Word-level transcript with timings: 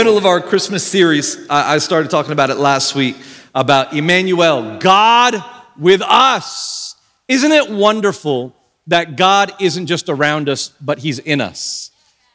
middle 0.00 0.16
of 0.16 0.24
our 0.24 0.40
Christmas 0.40 0.82
series. 0.90 1.46
I 1.50 1.76
started 1.76 2.10
talking 2.10 2.32
about 2.32 2.48
it 2.48 2.54
last 2.54 2.94
week 2.94 3.18
about 3.54 3.92
Emmanuel, 3.92 4.78
God 4.78 5.44
with 5.78 6.00
us. 6.00 6.94
Isn't 7.28 7.52
it 7.52 7.68
wonderful 7.68 8.56
that 8.86 9.16
God 9.18 9.52
isn't 9.60 9.88
just 9.88 10.08
around 10.08 10.48
us, 10.48 10.70
but 10.80 11.00
He's 11.00 11.18
in 11.18 11.42
us? 11.42 11.90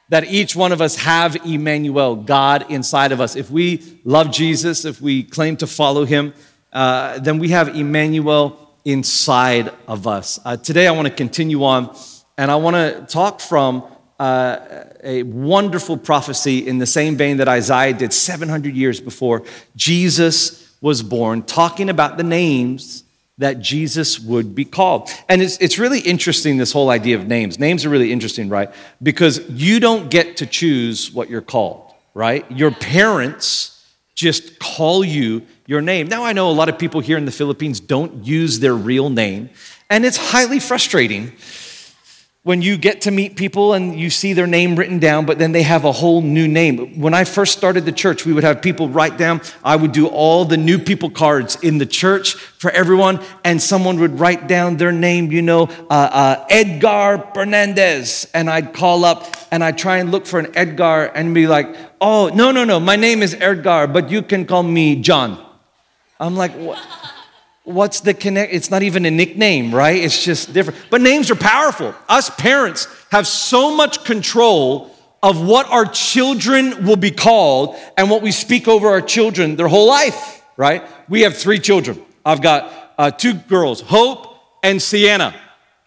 That 0.10 0.26
each 0.26 0.56
one 0.56 0.74
of 0.74 0.80
us 0.80 0.96
have 0.98 1.38
Emmanuel, 1.38 2.16
God 2.16 2.68
inside 2.70 3.12
of 3.12 3.20
us. 3.20 3.36
If 3.36 3.50
we 3.50 4.00
love 4.04 4.30
Jesus, 4.30 4.86
if 4.86 5.02
we 5.02 5.24
claim 5.24 5.58
to 5.58 5.66
follow 5.66 6.06
Him, 6.06 6.36
uh, 6.72 7.18
then 7.18 7.40
we 7.40 7.50
have 7.50 7.70
Emmanuel 7.70 8.78
inside 8.86 9.74
of 9.88 10.06
us. 10.06 10.40
Uh, 10.46 10.56
today, 10.56 10.86
I 10.86 10.92
want 10.92 11.08
to 11.08 11.14
continue 11.16 11.64
on 11.64 11.98
and 12.38 12.52
I 12.52 12.58
want 12.58 12.76
to 12.76 13.08
talk 13.12 13.40
from 13.40 13.84
uh, 14.20 14.84
a 15.06 15.24
wonderful 15.24 15.96
prophecy 15.96 16.68
in 16.68 16.80
the 16.80 16.86
same 16.86 17.16
vein 17.16 17.38
that 17.38 17.48
Isaiah 17.48 17.94
did 17.94 18.12
700 18.12 18.76
years 18.76 19.00
before 19.00 19.44
Jesus 19.76 20.70
was 20.82 21.02
born, 21.02 21.44
talking 21.44 21.90
about 21.90 22.18
the 22.18 22.24
names 22.24 23.04
that 23.38 23.60
Jesus 23.60 24.20
would 24.20 24.56
be 24.56 24.66
called. 24.66 25.10
And 25.30 25.42
it's, 25.42 25.58
it's 25.60 25.78
really 25.78 26.00
interesting, 26.00 26.58
this 26.58 26.72
whole 26.72 26.90
idea 26.90 27.16
of 27.18 27.28
names. 27.28 27.60
Names 27.60 27.86
are 27.86 27.90
really 27.90 28.12
interesting, 28.12 28.50
right? 28.50 28.72
Because 29.04 29.48
you 29.50 29.80
don't 29.80 30.10
get 30.10 30.38
to 30.38 30.46
choose 30.46 31.12
what 31.12 31.30
you're 31.30 31.42
called, 31.42 31.92
right? 32.14 32.50
Your 32.50 32.72
parents 32.72 33.72
just 34.16 34.58
call 34.60 35.04
you 35.04 35.42
your 35.68 35.82
name. 35.82 36.08
Now, 36.08 36.24
I 36.24 36.32
know 36.32 36.50
a 36.50 36.54
lot 36.54 36.70
of 36.70 36.80
people 36.80 37.02
here 37.02 37.18
in 37.18 37.26
the 37.26 37.32
Philippines 37.32 37.80
don't 37.80 38.26
use 38.26 38.60
their 38.60 38.76
real 38.76 39.10
name, 39.10 39.50
and 39.90 40.06
it's 40.06 40.18
highly 40.18 40.60
frustrating 40.60 41.34
when 42.46 42.62
you 42.62 42.78
get 42.78 43.02
to 43.02 43.10
meet 43.10 43.36
people 43.36 43.74
and 43.74 44.00
you 44.00 44.08
see 44.12 44.34
their 44.34 44.46
name 44.46 44.76
written 44.76 45.00
down, 45.00 45.26
but 45.26 45.40
then 45.40 45.52
they 45.52 45.64
have 45.64 45.84
a 45.84 45.92
whole 45.92 46.22
new 46.22 46.48
name. 46.48 47.00
When 47.02 47.12
I 47.12 47.24
first 47.24 47.58
started 47.58 47.86
the 47.86 47.92
church, 47.92 48.24
we 48.24 48.34
would 48.34 48.44
have 48.44 48.62
people 48.62 48.88
write 48.88 49.18
down, 49.18 49.42
I 49.64 49.76
would 49.76 49.92
do 49.94 50.06
all 50.06 50.46
the 50.46 50.56
new 50.56 50.78
people 50.78 51.10
cards 51.10 51.58
in 51.64 51.80
the 51.80 51.88
church 51.88 52.36
for 52.36 52.70
everyone, 52.70 53.20
and 53.44 53.60
someone 53.60 54.00
would 54.00 54.20
write 54.20 54.46
down 54.48 54.78
their 54.78 54.92
name, 54.92 55.32
you 55.32 55.42
know, 55.42 55.64
uh, 55.90 55.94
uh, 55.94 56.46
Edgar 56.52 57.28
Fernandez. 57.34 58.28
And 58.36 58.48
I'd 58.48 58.74
call 58.74 59.06
up 59.06 59.26
and 59.50 59.64
I'd 59.64 59.80
try 59.80 59.98
and 59.98 60.12
look 60.12 60.28
for 60.28 60.40
an 60.40 60.52
Edgar 60.54 61.06
and 61.16 61.34
be 61.34 61.48
like, 61.48 61.76
oh, 62.00 62.30
no, 62.32 62.52
no, 62.52 62.64
no, 62.64 62.80
my 62.80 62.96
name 62.96 63.24
is 63.24 63.34
Edgar, 63.34 63.88
but 63.88 64.12
you 64.12 64.22
can 64.22 64.46
call 64.46 64.62
me 64.62 64.98
John. 65.02 65.44
I'm 66.20 66.36
like, 66.38 66.52
what? 66.52 66.78
what's 67.66 68.00
the 68.00 68.14
connect? 68.14 68.54
It's 68.54 68.72
not 68.72 68.82
even 68.84 69.06
a 69.06 69.12
nickname, 69.12 69.74
right? 69.76 69.96
It's 69.98 70.24
just 70.24 70.54
different. 70.54 70.80
But 70.90 71.02
names 71.02 71.30
are 71.30 71.36
powerful. 71.36 71.94
Us 72.08 72.30
parents 72.30 72.88
have 73.12 73.28
so 73.28 73.76
much 73.76 74.06
control 74.06 74.94
of 75.22 75.42
what 75.46 75.68
our 75.70 75.86
children 75.86 76.86
will 76.86 76.96
be 76.96 77.12
called 77.12 77.76
and 77.98 78.10
what 78.10 78.22
we 78.22 78.32
speak 78.32 78.68
over 78.68 78.88
our 78.88 79.02
children 79.02 79.56
their 79.56 79.68
whole 79.68 79.88
life, 79.88 80.44
right? 80.56 80.84
We 81.10 81.22
have 81.22 81.36
three 81.36 81.60
children. 81.60 82.02
I've 82.24 82.42
got 82.42 82.72
uh, 82.98 83.12
two 83.12 83.34
girls, 83.34 83.82
Hope 83.82 84.36
and 84.64 84.82
Sienna. 84.82 85.34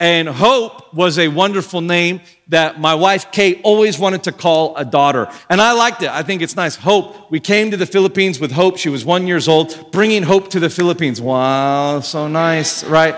And 0.00 0.28
Hope 0.28 0.94
was 0.94 1.18
a 1.18 1.26
wonderful 1.26 1.80
name 1.80 2.20
that 2.48 2.78
my 2.78 2.94
wife 2.94 3.32
Kate 3.32 3.60
always 3.64 3.98
wanted 3.98 4.22
to 4.24 4.32
call 4.32 4.76
a 4.76 4.84
daughter. 4.84 5.28
And 5.50 5.60
I 5.60 5.72
liked 5.72 6.02
it. 6.02 6.10
I 6.10 6.22
think 6.22 6.40
it's 6.40 6.54
nice. 6.54 6.76
Hope. 6.76 7.30
We 7.32 7.40
came 7.40 7.72
to 7.72 7.76
the 7.76 7.84
Philippines 7.86 8.38
with 8.38 8.52
Hope. 8.52 8.76
She 8.78 8.88
was 8.88 9.04
one 9.04 9.26
years 9.26 9.48
old, 9.48 9.90
bringing 9.90 10.22
Hope 10.22 10.50
to 10.50 10.60
the 10.60 10.70
Philippines. 10.70 11.20
Wow, 11.20 11.98
so 12.00 12.28
nice, 12.28 12.84
right? 12.84 13.16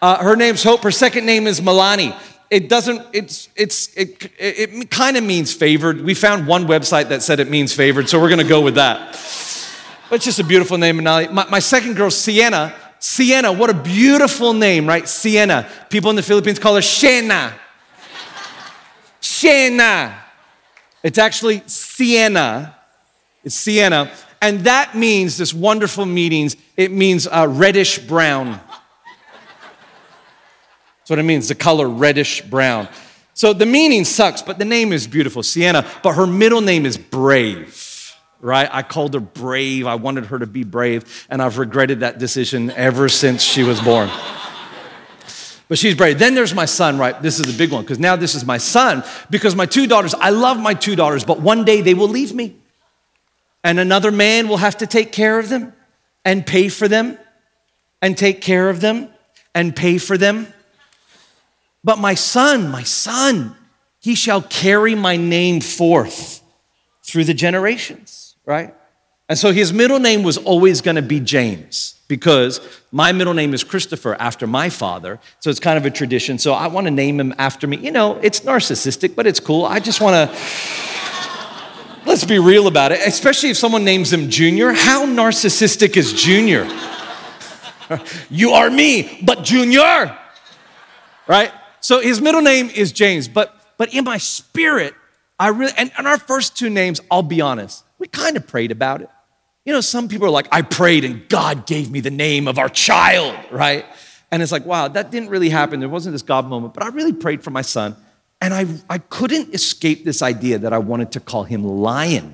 Uh, 0.00 0.18
her 0.22 0.36
name's 0.36 0.62
Hope. 0.62 0.84
Her 0.84 0.92
second 0.92 1.26
name 1.26 1.48
is 1.48 1.60
Milani. 1.60 2.16
It 2.48 2.68
doesn't, 2.68 3.04
it's, 3.12 3.48
it's, 3.56 3.88
it, 3.96 4.24
it, 4.38 4.70
it 4.70 4.90
kind 4.90 5.16
of 5.16 5.24
means 5.24 5.52
favored. 5.52 6.00
We 6.00 6.14
found 6.14 6.46
one 6.46 6.66
website 6.66 7.08
that 7.08 7.22
said 7.22 7.40
it 7.40 7.50
means 7.50 7.72
favored, 7.72 8.08
so 8.08 8.20
we're 8.20 8.28
going 8.28 8.40
to 8.40 8.48
go 8.48 8.60
with 8.60 8.74
that. 8.76 9.12
But 10.08 10.16
it's 10.16 10.24
just 10.24 10.38
a 10.38 10.44
beautiful 10.44 10.78
name, 10.78 10.98
Milani. 10.98 11.32
My, 11.32 11.46
my 11.48 11.58
second 11.58 11.94
girl, 11.96 12.08
Sienna, 12.10 12.72
Sienna, 13.00 13.50
what 13.50 13.70
a 13.70 13.74
beautiful 13.74 14.52
name, 14.52 14.86
right? 14.86 15.08
Sienna. 15.08 15.66
People 15.88 16.10
in 16.10 16.16
the 16.16 16.22
Philippines 16.22 16.58
call 16.58 16.74
her 16.74 16.82
Shena. 16.82 17.54
Shena. 19.22 20.14
It's 21.02 21.16
actually 21.16 21.62
Sienna. 21.66 22.76
It's 23.42 23.54
Sienna. 23.54 24.10
And 24.42 24.60
that 24.60 24.94
means 24.94 25.38
this 25.38 25.54
wonderful 25.54 26.04
meanings. 26.04 26.56
It 26.76 26.90
means 26.92 27.26
uh, 27.26 27.46
reddish 27.48 27.98
brown. 28.00 28.50
That's 30.98 31.08
what 31.08 31.18
it 31.18 31.22
means, 31.22 31.48
the 31.48 31.54
color 31.54 31.88
reddish 31.88 32.42
brown. 32.42 32.86
So 33.32 33.54
the 33.54 33.64
meaning 33.66 34.04
sucks, 34.04 34.42
but 34.42 34.58
the 34.58 34.64
name 34.66 34.92
is 34.92 35.06
beautiful, 35.06 35.42
Sienna. 35.42 35.86
But 36.02 36.12
her 36.16 36.26
middle 36.26 36.60
name 36.60 36.84
is 36.84 36.98
Brave 36.98 37.79
right? 38.40 38.68
I 38.70 38.82
called 38.82 39.14
her 39.14 39.20
brave. 39.20 39.86
I 39.86 39.94
wanted 39.96 40.26
her 40.26 40.38
to 40.38 40.46
be 40.46 40.64
brave, 40.64 41.26
and 41.30 41.42
I've 41.42 41.58
regretted 41.58 42.00
that 42.00 42.18
decision 42.18 42.70
ever 42.72 43.08
since 43.08 43.42
she 43.42 43.62
was 43.62 43.80
born. 43.80 44.10
but 45.68 45.78
she's 45.78 45.94
brave. 45.94 46.18
Then 46.18 46.34
there's 46.34 46.54
my 46.54 46.64
son, 46.64 46.98
right? 46.98 47.20
This 47.20 47.38
is 47.38 47.42
the 47.46 47.56
big 47.56 47.72
one 47.72 47.82
because 47.82 47.98
now 47.98 48.16
this 48.16 48.34
is 48.34 48.44
my 48.44 48.58
son 48.58 49.04
because 49.30 49.54
my 49.54 49.66
two 49.66 49.86
daughters, 49.86 50.14
I 50.14 50.30
love 50.30 50.58
my 50.58 50.74
two 50.74 50.96
daughters, 50.96 51.24
but 51.24 51.40
one 51.40 51.64
day 51.64 51.80
they 51.80 51.94
will 51.94 52.08
leave 52.08 52.32
me 52.34 52.56
and 53.62 53.78
another 53.78 54.10
man 54.10 54.48
will 54.48 54.56
have 54.56 54.78
to 54.78 54.86
take 54.86 55.12
care 55.12 55.38
of 55.38 55.48
them 55.48 55.72
and 56.24 56.44
pay 56.46 56.68
for 56.68 56.88
them 56.88 57.18
and 58.02 58.16
take 58.16 58.40
care 58.40 58.68
of 58.70 58.80
them 58.80 59.08
and 59.54 59.76
pay 59.76 59.98
for 59.98 60.16
them. 60.18 60.46
But 61.84 61.98
my 61.98 62.14
son, 62.14 62.68
my 62.70 62.82
son, 62.82 63.54
he 64.00 64.14
shall 64.14 64.42
carry 64.42 64.94
my 64.94 65.16
name 65.16 65.60
forth 65.60 66.42
through 67.04 67.24
the 67.24 67.34
generations 67.34 68.19
right? 68.46 68.74
And 69.28 69.38
so 69.38 69.52
his 69.52 69.72
middle 69.72 69.98
name 70.00 70.22
was 70.22 70.38
always 70.38 70.80
going 70.80 70.96
to 70.96 71.02
be 71.02 71.20
James 71.20 71.96
because 72.08 72.60
my 72.90 73.12
middle 73.12 73.34
name 73.34 73.54
is 73.54 73.62
Christopher 73.62 74.16
after 74.18 74.46
my 74.46 74.68
father. 74.68 75.20
So 75.38 75.50
it's 75.50 75.60
kind 75.60 75.78
of 75.78 75.86
a 75.86 75.90
tradition. 75.90 76.38
So 76.38 76.52
I 76.52 76.66
want 76.66 76.86
to 76.86 76.90
name 76.90 77.20
him 77.20 77.34
after 77.38 77.68
me. 77.68 77.76
You 77.76 77.92
know, 77.92 78.16
it's 78.22 78.40
narcissistic, 78.40 79.14
but 79.14 79.26
it's 79.28 79.38
cool. 79.38 79.64
I 79.64 79.78
just 79.78 80.00
want 80.00 80.14
to, 80.30 80.38
let's 82.08 82.24
be 82.24 82.40
real 82.40 82.66
about 82.66 82.90
it, 82.90 83.00
especially 83.06 83.50
if 83.50 83.56
someone 83.56 83.84
names 83.84 84.12
him 84.12 84.30
Junior. 84.30 84.72
How 84.72 85.06
narcissistic 85.06 85.96
is 85.96 86.12
Junior? 86.12 86.68
you 88.30 88.50
are 88.50 88.68
me, 88.68 89.20
but 89.22 89.44
Junior, 89.44 90.16
right? 91.28 91.52
So 91.82 92.00
his 92.00 92.20
middle 92.20 92.42
name 92.42 92.68
is 92.68 92.90
James, 92.90 93.28
but, 93.28 93.54
but 93.78 93.94
in 93.94 94.02
my 94.04 94.18
spirit, 94.18 94.94
I 95.38 95.48
really, 95.48 95.72
and, 95.78 95.92
and 95.96 96.08
our 96.08 96.18
first 96.18 96.56
two 96.58 96.68
names, 96.68 97.00
I'll 97.10 97.22
be 97.22 97.40
honest, 97.40 97.84
we 98.00 98.08
kind 98.08 98.36
of 98.36 98.46
prayed 98.48 98.72
about 98.72 99.02
it. 99.02 99.10
You 99.64 99.72
know, 99.74 99.82
some 99.82 100.08
people 100.08 100.26
are 100.26 100.30
like, 100.30 100.48
I 100.50 100.62
prayed 100.62 101.04
and 101.04 101.28
God 101.28 101.66
gave 101.66 101.90
me 101.90 102.00
the 102.00 102.10
name 102.10 102.48
of 102.48 102.58
our 102.58 102.70
child, 102.70 103.36
right? 103.52 103.84
And 104.32 104.42
it's 104.42 104.50
like, 104.50 104.64
wow, 104.64 104.88
that 104.88 105.10
didn't 105.10 105.28
really 105.28 105.50
happen. 105.50 105.80
There 105.80 105.88
wasn't 105.88 106.14
this 106.14 106.22
God 106.22 106.46
moment, 106.46 106.72
but 106.72 106.82
I 106.82 106.88
really 106.88 107.12
prayed 107.12 107.44
for 107.44 107.50
my 107.50 107.60
son. 107.62 107.94
And 108.40 108.54
I, 108.54 108.64
I 108.88 108.98
couldn't 108.98 109.54
escape 109.54 110.04
this 110.04 110.22
idea 110.22 110.58
that 110.60 110.72
I 110.72 110.78
wanted 110.78 111.12
to 111.12 111.20
call 111.20 111.44
him 111.44 111.62
lion, 111.62 112.32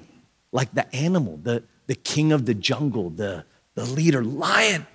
like 0.52 0.72
the 0.72 0.86
animal, 0.94 1.38
the, 1.38 1.64
the 1.88 1.96
king 1.96 2.30
of 2.30 2.46
the 2.46 2.54
jungle, 2.54 3.10
the, 3.10 3.44
the 3.74 3.84
leader, 3.84 4.22
lion. 4.22 4.86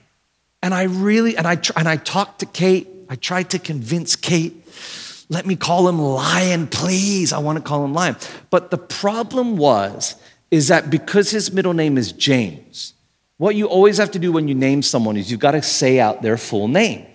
And 0.64 0.74
I 0.74 0.84
really, 0.84 1.36
and 1.36 1.46
I, 1.46 1.58
and 1.76 1.90
I 1.90 1.98
talked 1.98 2.40
to 2.40 2.46
Kate. 2.46 2.88
I 3.09 3.16
tried 3.16 3.50
to 3.50 3.59
convince 3.59 4.16
Kate, 4.16 4.66
let 5.28 5.46
me 5.46 5.58
call 5.58 5.90
him 5.90 6.00
lion, 6.00 6.68
please. 6.68 7.34
I 7.34 7.40
want 7.40 7.58
to 7.58 7.64
call 7.64 7.84
him 7.84 7.94
lion. 7.94 8.16
But 8.50 8.72
the 8.72 8.78
problem 8.78 9.58
was 9.58 10.16
is 10.52 10.68
that 10.68 10.90
because 10.90 11.32
his 11.32 11.52
middle 11.54 11.74
name 11.74 11.98
is 11.98 12.12
James, 12.12 12.94
what 13.38 13.56
you 13.56 13.66
always 13.68 13.98
have 13.98 14.12
to 14.12 14.20
do 14.20 14.32
when 14.34 14.48
you 14.50 14.53
name 14.53 14.82
someone 14.84 15.16
is 15.18 15.32
you've 15.32 15.40
got 15.40 15.52
to 15.52 15.62
say 15.62 16.00
out 16.00 16.22
their 16.22 16.38
full 16.38 16.68
name, 16.68 17.06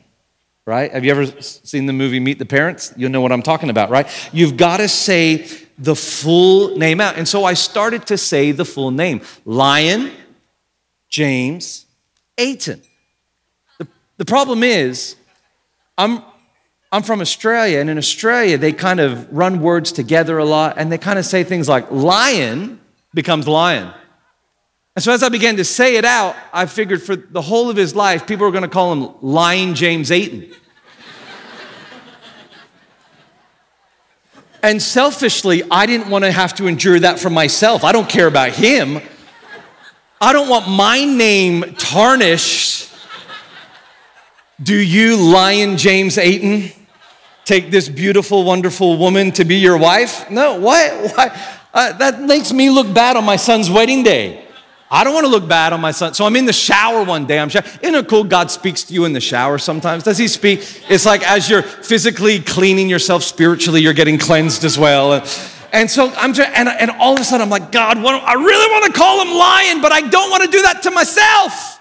right? 0.64 0.90
Have 0.90 1.04
you 1.04 1.10
ever 1.12 1.26
seen 1.40 1.84
the 1.86 1.92
movie 1.92 2.18
Meet 2.18 2.38
the 2.38 2.46
Parents? 2.46 2.92
You'll 2.96 3.10
know 3.10 3.20
what 3.20 3.30
I'm 3.30 3.42
talking 3.42 3.70
about, 3.70 3.90
right? 3.90 4.08
You've 4.32 4.56
got 4.56 4.78
to 4.78 4.88
say 4.88 5.46
the 5.78 5.94
full 5.94 6.76
name 6.78 7.00
out. 7.00 7.16
And 7.16 7.28
so 7.28 7.44
I 7.44 7.52
started 7.54 8.06
to 8.06 8.16
say 8.18 8.52
the 8.52 8.64
full 8.64 8.90
name 8.90 9.20
Lion 9.44 10.10
James 11.10 11.84
Aiton. 12.38 12.80
The, 13.78 13.86
the 14.16 14.24
problem 14.24 14.62
is, 14.62 15.14
I'm, 15.98 16.22
I'm 16.90 17.02
from 17.02 17.20
Australia, 17.20 17.78
and 17.80 17.88
in 17.88 17.96
Australia, 17.98 18.58
they 18.58 18.72
kind 18.72 18.98
of 19.00 19.30
run 19.32 19.60
words 19.60 19.92
together 19.92 20.38
a 20.38 20.44
lot, 20.44 20.74
and 20.78 20.90
they 20.90 20.98
kind 20.98 21.18
of 21.18 21.26
say 21.26 21.44
things 21.44 21.68
like 21.68 21.90
lion 21.90 22.80
becomes 23.16 23.48
lion. 23.48 23.92
And 24.94 25.02
so 25.02 25.10
as 25.10 25.22
I 25.24 25.28
began 25.30 25.56
to 25.56 25.64
say 25.64 25.96
it 25.96 26.04
out, 26.04 26.36
I 26.52 26.66
figured 26.66 27.02
for 27.02 27.16
the 27.16 27.42
whole 27.42 27.68
of 27.68 27.76
his 27.76 27.94
life, 27.96 28.26
people 28.26 28.46
were 28.46 28.52
going 28.52 28.62
to 28.62 28.68
call 28.68 28.92
him 28.92 29.14
Lion 29.20 29.74
James 29.74 30.10
Aiton. 30.10 30.54
and 34.62 34.80
selfishly, 34.80 35.62
I 35.70 35.86
didn't 35.86 36.08
want 36.08 36.24
to 36.24 36.30
have 36.30 36.54
to 36.56 36.66
endure 36.66 37.00
that 37.00 37.18
for 37.18 37.28
myself. 37.30 37.82
I 37.84 37.90
don't 37.92 38.08
care 38.08 38.26
about 38.28 38.52
him. 38.52 39.00
I 40.20 40.32
don't 40.32 40.48
want 40.48 40.68
my 40.68 41.04
name 41.04 41.74
tarnished. 41.78 42.90
Do 44.62 44.74
you, 44.76 45.16
Lion 45.16 45.76
James 45.76 46.16
Aiton, 46.16 46.74
take 47.44 47.70
this 47.70 47.88
beautiful, 47.90 48.44
wonderful 48.44 48.96
woman 48.96 49.30
to 49.32 49.44
be 49.44 49.56
your 49.56 49.76
wife? 49.76 50.30
No, 50.30 50.58
what? 50.60 51.14
Why? 51.16 51.52
Uh, 51.76 51.92
that 51.92 52.22
makes 52.22 52.54
me 52.54 52.70
look 52.70 52.92
bad 52.94 53.18
on 53.18 53.24
my 53.24 53.36
son's 53.36 53.68
wedding 53.70 54.02
day. 54.02 54.42
I 54.90 55.04
don't 55.04 55.12
want 55.12 55.26
to 55.26 55.30
look 55.30 55.46
bad 55.46 55.74
on 55.74 55.80
my 55.82 55.90
son. 55.90 56.14
So 56.14 56.24
I'm 56.24 56.34
in 56.36 56.46
the 56.46 56.52
shower 56.52 57.04
one 57.04 57.26
day. 57.26 57.38
I'm 57.38 57.50
sh- 57.50 57.56
isn't 57.82 57.94
it 57.94 58.08
cool? 58.08 58.24
God 58.24 58.50
speaks 58.50 58.84
to 58.84 58.94
you 58.94 59.04
in 59.04 59.12
the 59.12 59.20
shower 59.20 59.58
sometimes. 59.58 60.02
Does 60.02 60.16
He 60.16 60.26
speak? 60.26 60.60
It's 60.88 61.04
like 61.04 61.22
as 61.30 61.50
you're 61.50 61.60
physically 61.62 62.38
cleaning 62.40 62.88
yourself 62.88 63.22
spiritually, 63.24 63.82
you're 63.82 63.92
getting 63.92 64.16
cleansed 64.16 64.64
as 64.64 64.78
well. 64.78 65.12
And, 65.12 65.48
and 65.70 65.90
so 65.90 66.10
I'm 66.14 66.32
just, 66.32 66.48
and, 66.48 66.66
and 66.70 66.92
all 66.92 67.12
of 67.12 67.20
a 67.20 67.24
sudden 67.24 67.42
I'm 67.42 67.50
like, 67.50 67.70
God, 67.72 68.02
what, 68.02 68.14
I 68.24 68.34
really 68.34 68.70
want 68.72 68.86
to 68.86 68.92
call 68.98 69.20
him 69.20 69.36
lion, 69.36 69.82
but 69.82 69.92
I 69.92 70.00
don't 70.00 70.30
want 70.30 70.44
to 70.44 70.48
do 70.48 70.62
that 70.62 70.80
to 70.84 70.90
myself. 70.92 71.78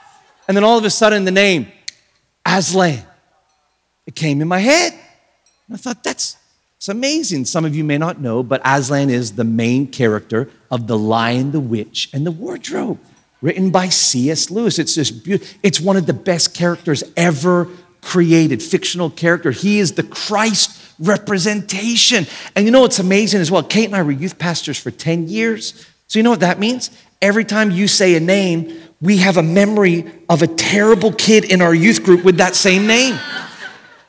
And 0.49 0.57
then 0.57 0.65
all 0.65 0.77
of 0.77 0.83
a 0.83 0.89
sudden 0.89 1.23
the 1.23 1.31
name 1.31 1.71
Aslan, 2.45 2.99
it 4.05 4.13
came 4.13 4.41
in 4.41 4.49
my 4.49 4.59
head. 4.59 4.91
And 5.69 5.75
I 5.75 5.77
thought, 5.77 6.03
that's 6.03 6.35
it's 6.85 6.89
amazing. 6.89 7.45
Some 7.45 7.65
of 7.65 7.75
you 7.75 7.83
may 7.83 7.97
not 7.97 8.21
know, 8.21 8.43
but 8.43 8.61
Aslan 8.63 9.09
is 9.09 9.31
the 9.33 9.43
main 9.43 9.87
character 9.87 10.51
of 10.69 10.85
The 10.85 10.95
Lion, 10.95 11.49
the 11.51 11.59
Witch, 11.59 12.11
and 12.13 12.27
the 12.27 12.29
Wardrobe, 12.29 12.99
written 13.41 13.71
by 13.71 13.89
C.S. 13.89 14.51
Lewis. 14.51 14.77
It's 14.77 14.93
just 14.93 15.25
be- 15.25 15.39
it's 15.63 15.79
one 15.81 15.97
of 15.97 16.05
the 16.05 16.13
best 16.13 16.53
characters 16.53 17.03
ever 17.17 17.67
created, 18.03 18.61
fictional 18.61 19.09
character. 19.09 19.49
He 19.49 19.79
is 19.79 19.93
the 19.93 20.03
Christ 20.03 20.77
representation. 20.99 22.27
And 22.55 22.65
you 22.65 22.71
know 22.71 22.81
what's 22.81 22.99
amazing 22.99 23.41
as 23.41 23.49
well? 23.49 23.63
Kate 23.63 23.85
and 23.87 23.95
I 23.95 24.03
were 24.03 24.11
youth 24.11 24.37
pastors 24.37 24.77
for 24.77 24.91
10 24.91 25.27
years. 25.27 25.73
So 26.05 26.19
you 26.19 26.23
know 26.23 26.29
what 26.29 26.41
that 26.41 26.59
means? 26.59 26.91
Every 27.19 27.45
time 27.45 27.71
you 27.71 27.87
say 27.87 28.13
a 28.13 28.19
name, 28.19 28.71
we 29.01 29.17
have 29.17 29.37
a 29.37 29.43
memory 29.43 30.05
of 30.29 30.43
a 30.43 30.47
terrible 30.47 31.13
kid 31.13 31.45
in 31.45 31.63
our 31.63 31.73
youth 31.73 32.03
group 32.03 32.23
with 32.23 32.37
that 32.37 32.53
same 32.53 32.85
name. 32.85 33.17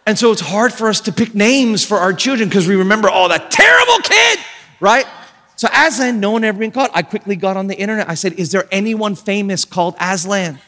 And 0.07 0.17
so 0.17 0.31
it's 0.31 0.41
hard 0.41 0.73
for 0.73 0.89
us 0.89 1.01
to 1.03 1.13
pick 1.13 1.35
names 1.35 1.85
for 1.85 1.99
our 1.99 2.13
children 2.13 2.49
because 2.49 2.69
we 2.69 2.77
remember, 2.77 3.09
oh, 3.13 3.27
that 3.27 3.51
terrible 3.51 3.99
kid, 4.05 4.39
right? 4.79 5.05
So 5.57 5.67
Aslan, 5.75 6.21
no 6.21 6.31
one 6.31 6.45
ever 6.45 6.59
been 6.59 6.71
called. 6.71 6.91
I 6.95 7.03
quickly 7.03 7.35
got 7.35 7.57
on 7.57 7.67
the 7.67 7.77
internet. 7.77 8.09
I 8.09 8.15
said, 8.15 8.35
is 8.35 8.53
there 8.53 8.69
anyone 8.71 9.17
famous 9.17 9.65
called 9.65 9.97
Aslan? 9.99 10.61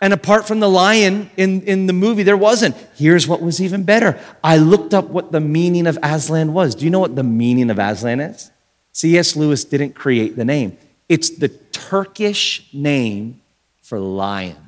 And 0.00 0.12
apart 0.12 0.46
from 0.48 0.60
the 0.60 0.70
lion 0.70 1.30
in, 1.36 1.62
in 1.62 1.86
the 1.86 1.92
movie, 1.92 2.22
there 2.22 2.36
wasn't. 2.36 2.76
Here's 2.96 3.28
what 3.28 3.42
was 3.42 3.60
even 3.60 3.82
better. 3.84 4.18
I 4.42 4.56
looked 4.56 4.94
up 4.94 5.06
what 5.08 5.32
the 5.32 5.40
meaning 5.40 5.86
of 5.86 5.98
Aslan 6.02 6.54
was. 6.54 6.74
Do 6.74 6.86
you 6.86 6.90
know 6.90 6.98
what 7.00 7.14
the 7.14 7.22
meaning 7.22 7.70
of 7.70 7.78
Aslan 7.78 8.20
is? 8.20 8.50
C.S. 8.92 9.36
Lewis 9.36 9.64
didn't 9.64 9.92
create 9.92 10.36
the 10.36 10.44
name, 10.46 10.78
it's 11.10 11.28
the 11.28 11.48
Turkish 11.48 12.66
name 12.72 13.42
for 13.82 13.98
lion. 14.00 14.65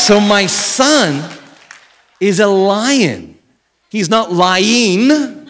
So 0.00 0.18
my 0.18 0.46
son 0.46 1.22
is 2.20 2.40
a 2.40 2.46
lion. 2.46 3.38
He's 3.90 4.08
not 4.08 4.32
lying, 4.32 5.46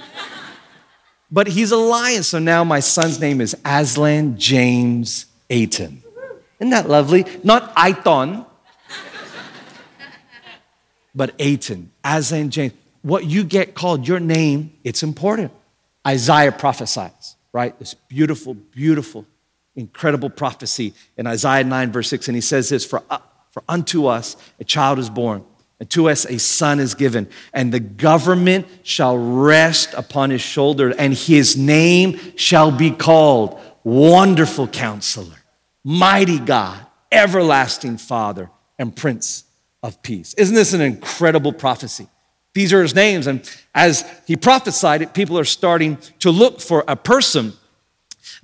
but 1.30 1.46
he's 1.46 1.70
a 1.70 1.76
lion. 1.76 2.24
So 2.24 2.40
now 2.40 2.64
my 2.64 2.80
son's 2.80 3.20
name 3.20 3.40
is 3.40 3.56
Aslan 3.64 4.36
James 4.38 5.26
Aiton. 5.48 5.98
Isn't 6.58 6.70
that 6.70 6.88
lovely? 6.88 7.26
Not 7.44 7.74
Aiton, 7.76 8.44
but 11.14 11.38
Aiton. 11.38 11.86
Aslan 12.04 12.50
James. 12.50 12.72
What 13.02 13.26
you 13.26 13.44
get 13.44 13.76
called 13.76 14.06
your 14.06 14.18
name, 14.18 14.72
it's 14.82 15.04
important. 15.04 15.52
Isaiah 16.06 16.52
prophesies, 16.52 17.36
right? 17.52 17.78
This 17.78 17.94
beautiful, 17.94 18.54
beautiful, 18.54 19.26
incredible 19.76 20.28
prophecy 20.28 20.92
in 21.16 21.28
Isaiah 21.28 21.62
9, 21.64 21.92
verse 21.92 22.08
6. 22.10 22.28
And 22.28 22.34
he 22.36 22.40
says 22.42 22.68
this 22.68 22.84
For 22.84 23.00
uh, 23.10 23.18
for 23.50 23.62
unto 23.68 24.06
us 24.06 24.36
a 24.60 24.64
child 24.64 24.98
is 24.98 25.10
born, 25.10 25.44
and 25.80 25.90
to 25.90 26.08
us 26.08 26.24
a 26.24 26.38
son 26.38 26.78
is 26.78 26.94
given, 26.94 27.28
and 27.52 27.72
the 27.72 27.80
government 27.80 28.66
shall 28.82 29.18
rest 29.18 29.92
upon 29.94 30.30
his 30.30 30.40
shoulder, 30.40 30.90
and 30.96 31.12
his 31.14 31.56
name 31.56 32.18
shall 32.36 32.70
be 32.70 32.90
called 32.92 33.58
Wonderful 33.82 34.68
Counselor, 34.68 35.36
Mighty 35.82 36.38
God, 36.38 36.78
Everlasting 37.10 37.96
Father, 37.98 38.50
and 38.78 38.94
Prince 38.94 39.44
of 39.82 40.00
Peace. 40.02 40.32
Isn't 40.34 40.54
this 40.54 40.72
an 40.72 40.80
incredible 40.80 41.52
prophecy? 41.52 42.06
These 42.54 42.72
are 42.72 42.82
his 42.82 42.94
names. 42.94 43.26
And 43.26 43.48
as 43.74 44.04
he 44.26 44.36
prophesied 44.36 45.02
it, 45.02 45.12
people 45.14 45.38
are 45.38 45.44
starting 45.44 45.98
to 46.20 46.30
look 46.30 46.60
for 46.60 46.84
a 46.86 46.96
person 46.96 47.52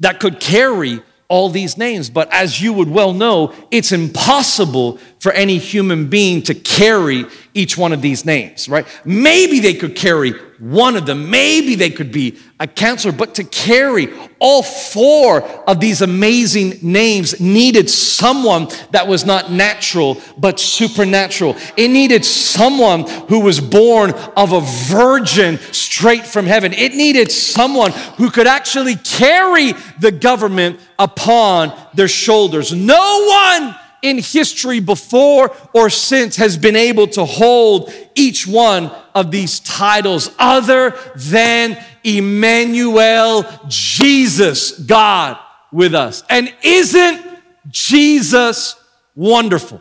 that 0.00 0.20
could 0.20 0.41
carry 0.41 1.00
all 1.28 1.49
these 1.49 1.76
names. 1.76 2.11
But 2.11 2.32
as 2.32 2.61
you 2.61 2.73
would 2.75 2.88
well 2.88 3.12
know, 3.12 3.55
it's 3.70 3.93
impossible 3.93 4.99
for 5.26 5.32
any 5.32 5.58
human 5.58 6.06
being 6.08 6.40
to 6.40 6.55
carry 6.55 7.25
each 7.52 7.76
one 7.76 7.93
of 7.93 8.00
these 8.00 8.25
names, 8.25 8.69
right? 8.69 8.87
Maybe 9.05 9.58
they 9.58 9.75
could 9.75 9.96
carry 9.96 10.31
one 10.61 10.94
of 10.94 11.05
them. 11.05 11.28
Maybe 11.31 11.75
they 11.75 11.90
could 11.90 12.12
be 12.12 12.38
a 12.61 12.67
counselor, 12.69 13.11
but 13.12 13.34
to 13.34 13.43
carry 13.43 14.06
all 14.38 14.62
four 14.62 15.43
of 15.69 15.81
these 15.81 16.00
amazing 16.00 16.78
names 16.81 17.40
needed 17.40 17.90
someone 17.90 18.69
that 18.93 19.08
was 19.08 19.26
not 19.26 19.50
natural, 19.50 20.23
but 20.38 20.61
supernatural. 20.61 21.56
It 21.76 21.88
needed 21.88 22.25
someone 22.25 23.00
who 23.26 23.40
was 23.40 23.58
born 23.58 24.12
of 24.37 24.52
a 24.52 24.61
virgin 24.61 25.58
straight 25.72 26.25
from 26.25 26.46
heaven. 26.46 26.72
It 26.72 26.94
needed 26.94 27.32
someone 27.32 27.90
who 28.17 28.31
could 28.31 28.46
actually 28.46 28.94
carry 28.94 29.72
the 29.99 30.12
government 30.12 30.79
upon 31.00 31.76
their 31.94 32.06
shoulders. 32.06 32.72
No 32.72 33.25
one 33.26 33.75
in 34.06 34.19
history 34.19 34.79
before 34.81 35.55
or 35.75 35.91
since 35.91 36.37
has 36.37 36.56
been 36.56 36.76
able 36.76 37.06
to 37.08 37.25
hold 37.25 37.93
each 38.14 38.47
one 38.47 38.91
of 39.14 39.31
these 39.31 39.58
titles 39.61 40.31
other 40.38 40.97
than 41.17 41.82
Emmanuel, 42.05 43.44
Jesus, 43.69 44.79
God 44.79 45.38
with 45.73 45.94
us. 45.94 46.23
And 46.31 46.55
isn't 46.62 47.26
Jesus 47.69 48.76
wonderful? 49.17 49.81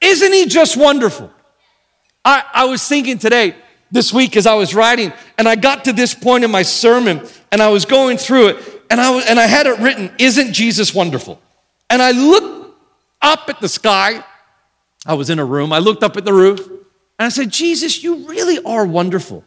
Isn't 0.00 0.32
he 0.32 0.46
just 0.46 0.76
wonderful? 0.76 1.30
I, 2.24 2.42
I 2.54 2.64
was 2.64 2.86
thinking 2.86 3.18
today, 3.18 3.54
this 3.90 4.12
week 4.14 4.36
as 4.36 4.46
I 4.46 4.54
was 4.54 4.74
writing, 4.74 5.12
and 5.36 5.46
I 5.46 5.54
got 5.56 5.84
to 5.84 5.92
this 5.92 6.14
point 6.14 6.44
in 6.44 6.50
my 6.50 6.62
sermon, 6.62 7.22
and 7.52 7.60
I 7.60 7.68
was 7.68 7.84
going 7.84 8.16
through 8.16 8.48
it, 8.48 8.82
and 8.90 8.98
I, 9.00 9.12
and 9.20 9.38
I 9.38 9.46
had 9.46 9.66
it 9.66 9.78
written, 9.80 10.10
Isn't 10.18 10.54
Jesus 10.54 10.94
wonderful? 10.94 11.38
And 11.90 12.00
I 12.00 12.12
looked 12.12 12.60
up 13.22 13.48
at 13.48 13.60
the 13.60 13.68
sky. 13.68 14.22
I 15.06 15.14
was 15.14 15.30
in 15.30 15.38
a 15.38 15.44
room. 15.44 15.72
I 15.72 15.78
looked 15.78 16.02
up 16.02 16.16
at 16.16 16.24
the 16.24 16.32
roof 16.32 16.66
and 16.68 17.26
I 17.26 17.28
said, 17.28 17.50
Jesus, 17.50 18.02
you 18.02 18.28
really 18.28 18.62
are 18.64 18.84
wonderful 18.84 19.44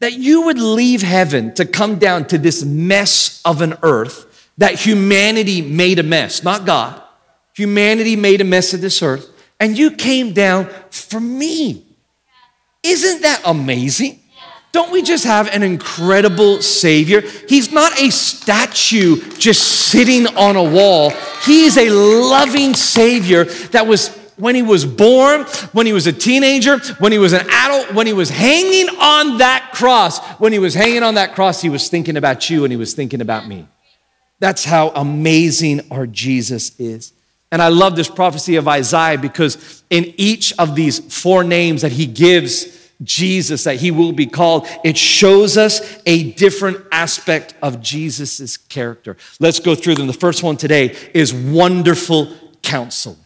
that 0.00 0.14
you 0.14 0.42
would 0.42 0.58
leave 0.58 1.02
heaven 1.02 1.54
to 1.54 1.64
come 1.64 1.98
down 1.98 2.26
to 2.26 2.36
this 2.38 2.64
mess 2.64 3.40
of 3.44 3.60
an 3.62 3.74
earth 3.82 4.48
that 4.58 4.74
humanity 4.74 5.62
made 5.62 5.98
a 5.98 6.02
mess, 6.02 6.42
not 6.42 6.64
God. 6.66 7.00
Humanity 7.54 8.16
made 8.16 8.40
a 8.40 8.44
mess 8.44 8.74
of 8.74 8.80
this 8.80 9.02
earth, 9.02 9.30
and 9.60 9.78
you 9.78 9.92
came 9.92 10.32
down 10.32 10.66
for 10.90 11.20
me. 11.20 11.84
Isn't 12.82 13.22
that 13.22 13.42
amazing? 13.46 14.20
Don't 14.74 14.90
we 14.90 15.02
just 15.02 15.22
have 15.24 15.46
an 15.54 15.62
incredible 15.62 16.60
Savior? 16.60 17.20
He's 17.20 17.70
not 17.70 17.96
a 18.02 18.10
statue 18.10 19.22
just 19.36 19.62
sitting 19.62 20.26
on 20.36 20.56
a 20.56 20.64
wall. 20.64 21.10
He 21.46 21.66
is 21.66 21.78
a 21.78 21.88
loving 21.90 22.74
Savior 22.74 23.44
that 23.70 23.86
was, 23.86 24.08
when 24.36 24.56
he 24.56 24.62
was 24.62 24.84
born, 24.84 25.42
when 25.74 25.86
he 25.86 25.92
was 25.92 26.08
a 26.08 26.12
teenager, 26.12 26.78
when 26.98 27.12
he 27.12 27.18
was 27.18 27.32
an 27.32 27.46
adult, 27.48 27.94
when 27.94 28.08
he 28.08 28.12
was 28.12 28.28
hanging 28.30 28.88
on 28.96 29.38
that 29.38 29.70
cross, 29.74 30.18
when 30.40 30.52
he 30.52 30.58
was 30.58 30.74
hanging 30.74 31.04
on 31.04 31.14
that 31.14 31.36
cross, 31.36 31.62
he 31.62 31.68
was 31.68 31.88
thinking 31.88 32.16
about 32.16 32.50
you 32.50 32.64
and 32.64 32.72
he 32.72 32.76
was 32.76 32.94
thinking 32.94 33.20
about 33.20 33.46
me. 33.46 33.68
That's 34.40 34.64
how 34.64 34.88
amazing 34.96 35.82
our 35.92 36.04
Jesus 36.08 36.74
is. 36.80 37.12
And 37.52 37.62
I 37.62 37.68
love 37.68 37.94
this 37.94 38.08
prophecy 38.08 38.56
of 38.56 38.66
Isaiah 38.66 39.18
because 39.18 39.84
in 39.88 40.12
each 40.16 40.52
of 40.58 40.74
these 40.74 40.98
four 41.16 41.44
names 41.44 41.82
that 41.82 41.92
he 41.92 42.06
gives 42.06 42.73
Jesus, 43.02 43.64
that 43.64 43.76
he 43.76 43.90
will 43.90 44.12
be 44.12 44.26
called, 44.26 44.66
it 44.84 44.96
shows 44.96 45.56
us 45.56 46.00
a 46.06 46.32
different 46.32 46.84
aspect 46.92 47.54
of 47.62 47.80
Jesus's 47.82 48.56
character. 48.56 49.16
Let's 49.40 49.58
go 49.60 49.74
through 49.74 49.96
them. 49.96 50.06
The 50.06 50.12
first 50.12 50.42
one 50.42 50.56
today 50.56 50.94
is 51.12 51.34
wonderful 51.34 52.32
counsel. 52.62 53.16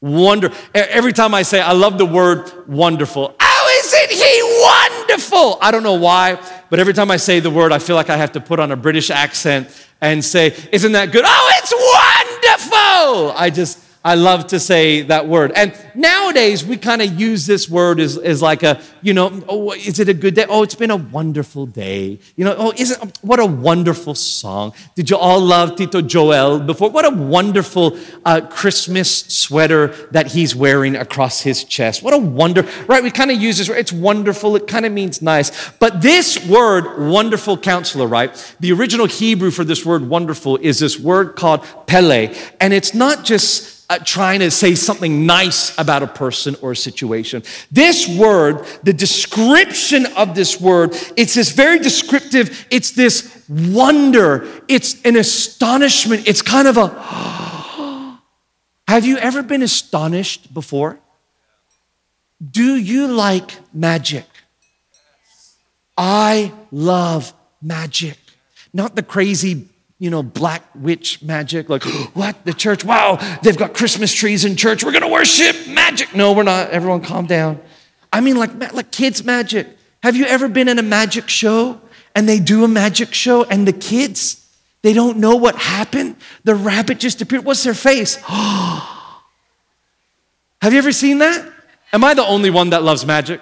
Wonder. 0.00 0.50
Every 0.74 1.12
time 1.12 1.34
I 1.34 1.42
say, 1.42 1.60
I 1.60 1.72
love 1.72 1.98
the 1.98 2.04
word 2.06 2.68
wonderful. 2.68 3.34
Oh, 3.38 3.82
isn't 3.84 4.10
he 4.10 5.04
wonderful? 5.08 5.58
I 5.62 5.70
don't 5.70 5.82
know 5.82 5.94
why, 5.98 6.38
but 6.68 6.78
every 6.80 6.92
time 6.92 7.10
I 7.10 7.16
say 7.16 7.40
the 7.40 7.50
word, 7.50 7.72
I 7.72 7.78
feel 7.78 7.96
like 7.96 8.10
I 8.10 8.16
have 8.16 8.32
to 8.32 8.40
put 8.40 8.58
on 8.60 8.72
a 8.72 8.76
British 8.76 9.10
accent 9.10 9.68
and 10.00 10.22
say, 10.22 10.54
Isn't 10.72 10.92
that 10.92 11.12
good? 11.12 11.24
Oh, 11.26 11.52
it's 11.56 12.68
wonderful. 12.68 13.32
I 13.38 13.50
just, 13.54 13.78
I 14.06 14.14
love 14.14 14.46
to 14.48 14.60
say 14.60 15.02
that 15.02 15.26
word. 15.26 15.50
And 15.56 15.76
nowadays, 15.96 16.64
we 16.64 16.76
kind 16.76 17.02
of 17.02 17.20
use 17.20 17.44
this 17.44 17.68
word 17.68 17.98
as, 17.98 18.16
as 18.16 18.40
like 18.40 18.62
a, 18.62 18.80
you 19.02 19.12
know, 19.12 19.42
oh, 19.48 19.72
is 19.72 19.98
it 19.98 20.08
a 20.08 20.14
good 20.14 20.34
day? 20.34 20.44
Oh, 20.48 20.62
it's 20.62 20.76
been 20.76 20.92
a 20.92 20.96
wonderful 20.96 21.66
day. 21.66 22.20
You 22.36 22.44
know, 22.44 22.54
oh, 22.56 22.72
isn't, 22.76 23.18
what 23.22 23.40
a 23.40 23.46
wonderful 23.46 24.14
song. 24.14 24.74
Did 24.94 25.10
you 25.10 25.16
all 25.16 25.40
love 25.40 25.74
Tito 25.74 26.00
Joel 26.02 26.60
before? 26.60 26.88
What 26.90 27.04
a 27.04 27.10
wonderful 27.10 27.98
uh, 28.24 28.42
Christmas 28.42 29.22
sweater 29.26 29.88
that 30.12 30.28
he's 30.28 30.54
wearing 30.54 30.94
across 30.94 31.40
his 31.40 31.64
chest. 31.64 32.00
What 32.04 32.14
a 32.14 32.18
wonder, 32.18 32.62
right? 32.86 33.02
We 33.02 33.10
kind 33.10 33.32
of 33.32 33.40
use 33.42 33.58
this 33.58 33.68
word. 33.68 33.78
It's 33.78 33.92
wonderful. 33.92 34.54
It 34.54 34.68
kind 34.68 34.86
of 34.86 34.92
means 34.92 35.20
nice. 35.20 35.70
But 35.80 36.00
this 36.00 36.46
word, 36.46 37.10
wonderful 37.10 37.58
counselor, 37.58 38.06
right? 38.06 38.32
The 38.60 38.70
original 38.70 39.06
Hebrew 39.06 39.50
for 39.50 39.64
this 39.64 39.84
word 39.84 40.08
wonderful 40.08 40.58
is 40.58 40.78
this 40.78 40.96
word 40.96 41.34
called 41.34 41.66
Pele. 41.88 42.32
And 42.60 42.72
it's 42.72 42.94
not 42.94 43.24
just 43.24 43.74
uh, 43.88 43.98
trying 44.04 44.40
to 44.40 44.50
say 44.50 44.74
something 44.74 45.26
nice 45.26 45.76
about 45.78 46.02
a 46.02 46.06
person 46.08 46.54
or 46.62 46.72
a 46.72 46.76
situation. 46.76 47.42
This 47.70 48.08
word, 48.08 48.64
the 48.82 48.92
description 48.92 50.06
of 50.16 50.34
this 50.34 50.60
word, 50.60 50.90
it's 51.16 51.34
this 51.34 51.52
very 51.52 51.78
descriptive, 51.78 52.66
it's 52.70 52.90
this 52.92 53.44
wonder, 53.48 54.46
it's 54.68 55.00
an 55.02 55.14
astonishment, 55.16 56.26
it's 56.26 56.42
kind 56.42 56.66
of 56.68 56.76
a. 56.76 56.88
Have 58.88 59.04
you 59.06 59.18
ever 59.18 59.42
been 59.44 59.62
astonished 59.62 60.52
before? 60.52 60.98
Do 62.48 62.76
you 62.76 63.08
like 63.08 63.56
magic? 63.74 64.24
I 65.98 66.52
love 66.70 67.32
magic. 67.62 68.18
Not 68.72 68.94
the 68.94 69.02
crazy 69.02 69.66
you 69.98 70.10
know, 70.10 70.22
black 70.22 70.62
witch 70.74 71.22
magic. 71.22 71.68
Like, 71.70 71.84
what? 72.14 72.42
The 72.44 72.52
church? 72.54 72.84
Wow, 72.84 73.16
they've 73.42 73.56
got 73.56 73.74
Christmas 73.74 74.12
trees 74.12 74.44
in 74.44 74.54
church. 74.56 74.82
We're 74.84 74.92
going 74.92 75.02
to 75.02 75.08
worship 75.08 75.68
magic. 75.68 76.14
No, 76.14 76.32
we're 76.32 76.42
not. 76.44 76.70
Everyone 76.70 77.00
calm 77.00 77.26
down. 77.26 77.60
I 78.12 78.20
mean, 78.20 78.36
like, 78.36 78.72
like 78.72 78.90
kids' 78.90 79.22
magic. 79.24 79.68
Have 80.02 80.16
you 80.16 80.26
ever 80.26 80.48
been 80.48 80.68
in 80.68 80.78
a 80.78 80.82
magic 80.82 81.28
show 81.28 81.80
and 82.14 82.28
they 82.28 82.38
do 82.40 82.62
a 82.64 82.68
magic 82.68 83.12
show 83.14 83.42
and 83.44 83.66
the 83.66 83.72
kids, 83.72 84.42
they 84.82 84.92
don't 84.92 85.16
know 85.18 85.36
what 85.36 85.56
happened? 85.56 86.16
The 86.44 86.54
rabbit 86.54 86.98
just 87.00 87.20
appeared. 87.22 87.44
What's 87.44 87.62
their 87.64 87.74
face? 87.74 88.14
Have 88.16 89.18
you 90.72 90.78
ever 90.78 90.92
seen 90.92 91.18
that? 91.18 91.52
Am 91.92 92.02
I 92.04 92.14
the 92.14 92.24
only 92.24 92.50
one 92.50 92.70
that 92.70 92.82
loves 92.82 93.04
magic? 93.06 93.40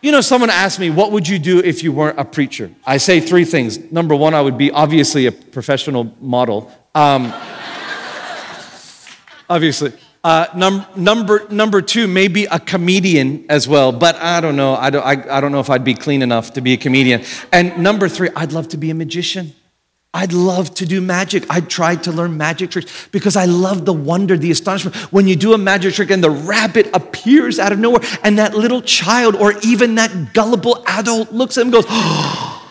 You 0.00 0.12
know, 0.12 0.20
someone 0.20 0.48
asked 0.48 0.78
me, 0.78 0.90
What 0.90 1.10
would 1.10 1.26
you 1.26 1.40
do 1.40 1.58
if 1.58 1.82
you 1.82 1.90
weren't 1.90 2.20
a 2.20 2.24
preacher? 2.24 2.70
I 2.86 2.98
say 2.98 3.18
three 3.20 3.44
things. 3.44 3.90
Number 3.90 4.14
one, 4.14 4.32
I 4.32 4.40
would 4.40 4.56
be 4.56 4.70
obviously 4.70 5.26
a 5.26 5.32
professional 5.32 6.14
model. 6.20 6.70
Um, 6.94 7.32
obviously. 9.50 9.92
Uh, 10.22 10.46
num- 10.54 10.84
number, 10.96 11.48
number 11.48 11.82
two, 11.82 12.06
maybe 12.06 12.44
a 12.46 12.58
comedian 12.60 13.44
as 13.48 13.66
well, 13.66 13.90
but 13.92 14.14
I 14.16 14.40
don't 14.40 14.56
know. 14.56 14.74
I 14.76 14.90
don't, 14.90 15.04
I, 15.04 15.36
I 15.36 15.40
don't 15.40 15.52
know 15.52 15.60
if 15.60 15.70
I'd 15.70 15.84
be 15.84 15.94
clean 15.94 16.22
enough 16.22 16.52
to 16.54 16.60
be 16.60 16.74
a 16.74 16.76
comedian. 16.76 17.22
And 17.52 17.78
number 17.82 18.08
three, 18.08 18.28
I'd 18.36 18.52
love 18.52 18.68
to 18.68 18.76
be 18.76 18.90
a 18.90 18.94
magician. 18.94 19.54
I'd 20.14 20.32
love 20.32 20.72
to 20.76 20.86
do 20.86 21.00
magic. 21.02 21.44
I 21.50 21.60
tried 21.60 22.04
to 22.04 22.12
learn 22.12 22.36
magic 22.38 22.70
tricks 22.70 23.08
because 23.12 23.34
I 23.36 23.44
love 23.44 23.84
the 23.84 23.92
wonder, 23.92 24.36
the 24.38 24.50
astonishment. 24.50 24.96
When 25.12 25.26
you 25.28 25.36
do 25.36 25.52
a 25.52 25.58
magic 25.58 25.92
trick 25.94 26.10
and 26.10 26.24
the 26.24 26.30
rabbit 26.30 26.88
appears 26.94 27.58
out 27.58 27.72
of 27.72 27.78
nowhere, 27.78 28.00
and 28.22 28.38
that 28.38 28.56
little 28.56 28.80
child 28.80 29.36
or 29.36 29.52
even 29.62 29.96
that 29.96 30.32
gullible 30.32 30.82
adult 30.86 31.30
looks 31.32 31.58
at 31.58 31.62
him 31.66 31.68
and 31.68 31.72
goes, 31.74 31.84
oh. 31.88 32.54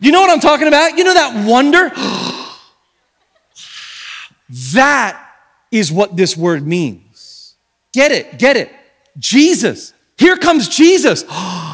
You 0.00 0.10
know 0.12 0.20
what 0.20 0.28
I'm 0.30 0.40
talking 0.40 0.68
about? 0.68 0.98
You 0.98 1.04
know 1.04 1.14
that 1.14 1.46
wonder? 1.48 1.88
that 4.74 5.26
is 5.70 5.90
what 5.90 6.14
this 6.16 6.36
word 6.36 6.66
means. 6.66 7.54
Get 7.94 8.12
it, 8.12 8.38
get 8.38 8.58
it. 8.58 8.70
Jesus. 9.18 9.94
Here 10.18 10.36
comes 10.36 10.68
Jesus. 10.68 11.24
Oh. 11.28 11.70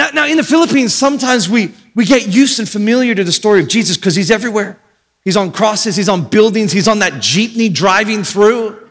Now, 0.00 0.08
now 0.14 0.26
in 0.26 0.38
the 0.38 0.42
Philippines, 0.42 0.94
sometimes 0.94 1.46
we, 1.46 1.74
we 1.94 2.06
get 2.06 2.26
used 2.26 2.58
and 2.58 2.66
familiar 2.66 3.14
to 3.14 3.22
the 3.22 3.30
story 3.32 3.60
of 3.60 3.68
Jesus 3.68 3.98
because 3.98 4.16
he's 4.16 4.30
everywhere. 4.30 4.78
He's 5.24 5.36
on 5.36 5.52
crosses, 5.52 5.94
he's 5.96 6.08
on 6.08 6.24
buildings, 6.28 6.72
he's 6.72 6.88
on 6.88 7.00
that 7.00 7.14
jeepney 7.20 7.70
driving 7.70 8.24
through. 8.24 8.88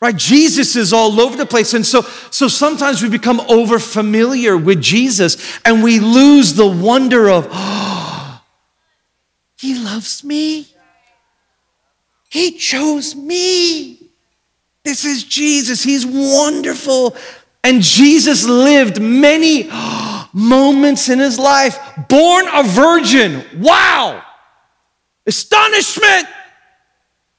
Right? 0.00 0.16
Jesus 0.16 0.74
is 0.74 0.94
all 0.94 1.20
over 1.20 1.36
the 1.36 1.44
place. 1.44 1.74
And 1.74 1.84
so, 1.84 2.00
so 2.30 2.48
sometimes 2.48 3.02
we 3.02 3.10
become 3.10 3.42
over 3.42 3.78
familiar 3.78 4.56
with 4.56 4.80
Jesus 4.80 5.60
and 5.66 5.82
we 5.82 6.00
lose 6.00 6.54
the 6.54 6.66
wonder 6.66 7.28
of, 7.28 7.46
oh, 7.50 8.40
he 9.58 9.78
loves 9.78 10.24
me. 10.24 10.66
He 12.30 12.52
chose 12.56 13.14
me. 13.14 14.08
This 14.82 15.04
is 15.04 15.24
Jesus. 15.24 15.84
He's 15.84 16.06
wonderful. 16.06 17.14
And 17.62 17.82
Jesus 17.82 18.46
lived 18.48 18.98
many. 19.00 19.68
Oh, 19.70 20.08
moments 20.32 21.08
in 21.08 21.18
his 21.18 21.38
life, 21.38 21.78
born 22.08 22.46
a 22.52 22.62
virgin. 22.64 23.44
Wow! 23.56 24.22
Astonishment! 25.26 26.26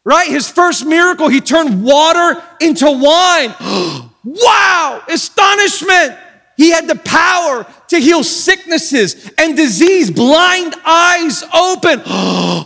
Right? 0.05 0.29
His 0.29 0.49
first 0.49 0.85
miracle, 0.85 1.27
he 1.29 1.41
turned 1.41 1.83
water 1.83 2.41
into 2.59 2.85
wine. 2.85 3.53
wow! 4.23 5.01
Astonishment! 5.07 6.17
He 6.55 6.69
had 6.69 6.87
the 6.87 6.95
power 6.95 7.65
to 7.87 7.97
heal 7.97 8.23
sicknesses 8.23 9.29
and 9.39 9.55
disease, 9.57 10.11
blind 10.11 10.75
eyes 10.85 11.43
open. 11.43 11.99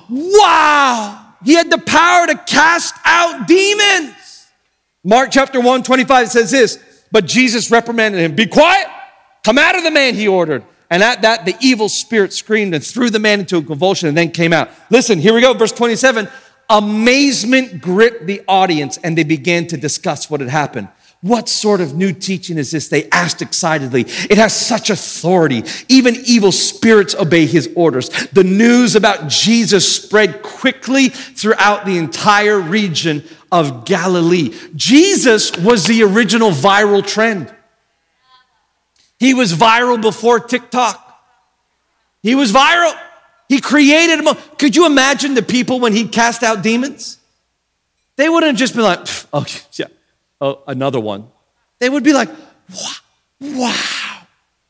wow! 0.09 1.23
He 1.45 1.53
had 1.53 1.69
the 1.69 1.77
power 1.77 2.27
to 2.27 2.35
cast 2.35 2.95
out 3.05 3.47
demons. 3.47 4.13
Mark 5.05 5.31
chapter 5.31 5.61
1, 5.61 5.83
25 5.83 6.27
says 6.29 6.51
this, 6.51 6.83
but 7.13 7.25
Jesus 7.25 7.71
reprimanded 7.71 8.19
him, 8.19 8.35
Be 8.35 8.47
quiet 8.47 8.87
Come 9.47 9.59
out 9.59 9.77
of 9.77 9.83
the 9.85 9.91
man, 9.91 10.13
he 10.15 10.27
ordered. 10.27 10.65
And 10.89 11.01
at 11.01 11.21
that, 11.21 11.45
the 11.45 11.55
evil 11.61 11.87
spirit 11.87 12.33
screamed 12.33 12.75
and 12.75 12.83
threw 12.85 13.09
the 13.09 13.17
man 13.17 13.39
into 13.39 13.55
a 13.55 13.61
convulsion 13.63 14.09
and 14.09 14.17
then 14.17 14.29
came 14.31 14.51
out. 14.51 14.69
Listen, 14.89 15.19
here 15.19 15.33
we 15.33 15.39
go, 15.39 15.53
verse 15.53 15.71
27. 15.71 16.27
Amazement 16.69 17.79
gripped 17.79 18.25
the 18.25 18.41
audience 18.45 18.97
and 18.97 19.17
they 19.17 19.23
began 19.23 19.65
to 19.67 19.77
discuss 19.77 20.29
what 20.29 20.41
had 20.41 20.49
happened. 20.49 20.89
What 21.21 21.47
sort 21.47 21.79
of 21.79 21.95
new 21.95 22.11
teaching 22.11 22.57
is 22.57 22.71
this? 22.71 22.89
They 22.89 23.09
asked 23.09 23.41
excitedly. 23.41 24.01
It 24.01 24.37
has 24.37 24.53
such 24.53 24.89
authority. 24.89 25.63
Even 25.87 26.15
evil 26.25 26.51
spirits 26.51 27.15
obey 27.15 27.45
his 27.45 27.69
orders. 27.73 28.09
The 28.33 28.43
news 28.43 28.97
about 28.97 29.29
Jesus 29.29 29.95
spread 30.03 30.41
quickly 30.41 31.07
throughout 31.07 31.85
the 31.85 31.97
entire 31.99 32.59
region 32.59 33.23
of 33.49 33.85
Galilee. 33.85 34.53
Jesus 34.75 35.55
was 35.57 35.85
the 35.85 36.03
original 36.03 36.51
viral 36.51 37.05
trend. 37.07 37.53
He 39.19 39.33
was 39.33 39.53
viral 39.53 40.01
before 40.01 40.39
TikTok. 40.39 41.03
He 42.21 42.35
was 42.35 42.51
viral. 42.51 42.93
He 43.49 43.61
created 43.61 44.19
him. 44.19 44.27
Could 44.57 44.75
you 44.75 44.85
imagine 44.85 45.33
the 45.33 45.41
people 45.41 45.79
when 45.79 45.93
he 45.93 46.07
cast 46.07 46.43
out 46.43 46.61
demons? 46.61 47.17
They 48.15 48.29
wouldn't 48.29 48.51
have 48.51 48.55
just 48.59 48.73
been 48.75 48.83
like, 48.83 49.07
oh, 49.33 49.45
yeah, 49.73 49.85
oh, 50.41 50.63
another 50.67 50.99
one. 50.99 51.27
They 51.79 51.89
would 51.89 52.03
be 52.03 52.13
like, 52.13 52.29
wow. 53.39 53.73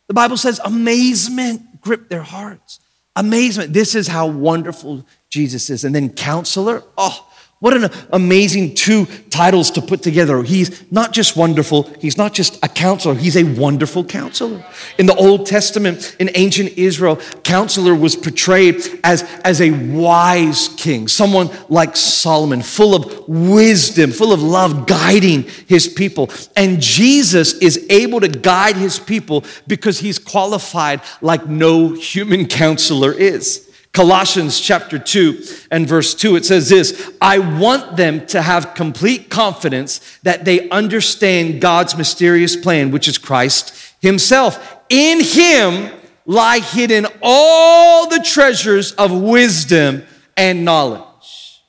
The 0.08 0.14
Bible 0.14 0.38
says 0.38 0.60
amazement 0.64 1.82
gripped 1.82 2.10
their 2.10 2.22
hearts. 2.24 2.80
Amazement. 3.16 3.74
This 3.74 3.96
is 3.96 4.08
how 4.08 4.28
wonderful 4.28 5.06
Jesus 5.30 5.70
is. 5.70 5.84
And 5.84 5.94
then 5.94 6.10
counselor, 6.10 6.84
oh, 6.98 7.27
what 7.60 7.76
an 7.76 7.90
amazing 8.14 8.76
two 8.76 9.08
titles 9.32 9.72
to 9.72 9.82
put 9.82 10.04
together. 10.04 10.44
He's 10.44 10.90
not 10.92 11.12
just 11.12 11.36
wonderful, 11.36 11.84
he's 12.00 12.16
not 12.16 12.32
just 12.32 12.64
a 12.64 12.68
counselor, 12.68 13.16
he's 13.16 13.36
a 13.36 13.44
wonderful 13.46 14.04
counselor. 14.04 14.64
In 15.00 15.08
the 15.08 15.16
Old 15.16 15.48
Testament, 15.48 16.16
in 16.20 16.30
ancient 16.36 16.78
Israel, 16.78 17.16
counselor 17.44 17.96
was 17.96 18.16
portrayed 18.16 19.00
as, 19.04 19.24
as 19.44 19.60
a 19.60 19.72
wise 19.72 20.68
king, 20.78 21.08
someone 21.08 21.50
like 21.68 21.96
Solomon, 21.96 22.62
full 22.62 22.94
of 22.94 23.28
wisdom, 23.28 24.12
full 24.12 24.34
of 24.34 24.44
love, 24.44 24.86
guiding 24.86 25.42
his 25.68 25.88
people. 25.88 26.30
And 26.56 26.80
Jesus 26.80 27.54
is 27.58 27.88
able 27.90 28.20
to 28.22 28.28
guide 28.28 28.76
his 28.76 29.00
people 29.00 29.44
because 29.66 29.98
he's 30.00 30.20
qualified 30.20 31.02
like 31.24 31.48
no 31.48 31.94
human 31.94 32.46
counselor 32.46 33.12
is. 33.14 33.67
Colossians 33.98 34.60
chapter 34.60 35.00
2 35.00 35.44
and 35.72 35.88
verse 35.88 36.14
2, 36.14 36.36
it 36.36 36.46
says 36.46 36.70
this 36.70 37.12
I 37.20 37.40
want 37.40 37.98
them 37.98 38.28
to 38.28 38.44
have 38.44 38.76
complete 38.76 39.32
confidence 39.32 40.20
that 40.22 40.46
they 40.46 40.70
understand 40.70 41.62
God's 41.62 41.98
mysterious 41.98 42.56
plan, 42.56 42.92
which 42.92 43.08
is 43.08 43.18
Christ 43.18 43.74
Himself. 44.00 44.78
In 44.90 45.20
Him 45.24 45.92
lie 46.28 46.60
hidden 46.60 47.08
all 47.24 48.08
the 48.08 48.20
treasures 48.24 48.92
of 48.92 49.12
wisdom 49.20 50.04
and 50.38 50.64
knowledge. 50.64 51.60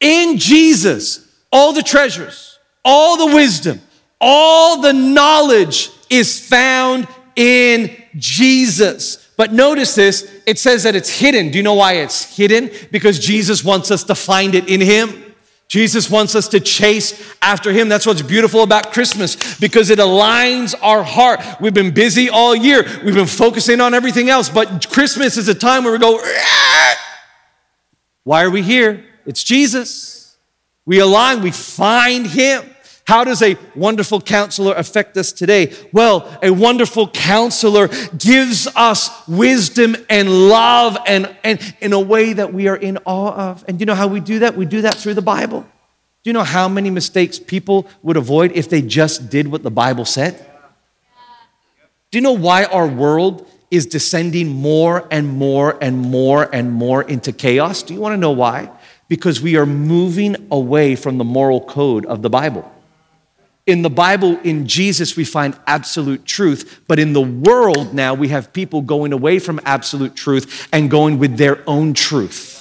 In 0.00 0.38
Jesus, 0.38 1.30
all 1.52 1.74
the 1.74 1.82
treasures, 1.82 2.58
all 2.82 3.28
the 3.28 3.36
wisdom, 3.36 3.78
all 4.22 4.80
the 4.80 4.94
knowledge 4.94 5.90
is 6.08 6.40
found 6.48 7.06
in 7.36 7.94
Jesus. 8.16 9.22
But 9.36 9.52
notice 9.52 9.94
this 9.94 10.32
it 10.46 10.58
says 10.58 10.84
that 10.84 10.94
it's 10.94 11.10
hidden. 11.10 11.50
Do 11.50 11.58
you 11.58 11.64
know 11.64 11.74
why 11.74 11.94
it's 11.94 12.36
hidden? 12.36 12.70
Because 12.90 13.18
Jesus 13.18 13.64
wants 13.64 13.90
us 13.90 14.04
to 14.04 14.14
find 14.14 14.54
it 14.54 14.68
in 14.68 14.80
Him. 14.80 15.20
Jesus 15.66 16.10
wants 16.10 16.34
us 16.34 16.46
to 16.48 16.60
chase 16.60 17.34
after 17.42 17.72
him. 17.72 17.88
That's 17.88 18.04
what's 18.06 18.20
beautiful 18.20 18.62
about 18.62 18.92
Christmas 18.92 19.58
because 19.58 19.88
it 19.88 19.98
aligns 19.98 20.74
our 20.82 21.02
heart. 21.02 21.40
We've 21.58 21.72
been 21.72 21.92
busy 21.92 22.28
all 22.28 22.54
year. 22.54 22.82
We've 23.02 23.14
been 23.14 23.26
focusing 23.26 23.80
on 23.80 23.94
everything 23.94 24.28
else, 24.28 24.50
but 24.50 24.88
Christmas 24.90 25.38
is 25.38 25.48
a 25.48 25.54
time 25.54 25.82
where 25.84 25.92
we 25.94 25.98
go, 25.98 26.18
Aah! 26.22 26.96
why 28.24 28.44
are 28.44 28.50
we 28.50 28.62
here? 28.62 29.06
It's 29.24 29.42
Jesus. 29.42 30.36
We 30.84 31.00
align, 31.00 31.40
we 31.40 31.50
find 31.50 32.26
him. 32.26 32.62
How 33.06 33.22
does 33.22 33.42
a 33.42 33.56
wonderful 33.74 34.18
counselor 34.22 34.72
affect 34.74 35.14
us 35.18 35.30
today? 35.30 35.74
Well, 35.92 36.38
a 36.42 36.50
wonderful 36.50 37.08
counselor 37.08 37.88
gives 38.16 38.66
us 38.68 39.10
wisdom 39.28 39.94
and 40.08 40.48
love 40.48 40.96
and, 41.06 41.34
and 41.44 41.60
in 41.82 41.92
a 41.92 42.00
way 42.00 42.32
that 42.32 42.54
we 42.54 42.66
are 42.68 42.76
in 42.76 42.98
awe 43.04 43.30
of. 43.50 43.62
And 43.68 43.78
you 43.78 43.84
know 43.84 43.94
how 43.94 44.06
we 44.06 44.20
do 44.20 44.38
that? 44.40 44.56
We 44.56 44.64
do 44.64 44.82
that 44.82 44.94
through 44.94 45.14
the 45.14 45.20
Bible. 45.22 45.60
Do 45.60 46.30
you 46.30 46.32
know 46.32 46.44
how 46.44 46.66
many 46.66 46.88
mistakes 46.88 47.38
people 47.38 47.86
would 48.02 48.16
avoid 48.16 48.52
if 48.52 48.70
they 48.70 48.80
just 48.80 49.28
did 49.28 49.48
what 49.48 49.62
the 49.62 49.70
Bible 49.70 50.06
said? 50.06 50.38
Do 52.10 52.16
you 52.16 52.22
know 52.22 52.32
why 52.32 52.64
our 52.64 52.86
world 52.86 53.46
is 53.70 53.84
descending 53.84 54.48
more 54.48 55.06
and 55.10 55.28
more 55.28 55.76
and 55.82 55.98
more 56.00 56.48
and 56.54 56.72
more 56.72 57.02
into 57.02 57.32
chaos? 57.32 57.82
Do 57.82 57.92
you 57.92 58.00
want 58.00 58.14
to 58.14 58.16
know 58.16 58.30
why? 58.30 58.70
Because 59.08 59.42
we 59.42 59.56
are 59.56 59.66
moving 59.66 60.36
away 60.50 60.96
from 60.96 61.18
the 61.18 61.24
moral 61.24 61.60
code 61.60 62.06
of 62.06 62.22
the 62.22 62.30
Bible. 62.30 62.70
In 63.66 63.80
the 63.80 63.88
Bible, 63.90 64.38
in 64.44 64.66
Jesus, 64.66 65.16
we 65.16 65.24
find 65.24 65.56
absolute 65.66 66.26
truth, 66.26 66.80
but 66.86 66.98
in 66.98 67.14
the 67.14 67.22
world 67.22 67.94
now, 67.94 68.12
we 68.12 68.28
have 68.28 68.52
people 68.52 68.82
going 68.82 69.14
away 69.14 69.38
from 69.38 69.58
absolute 69.64 70.14
truth 70.14 70.68
and 70.70 70.90
going 70.90 71.18
with 71.18 71.38
their 71.38 71.62
own 71.66 71.94
truth. 71.94 72.60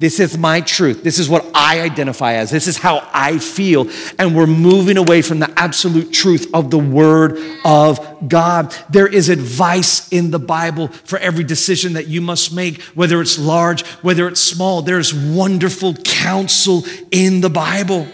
This 0.00 0.20
is 0.20 0.36
my 0.36 0.60
truth. 0.60 1.02
This 1.02 1.18
is 1.18 1.30
what 1.30 1.46
I 1.54 1.80
identify 1.80 2.34
as. 2.34 2.50
This 2.50 2.66
is 2.68 2.76
how 2.76 3.08
I 3.14 3.38
feel. 3.38 3.88
And 4.18 4.36
we're 4.36 4.46
moving 4.48 4.98
away 4.98 5.22
from 5.22 5.38
the 5.38 5.50
absolute 5.56 6.12
truth 6.12 6.50
of 6.52 6.70
the 6.70 6.78
Word 6.80 7.38
of 7.64 8.28
God. 8.28 8.76
There 8.90 9.06
is 9.06 9.30
advice 9.30 10.08
in 10.10 10.30
the 10.30 10.40
Bible 10.40 10.88
for 10.88 11.18
every 11.20 11.44
decision 11.44 11.94
that 11.94 12.06
you 12.08 12.20
must 12.20 12.52
make, 12.52 12.82
whether 12.92 13.18
it's 13.22 13.38
large, 13.38 13.86
whether 14.02 14.28
it's 14.28 14.42
small. 14.42 14.82
There's 14.82 15.14
wonderful 15.14 15.94
counsel 15.94 16.82
in 17.10 17.40
the 17.40 17.48
Bible. 17.48 18.06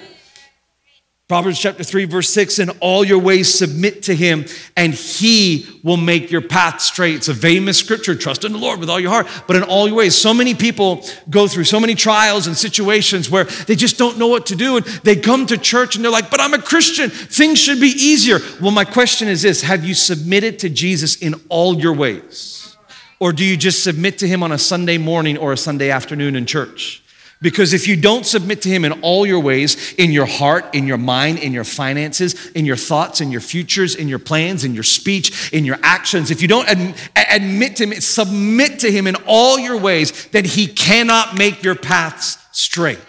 Proverbs 1.30 1.60
chapter 1.60 1.84
3, 1.84 2.06
verse 2.06 2.28
6 2.30 2.58
In 2.58 2.70
all 2.80 3.04
your 3.04 3.20
ways 3.20 3.56
submit 3.56 4.02
to 4.02 4.16
him, 4.16 4.44
and 4.76 4.92
he 4.92 5.64
will 5.84 5.96
make 5.96 6.32
your 6.32 6.40
path 6.40 6.80
straight. 6.80 7.14
It's 7.14 7.28
a 7.28 7.34
famous 7.36 7.78
scripture 7.78 8.16
trust 8.16 8.44
in 8.44 8.50
the 8.50 8.58
Lord 8.58 8.80
with 8.80 8.90
all 8.90 8.98
your 8.98 9.10
heart, 9.12 9.28
but 9.46 9.54
in 9.54 9.62
all 9.62 9.86
your 9.86 9.96
ways. 9.96 10.16
So 10.16 10.34
many 10.34 10.56
people 10.56 11.06
go 11.30 11.46
through 11.46 11.62
so 11.66 11.78
many 11.78 11.94
trials 11.94 12.48
and 12.48 12.56
situations 12.56 13.30
where 13.30 13.44
they 13.44 13.76
just 13.76 13.96
don't 13.96 14.18
know 14.18 14.26
what 14.26 14.46
to 14.46 14.56
do. 14.56 14.76
And 14.78 14.84
they 15.04 15.14
come 15.14 15.46
to 15.46 15.56
church 15.56 15.94
and 15.94 16.02
they're 16.04 16.10
like, 16.10 16.32
But 16.32 16.40
I'm 16.40 16.52
a 16.52 16.60
Christian. 16.60 17.10
Things 17.10 17.60
should 17.60 17.78
be 17.80 17.90
easier. 17.90 18.40
Well, 18.60 18.72
my 18.72 18.84
question 18.84 19.28
is 19.28 19.42
this 19.42 19.62
Have 19.62 19.84
you 19.84 19.94
submitted 19.94 20.58
to 20.58 20.68
Jesus 20.68 21.14
in 21.14 21.36
all 21.48 21.76
your 21.76 21.92
ways? 21.94 22.76
Or 23.20 23.30
do 23.32 23.44
you 23.44 23.56
just 23.56 23.84
submit 23.84 24.18
to 24.18 24.26
him 24.26 24.42
on 24.42 24.50
a 24.50 24.58
Sunday 24.58 24.98
morning 24.98 25.36
or 25.38 25.52
a 25.52 25.56
Sunday 25.56 25.92
afternoon 25.92 26.34
in 26.34 26.44
church? 26.44 27.04
Because 27.42 27.72
if 27.72 27.88
you 27.88 27.96
don't 27.96 28.26
submit 28.26 28.60
to 28.62 28.68
Him 28.68 28.84
in 28.84 28.92
all 29.00 29.24
your 29.24 29.40
ways, 29.40 29.94
in 29.94 30.12
your 30.12 30.26
heart, 30.26 30.74
in 30.74 30.86
your 30.86 30.98
mind, 30.98 31.38
in 31.38 31.52
your 31.54 31.64
finances, 31.64 32.48
in 32.50 32.66
your 32.66 32.76
thoughts, 32.76 33.22
in 33.22 33.30
your 33.30 33.40
futures, 33.40 33.94
in 33.94 34.08
your 34.08 34.18
plans, 34.18 34.62
in 34.62 34.74
your 34.74 34.82
speech, 34.82 35.50
in 35.52 35.64
your 35.64 35.78
actions, 35.82 36.30
if 36.30 36.42
you 36.42 36.48
don't 36.48 36.68
ad- 36.68 36.94
admit 37.30 37.76
to 37.76 37.84
Him, 37.86 37.94
submit 38.00 38.80
to 38.80 38.92
Him 38.92 39.06
in 39.06 39.14
all 39.26 39.58
your 39.58 39.78
ways, 39.78 40.26
then 40.32 40.44
He 40.44 40.66
cannot 40.66 41.38
make 41.38 41.62
your 41.62 41.74
paths 41.74 42.36
straight. 42.52 43.00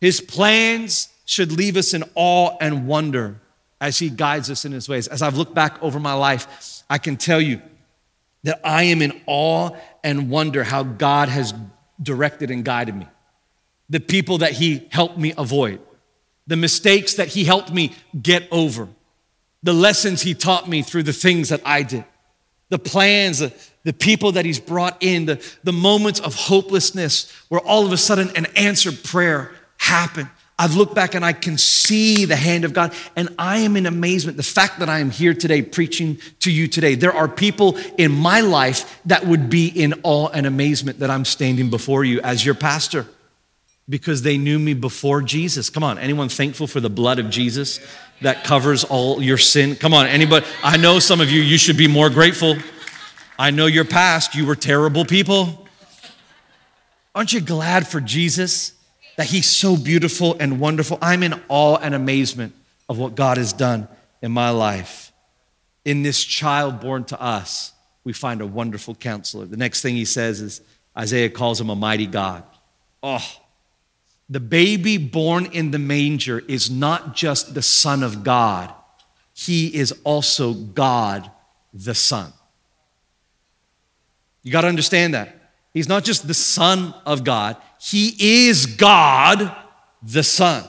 His 0.00 0.22
plans 0.22 1.08
should 1.26 1.52
leave 1.52 1.76
us 1.76 1.92
in 1.92 2.02
awe 2.14 2.56
and 2.62 2.86
wonder 2.86 3.40
as 3.78 3.98
He 3.98 4.08
guides 4.08 4.50
us 4.50 4.64
in 4.64 4.72
His 4.72 4.88
ways. 4.88 5.06
As 5.06 5.20
I've 5.20 5.36
looked 5.36 5.54
back 5.54 5.82
over 5.82 6.00
my 6.00 6.14
life, 6.14 6.82
I 6.88 6.96
can 6.96 7.18
tell 7.18 7.42
you 7.42 7.60
that 8.44 8.60
I 8.64 8.84
am 8.84 9.02
in 9.02 9.20
awe 9.26 9.70
and 10.02 10.30
wonder 10.30 10.64
how 10.64 10.82
God 10.82 11.28
has 11.28 11.52
directed 12.02 12.50
and 12.50 12.64
guided 12.64 12.94
me, 12.96 13.06
the 13.88 14.00
people 14.00 14.38
that 14.38 14.52
He 14.52 14.86
helped 14.90 15.18
me 15.18 15.32
avoid, 15.36 15.80
the 16.46 16.56
mistakes 16.56 17.14
that 17.14 17.28
He 17.28 17.44
helped 17.44 17.72
me 17.72 17.94
get 18.20 18.46
over, 18.50 18.88
the 19.62 19.72
lessons 19.74 20.22
He 20.22 20.34
taught 20.34 20.68
me 20.68 20.82
through 20.82 21.04
the 21.04 21.12
things 21.12 21.48
that 21.50 21.60
I 21.64 21.82
did, 21.82 22.04
the 22.70 22.78
plans, 22.78 23.38
the, 23.38 23.52
the 23.84 23.92
people 23.92 24.32
that 24.32 24.44
He's 24.44 24.60
brought 24.60 24.96
in, 25.00 25.26
the, 25.26 25.44
the 25.62 25.72
moments 25.72 26.20
of 26.20 26.34
hopelessness 26.34 27.30
where 27.48 27.60
all 27.60 27.86
of 27.86 27.92
a 27.92 27.96
sudden 27.96 28.30
an 28.36 28.46
answered 28.56 29.04
prayer 29.04 29.52
happened 29.78 30.28
I've 30.58 30.76
looked 30.76 30.94
back 30.94 31.14
and 31.16 31.24
I 31.24 31.32
can 31.32 31.58
see 31.58 32.24
the 32.26 32.36
hand 32.36 32.64
of 32.64 32.72
God. 32.72 32.92
And 33.16 33.28
I 33.38 33.58
am 33.58 33.76
in 33.76 33.86
amazement. 33.86 34.36
The 34.36 34.42
fact 34.44 34.78
that 34.78 34.88
I 34.88 35.00
am 35.00 35.10
here 35.10 35.34
today 35.34 35.62
preaching 35.62 36.18
to 36.40 36.50
you 36.50 36.68
today, 36.68 36.94
there 36.94 37.12
are 37.12 37.26
people 37.28 37.76
in 37.98 38.12
my 38.12 38.40
life 38.40 39.00
that 39.06 39.26
would 39.26 39.50
be 39.50 39.66
in 39.68 39.94
awe 40.04 40.28
and 40.32 40.46
amazement 40.46 41.00
that 41.00 41.10
I'm 41.10 41.24
standing 41.24 41.70
before 41.70 42.04
you 42.04 42.20
as 42.20 42.44
your 42.46 42.54
pastor 42.54 43.06
because 43.88 44.22
they 44.22 44.38
knew 44.38 44.58
me 44.58 44.72
before 44.74 45.20
Jesus. 45.22 45.68
Come 45.70 45.82
on, 45.82 45.98
anyone 45.98 46.28
thankful 46.30 46.66
for 46.68 46.80
the 46.80 46.88
blood 46.88 47.18
of 47.18 47.28
Jesus 47.30 47.80
that 48.22 48.42
covers 48.44 48.82
all 48.84 49.20
your 49.20 49.36
sin? 49.36 49.74
Come 49.76 49.92
on, 49.92 50.06
anybody. 50.06 50.46
I 50.62 50.76
know 50.78 51.00
some 51.00 51.20
of 51.20 51.30
you, 51.32 51.42
you 51.42 51.58
should 51.58 51.76
be 51.76 51.88
more 51.88 52.08
grateful. 52.10 52.56
I 53.38 53.50
know 53.50 53.66
your 53.66 53.84
past, 53.84 54.34
you 54.36 54.46
were 54.46 54.54
terrible 54.56 55.04
people. 55.04 55.66
Aren't 57.14 57.32
you 57.34 57.40
glad 57.40 57.86
for 57.88 58.00
Jesus? 58.00 58.72
that 59.16 59.26
he's 59.26 59.46
so 59.46 59.76
beautiful 59.76 60.36
and 60.40 60.60
wonderful. 60.60 60.98
I'm 61.00 61.22
in 61.22 61.40
awe 61.48 61.76
and 61.76 61.94
amazement 61.94 62.54
of 62.88 62.98
what 62.98 63.14
God 63.14 63.38
has 63.38 63.52
done 63.52 63.88
in 64.22 64.32
my 64.32 64.50
life. 64.50 65.12
In 65.84 66.02
this 66.02 66.22
child 66.24 66.80
born 66.80 67.04
to 67.04 67.20
us, 67.20 67.72
we 68.04 68.12
find 68.12 68.40
a 68.40 68.46
wonderful 68.46 68.94
counselor. 68.94 69.46
The 69.46 69.56
next 69.56 69.82
thing 69.82 69.94
he 69.94 70.04
says 70.04 70.40
is 70.40 70.60
Isaiah 70.96 71.30
calls 71.30 71.60
him 71.60 71.70
a 71.70 71.76
mighty 71.76 72.06
God. 72.06 72.42
Oh, 73.02 73.24
the 74.28 74.40
baby 74.40 74.96
born 74.98 75.46
in 75.46 75.70
the 75.70 75.78
manger 75.78 76.42
is 76.48 76.70
not 76.70 77.14
just 77.14 77.54
the 77.54 77.62
Son 77.62 78.02
of 78.02 78.24
God, 78.24 78.72
he 79.34 79.74
is 79.74 79.92
also 80.04 80.54
God 80.54 81.30
the 81.72 81.94
Son. 81.94 82.32
You 84.42 84.52
got 84.52 84.62
to 84.62 84.68
understand 84.68 85.14
that. 85.14 85.40
He's 85.72 85.88
not 85.88 86.04
just 86.04 86.26
the 86.28 86.34
Son 86.34 86.94
of 87.04 87.24
God, 87.24 87.56
he 87.84 88.38
is 88.46 88.64
God 88.64 89.54
the 90.02 90.22
Son. 90.22 90.64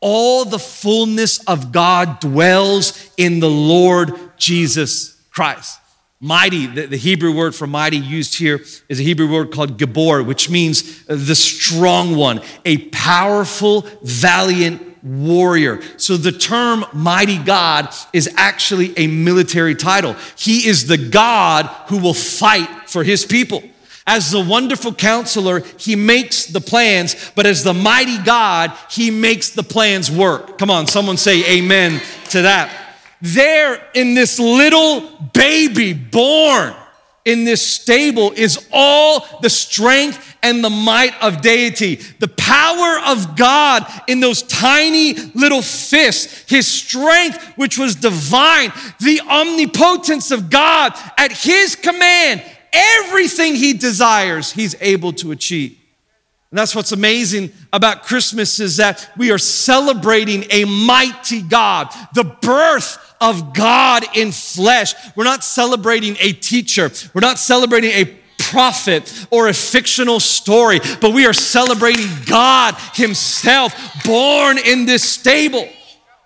All 0.00 0.44
the 0.44 0.58
fullness 0.58 1.38
of 1.44 1.70
God 1.72 2.18
dwells 2.20 3.10
in 3.16 3.38
the 3.40 3.48
Lord 3.50 4.12
Jesus 4.36 5.16
Christ. 5.30 5.78
Mighty, 6.20 6.66
the, 6.66 6.96
Hebrew 6.96 7.32
word 7.34 7.54
for 7.54 7.68
mighty 7.68 7.96
used 7.98 8.36
here 8.36 8.60
is 8.88 8.98
a 8.98 9.02
Hebrew 9.04 9.32
word 9.32 9.52
called 9.52 9.78
Gabor, 9.78 10.24
which 10.24 10.50
means 10.50 11.04
the 11.04 11.34
strong 11.36 12.16
one, 12.16 12.40
a 12.64 12.78
powerful, 12.88 13.86
valiant 14.02 14.82
warrior. 15.04 15.80
So 15.96 16.16
the 16.16 16.32
term 16.32 16.84
mighty 16.92 17.38
God 17.38 17.94
is 18.12 18.28
actually 18.36 18.98
a 18.98 19.06
military 19.06 19.76
title. 19.76 20.16
He 20.36 20.66
is 20.66 20.88
the 20.88 20.98
God 20.98 21.66
who 21.88 21.98
will 21.98 22.14
fight 22.14 22.68
for 22.90 23.04
his 23.04 23.24
people. 23.24 23.62
As 24.10 24.30
the 24.30 24.40
wonderful 24.40 24.94
counselor, 24.94 25.60
he 25.76 25.94
makes 25.94 26.46
the 26.46 26.62
plans, 26.62 27.14
but 27.34 27.44
as 27.44 27.62
the 27.62 27.74
mighty 27.74 28.16
God, 28.16 28.72
he 28.90 29.10
makes 29.10 29.50
the 29.50 29.62
plans 29.62 30.10
work. 30.10 30.56
Come 30.56 30.70
on, 30.70 30.86
someone 30.86 31.18
say 31.18 31.44
amen 31.58 32.00
to 32.30 32.40
that. 32.40 32.72
There 33.20 33.78
in 33.92 34.14
this 34.14 34.38
little 34.38 35.02
baby 35.34 35.92
born 35.92 36.74
in 37.26 37.44
this 37.44 37.60
stable 37.60 38.32
is 38.34 38.66
all 38.72 39.26
the 39.42 39.50
strength 39.50 40.36
and 40.42 40.64
the 40.64 40.70
might 40.70 41.12
of 41.22 41.42
deity. 41.42 41.96
The 41.96 42.28
power 42.28 43.00
of 43.08 43.36
God 43.36 43.84
in 44.06 44.20
those 44.20 44.42
tiny 44.44 45.12
little 45.12 45.60
fists, 45.60 46.46
his 46.50 46.66
strength, 46.66 47.44
which 47.58 47.76
was 47.76 47.94
divine, 47.94 48.72
the 49.00 49.20
omnipotence 49.28 50.30
of 50.30 50.48
God 50.48 50.94
at 51.18 51.30
his 51.30 51.74
command, 51.76 52.42
everything 52.72 53.54
he 53.54 53.72
desires, 53.74 54.52
he's 54.52 54.74
able 54.80 55.12
to 55.14 55.32
achieve. 55.32 55.78
And 56.50 56.58
that's 56.58 56.74
what's 56.74 56.92
amazing 56.92 57.52
about 57.72 58.04
Christmas 58.04 58.58
is 58.58 58.78
that 58.78 59.10
we 59.18 59.30
are 59.30 59.38
celebrating 59.38 60.46
a 60.50 60.64
mighty 60.64 61.42
God, 61.42 61.88
the 62.14 62.24
birth 62.24 62.98
of 63.20 63.52
God 63.52 64.04
in 64.16 64.32
flesh. 64.32 64.94
We're 65.14 65.24
not 65.24 65.44
celebrating 65.44 66.16
a 66.20 66.32
teacher. 66.32 66.90
We're 67.12 67.20
not 67.20 67.38
celebrating 67.38 67.90
a 67.90 68.14
prophet 68.38 69.26
or 69.30 69.48
a 69.48 69.52
fictional 69.52 70.20
story, 70.20 70.80
but 71.02 71.12
we 71.12 71.26
are 71.26 71.34
celebrating 71.34 72.06
God 72.26 72.74
himself 72.94 73.74
born 74.04 74.56
in 74.56 74.86
this 74.86 75.02
stable. 75.02 75.68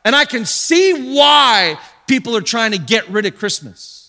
And 0.04 0.14
I 0.14 0.24
can 0.24 0.46
see 0.46 1.14
why 1.16 1.80
people 2.06 2.36
are 2.36 2.40
trying 2.42 2.72
to 2.72 2.78
get 2.78 3.08
rid 3.08 3.26
of 3.26 3.36
Christmas. 3.36 4.01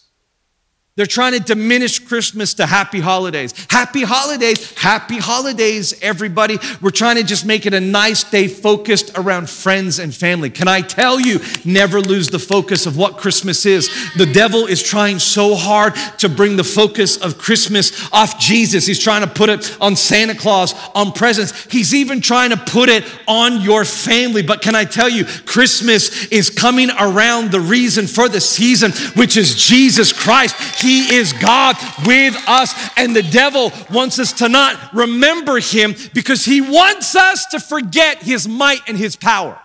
They're 0.96 1.08
trying 1.08 1.34
to 1.34 1.40
diminish 1.40 1.98
Christmas 1.98 2.54
to 2.56 2.68
happy 2.68 3.00
holidays. 3.00 3.52
Happy 3.72 4.04
holidays, 4.04 4.78
happy 4.78 5.18
holidays, 5.18 5.98
everybody. 6.04 6.60
We're 6.84 6.92
trying 6.92 7.16
to 7.16 7.24
just 7.24 7.48
make 7.48 7.66
it 7.66 7.74
a 7.74 7.80
nice 7.82 8.24
day 8.24 8.48
focused 8.48 9.10
around 9.18 9.50
friends 9.50 9.98
and 9.98 10.14
family. 10.14 10.52
Can 10.52 10.68
I 10.68 10.82
tell 10.82 11.20
you, 11.20 11.40
never 11.66 12.00
lose 12.00 12.28
the 12.30 12.38
focus 12.38 12.86
of 12.86 12.96
what 12.96 13.18
Christmas 13.18 13.66
is. 13.66 13.90
The 14.18 14.28
devil 14.28 14.68
is 14.68 14.84
trying 14.84 15.18
so 15.18 15.56
hard 15.56 15.96
to 16.20 16.30
bring 16.30 16.58
the 16.58 16.64
focus 16.64 17.18
of 17.18 17.40
Christmas 17.40 18.08
off 18.14 18.40
Jesus. 18.40 18.86
He's 18.86 19.00
trying 19.04 19.22
to 19.24 19.34
put 19.34 19.50
it 19.50 19.76
on 19.82 19.96
Santa 19.96 20.36
Claus, 20.36 20.76
on 20.94 21.12
presents. 21.12 21.72
He's 21.74 21.96
even 21.96 22.22
trying 22.22 22.52
to 22.52 22.58
put 22.58 22.90
it 22.90 23.04
on 23.28 23.62
your 23.62 23.84
family. 23.84 24.44
But 24.44 24.62
can 24.62 24.76
I 24.76 24.84
tell 24.86 25.10
you, 25.10 25.26
Christmas 25.48 26.28
is 26.28 26.52
coming 26.52 26.92
around 27.00 27.50
the 27.50 27.62
reason 27.62 28.06
for 28.06 28.30
the 28.30 28.40
season, 28.40 28.92
which 29.16 29.38
is 29.38 29.56
Jesus 29.56 30.14
Christ. 30.14 30.82
He 30.84 31.16
is 31.16 31.32
God 31.32 31.78
with 32.06 32.36
us, 32.46 32.76
and 32.98 33.16
the 33.16 33.24
devil 33.24 33.72
wants 33.90 34.20
us 34.20 34.34
to 34.34 34.50
not 34.50 34.76
remember 34.94 35.58
Him 35.60 35.96
because 36.14 36.44
he 36.44 36.60
wants 36.60 37.16
us 37.16 37.46
to 37.48 37.60
forget 37.60 38.18
His 38.22 38.48
might 38.48 38.82
and 38.88 38.98
His 38.98 39.16
power. 39.16 39.58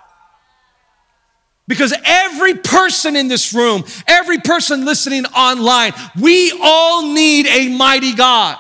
Because 1.67 1.93
every 2.05 2.55
person 2.55 3.17
in 3.17 3.27
this 3.29 3.53
room, 3.53 3.85
every 4.07 4.39
person 4.39 4.85
listening 4.85 5.27
online, 5.27 5.93
we 6.19 6.53
all 6.63 7.03
need 7.13 7.47
a 7.49 7.69
mighty 7.77 8.15
God. 8.15 8.57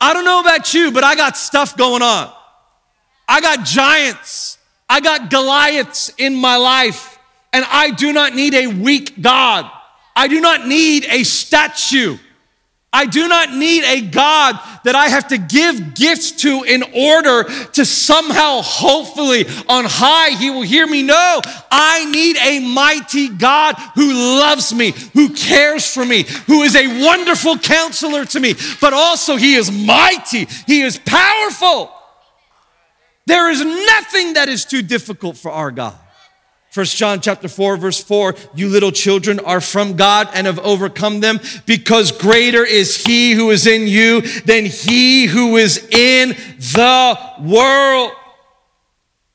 I 0.00 0.14
don't 0.14 0.24
know 0.24 0.40
about 0.40 0.72
you, 0.74 0.90
but 0.92 1.04
I 1.04 1.14
got 1.14 1.36
stuff 1.36 1.76
going 1.76 2.02
on. 2.02 2.32
I 3.28 3.40
got 3.40 3.64
giants. 3.64 4.58
I 4.88 5.00
got 5.00 5.30
Goliaths 5.30 6.10
in 6.16 6.34
my 6.34 6.56
life, 6.56 7.18
and 7.52 7.66
I 7.68 7.90
do 7.90 8.12
not 8.14 8.34
need 8.34 8.54
a 8.54 8.66
weak 8.68 9.20
God. 9.20 9.70
I 10.14 10.28
do 10.28 10.40
not 10.40 10.66
need 10.66 11.06
a 11.06 11.24
statue. 11.24 12.18
I 12.94 13.06
do 13.06 13.26
not 13.26 13.54
need 13.54 13.84
a 13.84 14.00
God 14.02 14.60
that 14.84 14.94
I 14.94 15.08
have 15.08 15.28
to 15.28 15.38
give 15.38 15.94
gifts 15.94 16.32
to 16.42 16.62
in 16.64 16.82
order 16.82 17.44
to 17.72 17.86
somehow, 17.86 18.60
hopefully, 18.60 19.46
on 19.66 19.84
high, 19.86 20.36
He 20.36 20.50
will 20.50 20.60
hear 20.62 20.86
me. 20.86 21.02
No, 21.02 21.40
I 21.70 22.04
need 22.10 22.36
a 22.36 22.58
mighty 22.60 23.30
God 23.30 23.76
who 23.94 24.12
loves 24.12 24.74
me, 24.74 24.92
who 25.14 25.30
cares 25.30 25.90
for 25.92 26.04
me, 26.04 26.24
who 26.46 26.62
is 26.64 26.76
a 26.76 27.02
wonderful 27.06 27.56
counselor 27.58 28.26
to 28.26 28.40
me, 28.40 28.54
but 28.82 28.92
also 28.92 29.36
He 29.36 29.54
is 29.54 29.72
mighty, 29.72 30.44
He 30.66 30.82
is 30.82 30.98
powerful. 30.98 31.90
There 33.24 33.48
is 33.50 33.64
nothing 33.64 34.34
that 34.34 34.50
is 34.50 34.66
too 34.66 34.82
difficult 34.82 35.38
for 35.38 35.50
our 35.50 35.70
God. 35.70 35.94
First 36.72 36.96
John 36.96 37.20
chapter 37.20 37.48
4 37.48 37.76
verse 37.76 38.02
4, 38.02 38.34
you 38.54 38.66
little 38.66 38.92
children 38.92 39.38
are 39.40 39.60
from 39.60 39.94
God 39.94 40.30
and 40.32 40.46
have 40.46 40.58
overcome 40.60 41.20
them 41.20 41.38
because 41.66 42.10
greater 42.12 42.64
is 42.64 43.04
he 43.04 43.32
who 43.32 43.50
is 43.50 43.66
in 43.66 43.86
you 43.86 44.22
than 44.46 44.64
he 44.64 45.26
who 45.26 45.58
is 45.58 45.86
in 45.90 46.30
the 46.30 47.18
world. 47.42 48.12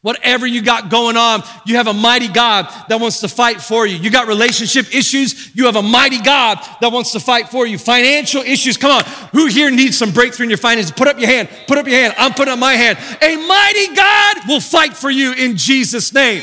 Whatever 0.02 0.47
you 0.47 0.63
got 0.63 0.89
going 0.89 1.15
on, 1.15 1.43
you 1.67 1.76
have 1.76 1.86
a 1.86 1.93
mighty 1.93 2.28
God 2.28 2.73
that 2.89 3.00
wants 3.00 3.19
to 3.19 3.28
fight 3.28 3.62
for 3.62 3.86
you. 3.86 3.97
You 3.97 4.10
got 4.10 4.28
relationship 4.28 4.95
issues, 4.95 5.56
you 5.56 5.67
have 5.67 5.76
a 5.76 5.82
mighty 5.84 6.19
God 6.19 6.58
that 6.82 6.91
wants 6.91 7.12
to 7.12 7.19
fight 7.19 7.50
for 7.50 7.67
you. 7.67 7.78
Financial 7.78 8.41
issues, 8.41 8.78
come 8.78 8.89
on. 8.89 9.04
Who 9.34 9.45
here 9.45 9.69
needs 9.69 9.95
some 9.95 10.10
breakthrough 10.12 10.45
in 10.45 10.50
your 10.50 10.58
finances? 10.58 10.91
Put 10.91 11.08
up 11.08 11.19
your 11.19 11.30
hand, 11.30 11.50
put 11.67 11.78
up 11.78 11.86
your 11.86 12.02
hand. 12.02 12.15
I'm 12.17 12.34
putting 12.34 12.54
up 12.54 12.58
my 12.60 12.73
hand. 12.73 12.97
A 13.21 13.36
mighty 13.47 13.93
God 13.93 14.38
will 14.47 14.60
fight 14.60 14.93
for 14.97 15.12
you 15.12 15.34
in 15.34 15.56
Jesus' 15.56 16.12
name. 16.12 16.41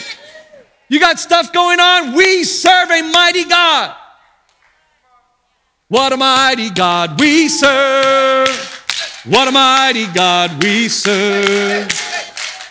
You 0.89 1.01
got 1.01 1.19
stuff 1.19 1.53
going 1.53 1.81
on? 1.81 2.15
We 2.15 2.45
serve 2.45 2.91
a 2.91 3.03
mighty 3.03 3.45
God. 3.45 3.97
What 5.89 6.13
a 6.13 6.17
mighty 6.17 6.71
God 6.71 7.19
we 7.21 7.49
serve. 7.49 8.49
What 9.25 9.49
a 9.49 9.51
mighty 9.53 10.07
God 10.09 10.63
we 10.63 10.89
serve. 10.89 11.89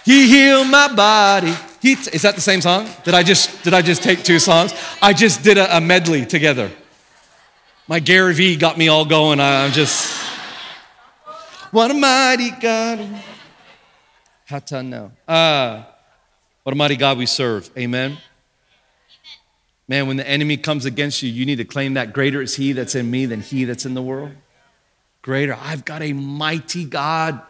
He 0.05 0.27
healed 0.27 0.69
my 0.69 0.93
body. 0.93 1.53
He 1.81 1.95
t- 1.95 2.11
is 2.13 2.21
that 2.21 2.35
the 2.35 2.41
same 2.41 2.61
song? 2.61 2.87
Did 3.03 3.13
I 3.13 3.23
just 3.23 3.63
did 3.63 3.73
I 3.73 3.81
just 3.81 4.03
take 4.03 4.23
two 4.23 4.39
songs? 4.39 4.73
I 5.01 5.13
just 5.13 5.43
did 5.43 5.57
a, 5.57 5.77
a 5.77 5.81
medley 5.81 6.25
together. 6.25 6.69
My 7.87 7.99
Gary 7.99 8.33
Vee 8.33 8.55
got 8.55 8.77
me 8.77 8.87
all 8.87 9.05
going. 9.05 9.39
I, 9.39 9.65
I'm 9.65 9.71
just 9.71 10.11
what 11.71 11.89
a 11.91 11.93
mighty 11.93 12.51
God. 12.51 13.07
How 14.45 14.59
to 14.59 14.83
know? 14.83 15.11
Uh, 15.27 15.83
what 16.63 16.71
a 16.71 16.75
mighty 16.77 16.95
God 16.95 17.17
we 17.17 17.25
serve. 17.25 17.69
Amen. 17.77 18.17
Man, 19.89 20.07
when 20.07 20.15
the 20.15 20.27
enemy 20.27 20.55
comes 20.55 20.85
against 20.85 21.21
you, 21.21 21.29
you 21.29 21.45
need 21.45 21.57
to 21.57 21.65
claim 21.65 21.95
that 21.95 22.13
greater 22.13 22.41
is 22.41 22.55
he 22.55 22.71
that's 22.71 22.95
in 22.95 23.11
me 23.11 23.25
than 23.25 23.41
he 23.41 23.65
that's 23.65 23.85
in 23.85 23.93
the 23.93 24.01
world. 24.01 24.31
Greater. 25.21 25.55
I've 25.55 25.83
got 25.83 26.01
a 26.01 26.13
mighty 26.13 26.85
God, 26.85 27.41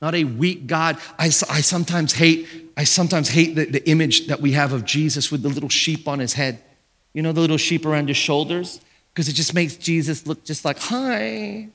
not 0.00 0.14
a 0.14 0.24
weak 0.24 0.66
God. 0.66 0.96
I, 1.18 1.26
I 1.26 1.60
sometimes 1.60 2.14
hate, 2.14 2.48
I 2.74 2.84
sometimes 2.84 3.28
hate 3.28 3.54
the, 3.54 3.66
the 3.66 3.86
image 3.88 4.28
that 4.28 4.40
we 4.40 4.52
have 4.52 4.72
of 4.72 4.86
Jesus 4.86 5.30
with 5.30 5.42
the 5.42 5.50
little 5.50 5.68
sheep 5.68 6.08
on 6.08 6.18
his 6.18 6.32
head. 6.32 6.62
You 7.12 7.20
know, 7.20 7.32
the 7.32 7.42
little 7.42 7.58
sheep 7.58 7.84
around 7.84 8.08
his 8.08 8.16
shoulders? 8.16 8.80
Because 9.12 9.28
it 9.28 9.34
just 9.34 9.52
makes 9.52 9.76
Jesus 9.76 10.26
look 10.26 10.42
just 10.42 10.64
like, 10.64 10.78
hi. 10.78 11.68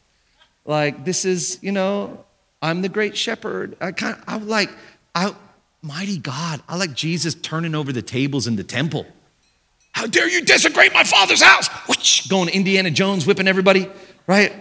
Like, 0.65 1.05
this 1.05 1.23
is, 1.23 1.59
you 1.61 1.71
know, 1.71 2.25
I'm 2.63 2.81
the 2.81 2.89
great 2.89 3.15
shepherd. 3.15 3.77
I 3.79 3.91
kind 3.91 4.15
of, 4.17 4.23
I'm 4.27 4.47
like, 4.49 4.71
I, 5.13 5.33
Mighty 5.81 6.17
God, 6.17 6.61
I 6.67 6.75
like 6.75 6.93
Jesus 6.93 7.35
turning 7.35 7.73
over 7.73 7.93
the 7.93 8.01
tables 8.01 8.47
in 8.47 8.55
the 8.57 8.63
temple. 8.65 9.05
How 9.93 10.07
dare 10.07 10.29
you 10.29 10.43
desecrate 10.43 10.93
my 10.93 11.03
father's 11.03 11.41
house? 11.41 11.67
Whoosh, 11.87 12.27
going 12.27 12.49
Indiana 12.49 12.91
Jones, 12.91 13.25
whipping 13.25 13.47
everybody, 13.47 13.87
right? 14.27 14.53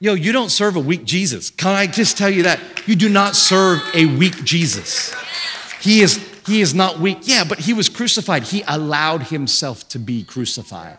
Yo, 0.00 0.14
you 0.14 0.32
don't 0.32 0.48
serve 0.50 0.76
a 0.76 0.80
weak 0.80 1.04
Jesus. 1.04 1.50
Can 1.50 1.74
I 1.74 1.86
just 1.86 2.16
tell 2.16 2.30
you 2.30 2.44
that? 2.44 2.60
You 2.86 2.96
do 2.96 3.08
not 3.08 3.36
serve 3.36 3.82
a 3.94 4.06
weak 4.06 4.42
Jesus. 4.44 5.14
He 5.80 6.00
is, 6.00 6.16
he 6.46 6.60
is 6.60 6.74
not 6.74 6.98
weak. 6.98 7.18
Yeah, 7.22 7.44
but 7.44 7.58
he 7.58 7.74
was 7.74 7.88
crucified. 7.88 8.44
He 8.44 8.62
allowed 8.66 9.24
himself 9.24 9.86
to 9.90 9.98
be 9.98 10.24
crucified. 10.24 10.98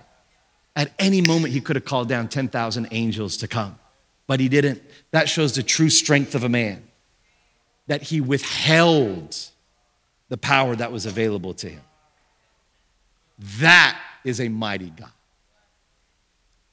At 0.76 0.92
any 1.00 1.22
moment, 1.22 1.54
he 1.54 1.62
could 1.62 1.76
have 1.76 1.86
called 1.86 2.08
down 2.08 2.28
10,000 2.28 2.88
angels 2.92 3.38
to 3.38 3.48
come, 3.48 3.80
but 4.28 4.40
he 4.40 4.48
didn't. 4.48 4.82
That 5.10 5.28
shows 5.28 5.54
the 5.56 5.64
true 5.64 5.90
strength 5.90 6.36
of 6.36 6.44
a 6.44 6.50
man 6.50 6.84
that 7.90 8.04
he 8.04 8.22
withheld 8.22 9.36
the 10.30 10.38
power 10.38 10.76
that 10.76 10.92
was 10.92 11.08
available 11.08 11.56
to 11.56 11.68
him. 11.70 11.82
That 13.60 14.00
is 14.24 14.40
a 14.40 14.48
mighty 14.48 14.92
God. 14.92 15.10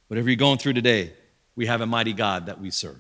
Whatever 0.09 0.29
you're 0.29 0.37
going 0.37 0.59
through 0.59 0.75
today, 0.75 1.15
we 1.57 1.67
have 1.67 1.81
a 1.81 1.87
mighty 1.87 2.13
God 2.13 2.47
that 2.47 2.61
we 2.61 2.71
serve. 2.71 2.99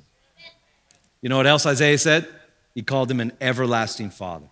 You 1.20 1.28
know 1.28 1.36
what 1.36 1.46
else 1.46 1.66
Isaiah 1.66 1.98
said? 1.98 2.26
He 2.74 2.80
called 2.80 3.10
him 3.10 3.20
an 3.20 3.32
everlasting 3.38 4.08
father. 4.08 4.46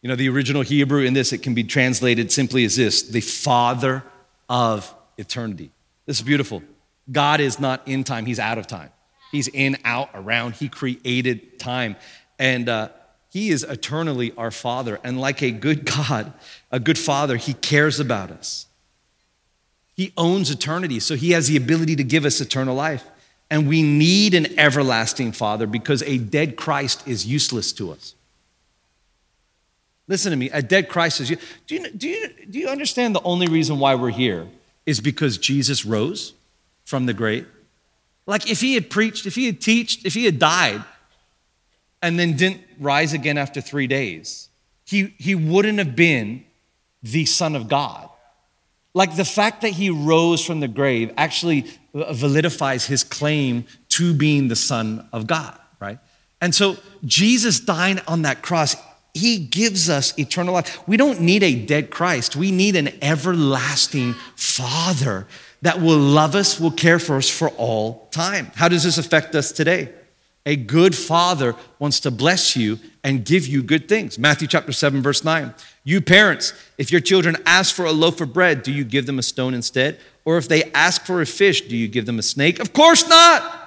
You 0.00 0.08
know, 0.08 0.14
the 0.16 0.28
original 0.28 0.62
Hebrew 0.62 1.02
in 1.02 1.12
this, 1.12 1.32
it 1.32 1.42
can 1.42 1.54
be 1.54 1.64
translated 1.64 2.30
simply 2.30 2.64
as 2.64 2.76
this 2.76 3.02
the 3.02 3.20
father 3.20 4.04
of 4.48 4.92
eternity. 5.18 5.72
This 6.06 6.18
is 6.18 6.22
beautiful. 6.22 6.62
God 7.10 7.40
is 7.40 7.58
not 7.58 7.82
in 7.88 8.04
time, 8.04 8.26
he's 8.26 8.38
out 8.38 8.58
of 8.58 8.68
time. 8.68 8.90
He's 9.32 9.48
in, 9.48 9.78
out, 9.86 10.10
around. 10.14 10.54
He 10.56 10.68
created 10.68 11.58
time. 11.58 11.96
And 12.42 12.68
uh, 12.68 12.88
he 13.30 13.50
is 13.50 13.62
eternally 13.62 14.32
our 14.36 14.50
father. 14.50 14.98
And 15.04 15.20
like 15.20 15.42
a 15.42 15.52
good 15.52 15.84
God, 15.86 16.32
a 16.72 16.80
good 16.80 16.98
father, 16.98 17.36
he 17.36 17.54
cares 17.54 18.00
about 18.00 18.32
us. 18.32 18.66
He 19.94 20.12
owns 20.16 20.50
eternity, 20.50 20.98
so 20.98 21.14
he 21.14 21.30
has 21.30 21.46
the 21.46 21.56
ability 21.56 21.94
to 21.94 22.02
give 22.02 22.24
us 22.24 22.40
eternal 22.40 22.74
life. 22.74 23.04
And 23.48 23.68
we 23.68 23.80
need 23.84 24.34
an 24.34 24.58
everlasting 24.58 25.30
father 25.30 25.68
because 25.68 26.02
a 26.02 26.18
dead 26.18 26.56
Christ 26.56 27.06
is 27.06 27.24
useless 27.24 27.70
to 27.74 27.92
us. 27.92 28.16
Listen 30.08 30.32
to 30.32 30.36
me, 30.36 30.50
a 30.50 30.62
dead 30.62 30.88
Christ 30.88 31.20
is. 31.20 31.28
Do 31.28 31.36
you, 31.76 31.90
do, 31.92 32.08
you, 32.08 32.28
do 32.50 32.58
you 32.58 32.66
understand 32.66 33.14
the 33.14 33.22
only 33.22 33.46
reason 33.46 33.78
why 33.78 33.94
we're 33.94 34.10
here 34.10 34.48
is 34.84 34.98
because 34.98 35.38
Jesus 35.38 35.84
rose 35.84 36.32
from 36.86 37.06
the 37.06 37.14
grave? 37.14 37.46
Like 38.26 38.50
if 38.50 38.60
he 38.60 38.74
had 38.74 38.90
preached, 38.90 39.26
if 39.26 39.36
he 39.36 39.46
had 39.46 39.60
taught, 39.60 39.94
if 40.04 40.14
he 40.14 40.24
had 40.24 40.40
died, 40.40 40.82
and 42.02 42.18
then 42.18 42.34
didn't 42.36 42.60
rise 42.80 43.12
again 43.12 43.38
after 43.38 43.60
three 43.60 43.86
days, 43.86 44.48
he, 44.84 45.14
he 45.18 45.34
wouldn't 45.36 45.78
have 45.78 45.94
been 45.96 46.44
the 47.02 47.24
Son 47.24 47.54
of 47.54 47.68
God. 47.68 48.08
Like 48.94 49.16
the 49.16 49.24
fact 49.24 49.62
that 49.62 49.70
he 49.70 49.88
rose 49.88 50.44
from 50.44 50.60
the 50.60 50.68
grave 50.68 51.12
actually 51.16 51.62
validifies 51.94 52.84
his 52.86 53.04
claim 53.04 53.64
to 53.90 54.12
being 54.12 54.48
the 54.48 54.56
Son 54.56 55.08
of 55.12 55.26
God, 55.28 55.56
right? 55.80 55.98
And 56.40 56.52
so 56.54 56.76
Jesus 57.04 57.60
dying 57.60 58.00
on 58.08 58.22
that 58.22 58.42
cross, 58.42 58.74
he 59.14 59.38
gives 59.38 59.88
us 59.88 60.18
eternal 60.18 60.54
life. 60.54 60.86
We 60.88 60.96
don't 60.96 61.20
need 61.20 61.42
a 61.44 61.54
dead 61.54 61.90
Christ, 61.90 62.34
we 62.34 62.50
need 62.50 62.74
an 62.76 62.90
everlasting 63.00 64.14
Father 64.34 65.26
that 65.62 65.80
will 65.80 65.96
love 65.98 66.34
us, 66.34 66.58
will 66.58 66.72
care 66.72 66.98
for 66.98 67.16
us 67.16 67.30
for 67.30 67.50
all 67.50 68.08
time. 68.10 68.50
How 68.56 68.68
does 68.68 68.82
this 68.82 68.98
affect 68.98 69.36
us 69.36 69.52
today? 69.52 69.90
A 70.44 70.56
good 70.56 70.94
father 70.96 71.54
wants 71.78 72.00
to 72.00 72.10
bless 72.10 72.56
you 72.56 72.80
and 73.04 73.24
give 73.24 73.46
you 73.46 73.62
good 73.62 73.88
things. 73.88 74.18
Matthew 74.18 74.48
chapter 74.48 74.72
7, 74.72 75.00
verse 75.00 75.22
9. 75.22 75.54
You 75.84 76.00
parents, 76.00 76.52
if 76.78 76.90
your 76.90 77.00
children 77.00 77.36
ask 77.46 77.74
for 77.76 77.84
a 77.84 77.92
loaf 77.92 78.20
of 78.20 78.32
bread, 78.32 78.64
do 78.64 78.72
you 78.72 78.82
give 78.84 79.06
them 79.06 79.20
a 79.20 79.22
stone 79.22 79.54
instead? 79.54 80.00
Or 80.24 80.38
if 80.38 80.48
they 80.48 80.64
ask 80.72 81.04
for 81.06 81.20
a 81.20 81.26
fish, 81.26 81.60
do 81.62 81.76
you 81.76 81.86
give 81.86 82.06
them 82.06 82.18
a 82.18 82.22
snake? 82.22 82.58
Of 82.58 82.72
course 82.72 83.06
not. 83.08 83.58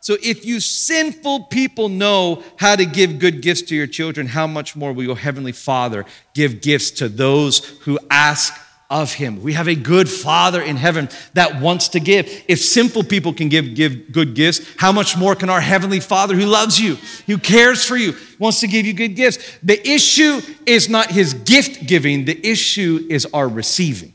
So 0.00 0.16
if 0.24 0.44
you 0.44 0.58
sinful 0.60 1.44
people 1.44 1.88
know 1.88 2.42
how 2.56 2.74
to 2.76 2.84
give 2.84 3.18
good 3.20 3.40
gifts 3.40 3.62
to 3.62 3.76
your 3.76 3.86
children, 3.86 4.26
how 4.26 4.46
much 4.48 4.74
more 4.76 4.92
will 4.92 5.04
your 5.04 5.16
heavenly 5.16 5.52
Father 5.52 6.04
give 6.34 6.60
gifts 6.60 6.90
to 6.92 7.08
those 7.08 7.58
who 7.82 7.98
ask 8.10 8.54
of 8.90 9.12
him. 9.14 9.42
We 9.42 9.54
have 9.54 9.68
a 9.68 9.74
good 9.74 10.08
father 10.10 10.60
in 10.60 10.76
heaven 10.76 11.08
that 11.34 11.60
wants 11.60 11.88
to 11.90 12.00
give. 12.00 12.30
If 12.48 12.60
simple 12.60 13.02
people 13.02 13.32
can 13.32 13.48
give, 13.48 13.74
give 13.74 14.12
good 14.12 14.34
gifts, 14.34 14.66
how 14.78 14.92
much 14.92 15.16
more 15.16 15.34
can 15.34 15.48
our 15.50 15.60
heavenly 15.60 16.00
father 16.00 16.34
who 16.34 16.46
loves 16.46 16.78
you, 16.78 16.96
who 17.26 17.38
cares 17.38 17.84
for 17.84 17.96
you, 17.96 18.14
wants 18.38 18.60
to 18.60 18.66
give 18.68 18.84
you 18.86 18.92
good 18.92 19.16
gifts? 19.16 19.58
The 19.62 19.86
issue 19.88 20.40
is 20.66 20.88
not 20.88 21.10
his 21.10 21.34
gift 21.34 21.86
giving, 21.86 22.26
the 22.26 22.46
issue 22.46 23.06
is 23.08 23.26
our 23.32 23.48
receiving. 23.48 24.14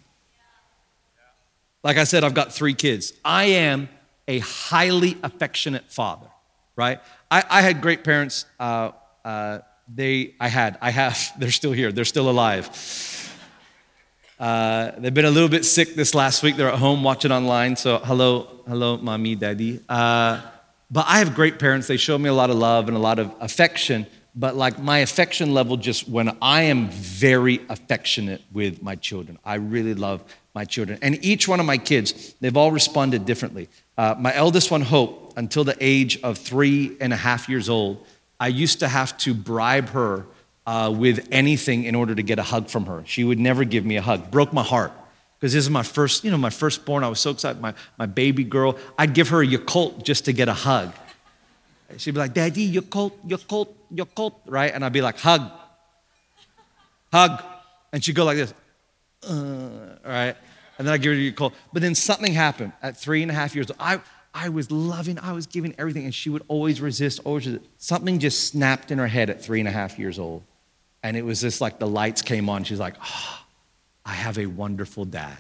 Like 1.84 1.98
I 1.98 2.04
said, 2.04 2.24
I've 2.24 2.34
got 2.34 2.54
three 2.54 2.74
kids. 2.74 3.14
I 3.24 3.46
am 3.46 3.90
a 4.28 4.40
highly 4.40 5.18
affectionate 5.24 5.90
father, 5.92 6.28
right? 6.76 7.00
I, 7.32 7.44
I 7.50 7.62
had 7.62 7.82
great 7.82 8.04
parents. 8.04 8.46
Uh, 8.60 8.92
uh, 9.24 9.60
they, 9.92 10.36
I 10.40 10.50
had, 10.50 10.78
I 10.82 10.92
have, 10.92 11.18
they're 11.40 11.50
still 11.50 11.72
here, 11.72 11.92
they're 11.92 12.06
still 12.06 12.30
alive 12.30 12.70
uh, 14.40 14.92
they've 14.98 15.14
been 15.14 15.26
a 15.26 15.30
little 15.32 15.50
bit 15.50 15.66
sick 15.66 15.96
this 15.96 16.16
last 16.16 16.44
week. 16.44 16.56
They're 16.56 16.70
at 16.72 16.80
home 16.80 17.04
watching 17.04 17.30
online. 17.32 17.76
So, 17.76 17.98
hello, 18.00 18.48
hello, 18.66 18.96
mommy, 18.96 19.36
daddy. 19.36 19.82
Uh, 19.90 20.42
but 20.90 21.06
I 21.10 21.20
have 21.20 21.36
great 21.36 21.60
parents. 21.60 21.88
They 21.88 21.98
show 21.98 22.18
me 22.18 22.30
a 22.30 22.34
lot 22.34 22.50
of 22.50 22.56
love 22.56 22.88
and 22.88 22.96
a 22.96 23.00
lot 23.02 23.20
of 23.20 23.34
affection. 23.42 24.08
But, 24.34 24.56
like, 24.56 24.80
my 24.80 25.00
affection 25.00 25.54
level 25.54 25.76
just 25.76 26.08
when 26.08 26.38
I 26.42 26.64
am 26.64 26.90
very 26.90 27.60
affectionate 27.68 28.42
with 28.54 28.82
my 28.82 28.96
children, 28.96 29.38
I 29.44 29.56
really 29.56 29.94
love 29.94 30.24
my 30.56 30.64
children. 30.64 31.00
And 31.02 31.24
each 31.26 31.50
one 31.50 31.60
of 31.60 31.66
my 31.66 31.78
kids, 31.78 32.34
they've 32.40 32.56
all 32.56 32.72
responded 32.72 33.26
differently. 33.26 33.68
Uh, 33.98 34.16
my 34.18 34.34
eldest 34.34 34.72
one, 34.72 34.82
Hope, 34.82 35.34
until 35.36 35.66
the 35.66 35.76
age 35.82 36.18
of 36.24 36.38
three 36.38 36.96
and 37.02 37.12
a 37.12 37.18
half 37.18 37.50
years 37.50 37.68
old, 37.68 38.06
I 38.40 38.48
used 38.48 38.80
to 38.80 38.88
have 38.88 39.18
to 39.18 39.34
bribe 39.34 39.90
her 39.90 40.24
uh, 40.70 40.92
with 40.92 41.28
anything 41.32 41.86
in 41.86 41.96
order 41.96 42.14
to 42.14 42.22
get 42.22 42.38
a 42.38 42.44
hug 42.44 42.70
from 42.70 42.86
her. 42.86 43.02
She 43.08 43.24
would 43.24 43.40
never 43.40 43.64
give 43.64 43.84
me 43.84 43.98
a 43.98 44.04
hug. 44.04 44.30
Broke 44.30 44.54
my 44.54 44.62
heart 44.62 44.92
because 45.40 45.52
this 45.52 45.64
is 45.64 45.70
my 45.72 45.82
first, 45.82 46.24
you 46.24 46.30
know, 46.30 46.38
my 46.38 46.52
firstborn. 46.52 47.04
I 47.04 47.08
was 47.10 47.20
so 47.20 47.32
excited. 47.32 47.60
My, 47.60 47.74
my 47.98 48.06
baby 48.06 48.44
girl. 48.44 48.78
I'd 48.96 49.16
give 49.16 49.30
her 49.30 49.42
a 49.42 49.48
Yakult 49.48 50.04
just 50.04 50.26
to 50.26 50.32
get 50.34 50.48
a 50.48 50.54
hug. 50.54 50.94
She'd 51.98 52.12
be 52.14 52.20
like, 52.20 52.36
Daddy, 52.36 52.72
Yakult, 52.72 53.14
Yakult, 53.28 53.70
Yakult, 53.92 54.36
right? 54.46 54.72
And 54.72 54.86
I'd 54.86 54.94
be 54.94 55.02
like, 55.02 55.18
hug, 55.18 55.50
hug. 57.12 57.42
And 57.92 58.04
she'd 58.04 58.14
go 58.14 58.26
like 58.26 58.38
this, 58.38 58.54
uh, 59.28 59.98
right? 60.06 60.36
And 60.78 60.88
then 60.88 60.90
I'd 60.94 61.02
give 61.02 61.14
her 61.14 61.20
a 61.20 61.32
Yakult. 61.32 61.54
But 61.74 61.82
then 61.82 61.96
something 61.96 62.32
happened 62.32 62.74
at 62.84 62.96
three 62.96 63.24
and 63.24 63.32
a 63.32 63.34
half 63.34 63.56
years 63.56 63.72
old. 63.72 63.78
I, 63.80 64.02
I 64.36 64.50
was 64.50 64.70
loving, 64.70 65.18
I 65.18 65.32
was 65.32 65.48
giving 65.48 65.74
everything, 65.80 66.04
and 66.06 66.14
she 66.14 66.30
would 66.30 66.44
always 66.48 66.80
resist, 66.80 67.22
always 67.26 67.48
resist. 67.48 67.66
Something 67.80 68.20
just 68.20 68.50
snapped 68.52 68.92
in 68.92 69.00
her 69.00 69.08
head 69.08 69.32
at 69.32 69.42
three 69.44 69.60
and 69.60 69.68
a 69.68 69.72
half 69.72 69.98
years 69.98 70.20
old. 70.20 70.44
And 71.04 71.16
it 71.16 71.24
was 71.24 71.42
just 71.42 71.62
like 71.62 71.80
the 71.80 71.88
lights 71.88 72.22
came 72.22 72.50
on. 72.50 72.64
She's 72.64 72.80
like, 72.80 72.96
oh, 73.04 73.40
I 74.06 74.14
have 74.14 74.38
a 74.38 74.46
wonderful 74.48 75.06
dad. 75.06 75.38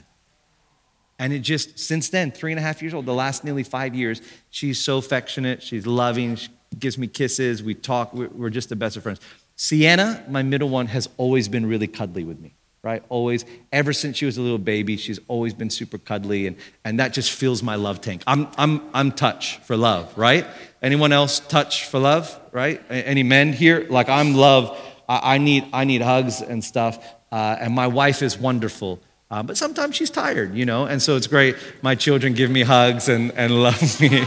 And 1.17 1.33
it 1.33 1.39
just, 1.39 1.77
since 1.79 2.07
then, 2.09 2.31
three 2.31 2.51
and 2.53 2.59
a 2.59 2.61
half 2.61 2.81
years 2.81 2.93
old, 2.93 3.05
the 3.05 3.13
last 3.13 3.43
nearly 3.43 3.63
five 3.63 3.93
years, 3.93 4.21
she's 4.51 4.79
so 4.79 4.97
affectionate. 4.99 5.61
She's 5.61 5.85
loving. 5.85 6.37
She 6.37 6.47
gives 6.77 6.97
me 6.97 7.07
kisses. 7.07 7.61
We 7.61 7.73
talk. 7.73 8.13
We're 8.13 8.49
just 8.49 8.69
the 8.69 8.77
best 8.77 8.95
of 8.95 9.03
friends. 9.03 9.19
Sienna, 9.57 10.23
my 10.29 10.43
middle 10.43 10.69
one, 10.69 10.87
has 10.87 11.09
always 11.17 11.49
been 11.49 11.65
really 11.65 11.87
cuddly 11.87 12.23
with 12.23 12.39
me, 12.39 12.53
right? 12.83 13.03
Always. 13.09 13.43
Ever 13.73 13.91
since 13.91 14.15
she 14.15 14.25
was 14.25 14.37
a 14.37 14.41
little 14.41 14.57
baby, 14.57 14.95
she's 14.95 15.19
always 15.27 15.53
been 15.53 15.69
super 15.69 15.97
cuddly. 15.97 16.47
And, 16.47 16.55
and 16.85 17.01
that 17.01 17.11
just 17.11 17.31
fills 17.33 17.61
my 17.61 17.75
love 17.75 17.99
tank. 17.99 18.21
I'm, 18.25 18.47
I'm, 18.57 18.81
I'm 18.93 19.11
touch 19.11 19.57
for 19.57 19.75
love, 19.75 20.17
right? 20.17 20.47
Anyone 20.81 21.11
else 21.11 21.41
touch 21.41 21.83
for 21.87 21.99
love, 21.99 22.39
right? 22.53 22.81
Any 22.89 23.23
men 23.23 23.51
here? 23.51 23.85
Like, 23.89 24.07
I'm 24.07 24.35
love 24.35 24.79
I, 25.09 25.35
I 25.35 25.37
need, 25.39 25.67
I 25.73 25.83
need 25.83 26.01
hugs 26.01 26.41
and 26.41 26.63
stuff. 26.63 27.03
Uh, 27.31 27.57
and 27.59 27.73
my 27.73 27.87
wife 27.87 28.21
is 28.21 28.37
wonderful. 28.37 29.01
Uh, 29.31 29.43
but 29.43 29.57
sometimes 29.57 29.95
she's 29.95 30.09
tired, 30.09 30.55
you 30.55 30.65
know, 30.65 30.85
and 30.85 31.01
so 31.01 31.15
it's 31.15 31.27
great. 31.27 31.55
My 31.81 31.93
children 31.93 32.33
give 32.33 32.49
me 32.49 32.61
hugs 32.63 33.09
and, 33.09 33.31
and 33.33 33.61
love 33.61 34.01
me. 34.01 34.23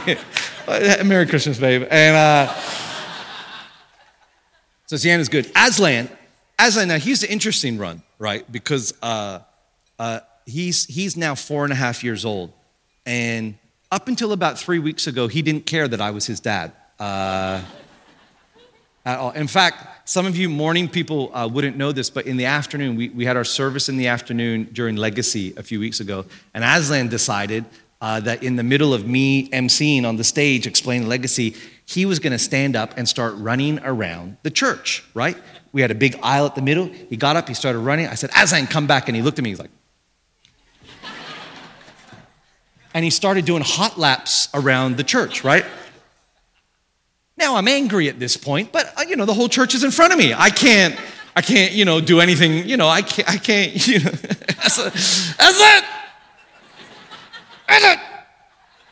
Merry 1.04 1.26
Christmas, 1.26 1.58
babe. 1.58 1.86
And 1.90 2.16
uh, 2.16 2.54
so 4.86 4.96
Sienna's 4.96 5.28
good. 5.28 5.50
Aslan, 5.56 6.08
Aslan, 6.58 6.86
now 6.88 6.98
he's 6.98 7.24
an 7.24 7.30
interesting 7.30 7.78
run, 7.78 8.02
right? 8.20 8.50
Because 8.52 8.94
uh, 9.02 9.40
uh, 9.98 10.20
he's, 10.46 10.84
he's 10.84 11.16
now 11.16 11.34
four 11.34 11.64
and 11.64 11.72
a 11.72 11.76
half 11.76 12.04
years 12.04 12.24
old. 12.24 12.52
And 13.04 13.56
up 13.90 14.06
until 14.06 14.30
about 14.30 14.56
three 14.56 14.78
weeks 14.78 15.08
ago, 15.08 15.26
he 15.26 15.42
didn't 15.42 15.66
care 15.66 15.88
that 15.88 16.00
I 16.00 16.12
was 16.12 16.26
his 16.26 16.38
dad. 16.38 16.70
Uh, 17.00 17.60
at 19.04 19.18
all. 19.18 19.30
In 19.32 19.48
fact, 19.48 20.08
some 20.08 20.26
of 20.26 20.36
you 20.36 20.48
morning 20.48 20.88
people 20.88 21.30
uh, 21.34 21.46
wouldn't 21.48 21.76
know 21.76 21.92
this, 21.92 22.10
but 22.10 22.26
in 22.26 22.36
the 22.36 22.46
afternoon, 22.46 22.96
we, 22.96 23.08
we 23.10 23.24
had 23.24 23.36
our 23.36 23.44
service 23.44 23.88
in 23.88 23.96
the 23.96 24.06
afternoon 24.08 24.68
during 24.72 24.96
Legacy 24.96 25.52
a 25.56 25.62
few 25.62 25.80
weeks 25.80 26.00
ago, 26.00 26.24
and 26.54 26.64
Aslan 26.64 27.08
decided 27.08 27.64
uh, 28.00 28.18
that 28.20 28.42
in 28.42 28.56
the 28.56 28.62
middle 28.64 28.92
of 28.94 29.06
me 29.06 29.48
emceeing 29.50 30.04
on 30.04 30.16
the 30.16 30.24
stage 30.24 30.66
explaining 30.66 31.08
Legacy, 31.08 31.54
he 31.86 32.06
was 32.06 32.18
going 32.18 32.32
to 32.32 32.38
stand 32.38 32.76
up 32.76 32.94
and 32.96 33.08
start 33.08 33.34
running 33.36 33.78
around 33.80 34.36
the 34.42 34.50
church, 34.50 35.04
right? 35.14 35.36
We 35.72 35.82
had 35.82 35.90
a 35.90 35.94
big 35.94 36.18
aisle 36.22 36.46
at 36.46 36.54
the 36.54 36.62
middle. 36.62 36.86
He 36.86 37.16
got 37.16 37.36
up, 37.36 37.48
he 37.48 37.54
started 37.54 37.78
running. 37.80 38.06
I 38.06 38.14
said, 38.14 38.30
Aslan, 38.36 38.66
come 38.68 38.86
back. 38.86 39.08
And 39.08 39.16
he 39.16 39.22
looked 39.22 39.38
at 39.38 39.42
me, 39.44 39.50
he's 39.50 39.58
like, 39.58 39.70
and 42.94 43.04
he 43.04 43.10
started 43.10 43.44
doing 43.44 43.62
hot 43.64 43.98
laps 43.98 44.48
around 44.54 44.96
the 44.96 45.04
church, 45.04 45.44
right? 45.44 45.64
Now 47.36 47.56
I'm 47.56 47.68
angry 47.68 48.08
at 48.08 48.18
this 48.18 48.36
point, 48.36 48.72
but 48.72 48.92
uh, 48.98 49.02
you 49.08 49.16
know, 49.16 49.24
the 49.24 49.34
whole 49.34 49.48
church 49.48 49.74
is 49.74 49.84
in 49.84 49.90
front 49.90 50.12
of 50.12 50.18
me. 50.18 50.34
I 50.34 50.50
can't, 50.50 50.96
I 51.34 51.40
can't, 51.42 51.72
you 51.72 51.84
know, 51.84 52.00
do 52.00 52.20
anything, 52.20 52.68
you 52.68 52.76
know, 52.76 52.88
I 52.88 53.02
can't, 53.02 53.28
I 53.28 53.36
can't, 53.38 53.86
you 53.86 54.00
know, 54.00 54.10
that's, 54.10 54.78
a, 54.78 54.82
that's 54.84 55.60
it. 55.60 55.84
That's 57.68 57.84
it. 57.84 57.98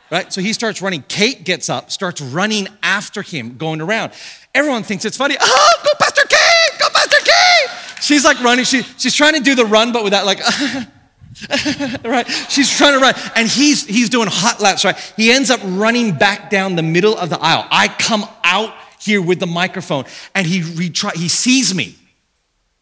Right? 0.09 0.33
So 0.33 0.41
he 0.41 0.51
starts 0.51 0.81
running. 0.81 1.03
Kate 1.07 1.43
gets 1.45 1.69
up, 1.69 1.91
starts 1.91 2.19
running 2.19 2.67
after 2.83 3.21
him, 3.21 3.57
going 3.57 3.79
around. 3.79 4.11
Everyone 4.53 4.83
thinks 4.83 5.05
it's 5.05 5.15
funny. 5.15 5.35
Oh, 5.39 5.69
go 5.83 5.89
Pastor 5.99 6.23
Kate! 6.27 6.79
Go 6.79 6.87
Pastor 6.93 7.17
Kate! 7.23 8.01
She's 8.03 8.25
like 8.25 8.41
running. 8.41 8.65
She, 8.65 8.81
she's 8.97 9.13
trying 9.13 9.35
to 9.35 9.39
do 9.39 9.55
the 9.55 9.63
run, 9.63 9.93
but 9.93 10.03
without 10.03 10.25
like, 10.25 10.39
right? 12.05 12.27
She's 12.49 12.69
trying 12.69 12.93
to 12.93 12.99
run, 12.99 13.13
and 13.35 13.47
he's 13.47 13.85
he's 13.85 14.09
doing 14.09 14.27
hot 14.31 14.61
laps, 14.61 14.85
right? 14.85 14.97
He 15.17 15.31
ends 15.31 15.49
up 15.49 15.59
running 15.63 16.13
back 16.17 16.49
down 16.49 16.75
the 16.75 16.83
middle 16.83 17.17
of 17.17 17.29
the 17.29 17.39
aisle. 17.39 17.65
I 17.71 17.87
come 17.87 18.25
out 18.43 18.73
here 18.99 19.21
with 19.21 19.39
the 19.39 19.47
microphone, 19.47 20.05
and 20.35 20.45
he 20.45 20.61
retry, 20.61 21.13
he 21.15 21.27
sees 21.29 21.73
me, 21.73 21.95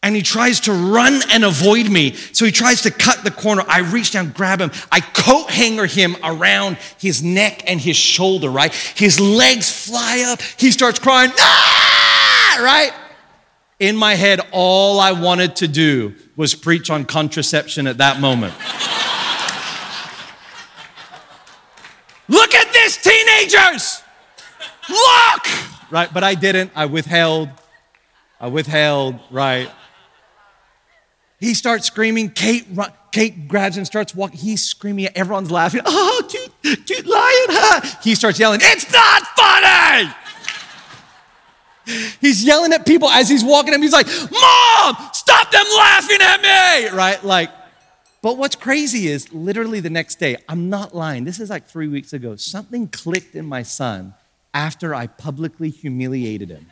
and 0.04 0.14
he 0.16 0.22
tries 0.22 0.60
to 0.62 0.74
run 0.74 1.22
and 1.32 1.46
avoid 1.46 1.90
me. 1.90 2.14
So 2.34 2.44
he 2.46 2.52
tries 2.52 2.82
to 2.82 2.92
cut 2.92 3.24
the 3.24 3.32
corner. 3.32 3.64
I 3.68 3.80
reach 3.80 4.12
down, 4.12 4.32
grab 4.34 4.60
him. 4.62 4.72
I 4.92 5.00
coat 5.00 5.50
hanger 5.50 5.86
him 5.86 6.18
around 6.24 6.78
his 7.00 7.24
neck 7.24 7.70
and 7.70 7.80
his 7.80 7.96
shoulder. 7.96 8.50
Right? 8.50 8.74
His 8.96 9.20
legs 9.22 9.72
fly 9.72 10.26
up. 10.28 10.42
He 10.42 10.72
starts 10.72 11.00
crying. 11.00 11.32
Ah! 11.38 12.60
Right? 12.62 12.92
In 13.80 13.96
my 13.96 14.16
head, 14.16 14.42
all 14.52 15.00
I 15.00 15.14
wanted 15.14 15.56
to 15.58 15.68
do 15.68 16.14
was 16.36 16.54
preach 16.54 16.90
on 16.90 17.06
contraception 17.06 17.88
at 17.88 18.00
that 18.00 18.20
moment. 18.20 18.54
Look 22.28 22.56
at 22.56 22.74
this, 22.74 22.98
teenagers! 22.98 24.04
Look! 24.90 25.48
Right, 25.92 26.14
but 26.14 26.26
I 26.26 26.36
didn't. 26.36 26.72
I 26.76 26.88
withheld. 26.88 27.48
I 28.42 28.48
withheld, 28.50 29.18
right? 29.32 29.70
He 31.40 31.54
starts 31.54 31.86
screaming. 31.88 32.32
Kate, 32.32 32.68
run, 32.74 32.92
Kate 33.14 33.48
grabs 33.48 33.78
and 33.78 33.88
starts 33.88 34.14
walking. 34.14 34.40
He's 34.40 34.62
screaming. 34.64 35.08
Everyone's 35.16 35.52
laughing. 35.52 35.82
Oh, 35.86 36.22
dude, 36.28 36.86
dude, 36.86 37.08
lion. 37.08 37.48
Huh? 37.48 37.98
He 38.04 38.14
starts 38.16 38.38
yelling, 38.40 38.60
It's 38.62 38.92
not 38.92 39.22
funny! 39.38 40.10
he's 42.22 42.44
yelling 42.44 42.74
at 42.74 42.86
people 42.86 43.10
as 43.10 43.28
he's 43.30 43.44
walking 43.44 43.74
and 43.74 43.82
He's 43.84 43.94
like, 43.94 44.08
Mom, 44.32 44.96
stop 45.14 45.52
them 45.52 45.66
laughing 45.78 46.18
at 46.22 46.42
me, 46.92 46.98
right? 46.98 47.24
Like, 47.24 47.50
but 48.22 48.38
what's 48.38 48.56
crazy 48.56 49.08
is 49.08 49.32
literally 49.34 49.80
the 49.80 49.90
next 49.90 50.20
day, 50.20 50.38
I'm 50.48 50.70
not 50.70 50.94
lying. 50.94 51.24
This 51.24 51.40
is 51.40 51.50
like 51.50 51.66
three 51.68 51.88
weeks 51.88 52.12
ago. 52.14 52.36
Something 52.36 52.88
clicked 52.88 53.36
in 53.36 53.46
my 53.46 53.64
son 53.64 54.14
after 54.54 54.94
I 54.94 55.08
publicly 55.08 55.70
humiliated 55.70 56.50
him. 56.50 56.68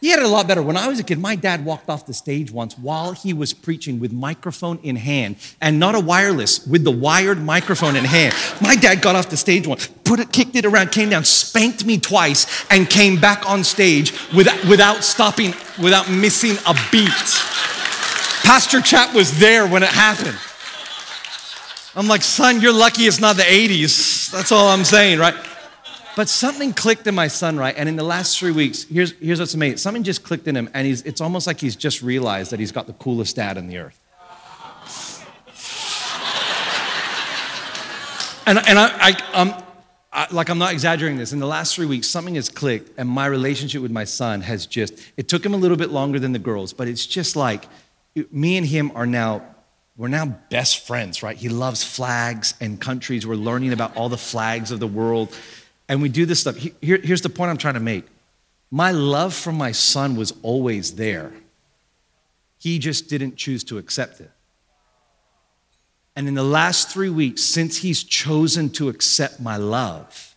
He 0.00 0.10
had 0.10 0.20
it 0.20 0.24
a 0.26 0.28
lot 0.28 0.46
better. 0.46 0.62
When 0.62 0.76
I 0.76 0.86
was 0.86 1.00
a 1.00 1.02
kid, 1.02 1.18
my 1.18 1.34
dad 1.34 1.64
walked 1.64 1.88
off 1.90 2.06
the 2.06 2.14
stage 2.14 2.52
once 2.52 2.78
while 2.78 3.12
he 3.12 3.32
was 3.32 3.52
preaching 3.52 3.98
with 3.98 4.12
microphone 4.12 4.78
in 4.84 4.94
hand 4.94 5.36
and 5.60 5.80
not 5.80 5.96
a 5.96 6.00
wireless, 6.00 6.64
with 6.68 6.84
the 6.84 6.92
wired 6.92 7.42
microphone 7.42 7.96
in 7.96 8.04
hand. 8.04 8.32
My 8.60 8.76
dad 8.76 9.02
got 9.02 9.16
off 9.16 9.28
the 9.28 9.36
stage 9.36 9.66
once, 9.66 9.88
put 10.04 10.20
it, 10.20 10.30
kicked 10.30 10.54
it 10.54 10.64
around, 10.64 10.92
came 10.92 11.08
down, 11.08 11.24
spanked 11.24 11.84
me 11.84 11.98
twice, 11.98 12.64
and 12.70 12.88
came 12.88 13.18
back 13.20 13.50
on 13.50 13.64
stage 13.64 14.12
without, 14.32 14.64
without 14.66 15.02
stopping, 15.02 15.52
without 15.82 16.08
missing 16.08 16.56
a 16.64 16.74
beat. 16.92 17.08
Pastor 18.44 18.80
Chap 18.80 19.12
was 19.16 19.36
there 19.40 19.66
when 19.66 19.82
it 19.82 19.88
happened. 19.88 20.38
I'm 21.96 22.06
like, 22.06 22.22
son, 22.22 22.60
you're 22.60 22.72
lucky 22.72 23.02
it's 23.08 23.18
not 23.18 23.34
the 23.34 23.42
80s. 23.42 24.30
That's 24.30 24.52
all 24.52 24.68
I'm 24.68 24.84
saying, 24.84 25.18
right? 25.18 25.34
But 26.18 26.28
something 26.28 26.72
clicked 26.72 27.06
in 27.06 27.14
my 27.14 27.28
son, 27.28 27.56
right? 27.56 27.72
And 27.78 27.88
in 27.88 27.94
the 27.94 28.02
last 28.02 28.40
three 28.40 28.50
weeks, 28.50 28.82
here's, 28.82 29.12
here's 29.20 29.38
what's 29.38 29.54
amazing. 29.54 29.76
Something 29.78 30.02
just 30.02 30.24
clicked 30.24 30.48
in 30.48 30.56
him, 30.56 30.68
and 30.74 30.84
he's, 30.84 31.00
it's 31.02 31.20
almost 31.20 31.46
like 31.46 31.60
he's 31.60 31.76
just 31.76 32.02
realized 32.02 32.50
that 32.50 32.58
he's 32.58 32.72
got 32.72 32.88
the 32.88 32.92
coolest 32.94 33.36
dad 33.36 33.56
in 33.56 33.68
the 33.68 33.78
earth. 33.78 34.00
And, 38.48 38.58
and 38.58 38.80
I, 38.80 38.92
I, 39.12 39.32
um, 39.40 39.54
I, 40.12 40.26
like 40.32 40.48
I'm 40.48 40.58
not 40.58 40.72
exaggerating 40.72 41.18
this. 41.18 41.32
In 41.32 41.38
the 41.38 41.46
last 41.46 41.76
three 41.76 41.86
weeks, 41.86 42.08
something 42.08 42.34
has 42.34 42.48
clicked, 42.48 42.98
and 42.98 43.08
my 43.08 43.26
relationship 43.26 43.80
with 43.80 43.92
my 43.92 44.02
son 44.02 44.40
has 44.40 44.66
just, 44.66 44.94
it 45.16 45.28
took 45.28 45.46
him 45.46 45.54
a 45.54 45.56
little 45.56 45.76
bit 45.76 45.90
longer 45.90 46.18
than 46.18 46.32
the 46.32 46.40
girls, 46.40 46.72
but 46.72 46.88
it's 46.88 47.06
just 47.06 47.36
like 47.36 47.68
me 48.32 48.56
and 48.56 48.66
him 48.66 48.90
are 48.96 49.06
now 49.06 49.40
we're 49.96 50.08
now 50.08 50.26
best 50.50 50.84
friends, 50.84 51.22
right? 51.22 51.36
He 51.36 51.48
loves 51.48 51.84
flags 51.84 52.54
and 52.60 52.80
countries. 52.80 53.24
We're 53.24 53.36
learning 53.36 53.72
about 53.72 53.96
all 53.96 54.08
the 54.08 54.18
flags 54.18 54.72
of 54.72 54.80
the 54.80 54.86
world 54.88 55.32
and 55.88 56.02
we 56.02 56.08
do 56.08 56.26
this 56.26 56.40
stuff. 56.40 56.56
Here, 56.56 56.72
here's 56.82 57.22
the 57.22 57.28
point 57.30 57.50
I'm 57.50 57.56
trying 57.56 57.74
to 57.74 57.80
make 57.80 58.04
my 58.70 58.90
love 58.92 59.32
for 59.32 59.50
my 59.52 59.72
son 59.72 60.14
was 60.14 60.34
always 60.42 60.96
there, 60.96 61.32
he 62.58 62.78
just 62.78 63.08
didn't 63.08 63.36
choose 63.36 63.64
to 63.64 63.78
accept 63.78 64.20
it. 64.20 64.30
And 66.14 66.28
in 66.28 66.34
the 66.34 66.42
last 66.44 66.90
three 66.90 67.08
weeks, 67.08 67.42
since 67.42 67.78
he's 67.78 68.02
chosen 68.02 68.68
to 68.70 68.88
accept 68.90 69.40
my 69.40 69.56
love, 69.56 70.34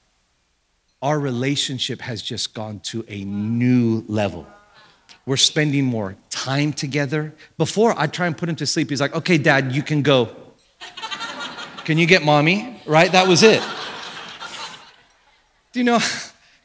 our 1.02 1.20
relationship 1.20 2.00
has 2.02 2.22
just 2.22 2.54
gone 2.54 2.80
to 2.82 3.04
a 3.10 3.26
new 3.26 4.06
level. 4.08 4.48
We're 5.26 5.38
spending 5.38 5.84
more 5.86 6.16
time 6.30 6.72
together. 6.74 7.34
Before, 7.58 7.98
I'd 8.00 8.14
try 8.14 8.28
and 8.28 8.38
put 8.38 8.48
him 8.48 8.56
to 8.58 8.66
sleep. 8.66 8.92
He's 8.92 9.02
like, 9.02 9.16
okay, 9.16 9.38
dad, 9.40 9.72
you 9.74 9.82
can 9.84 10.04
go. 10.04 10.30
Can 11.84 11.98
you 11.98 12.06
get 12.06 12.22
mommy? 12.24 12.80
Right? 12.86 13.12
That 13.12 13.28
was 13.28 13.42
it. 13.44 13.62
Do 15.72 15.80
you 15.80 15.86
know? 15.86 16.00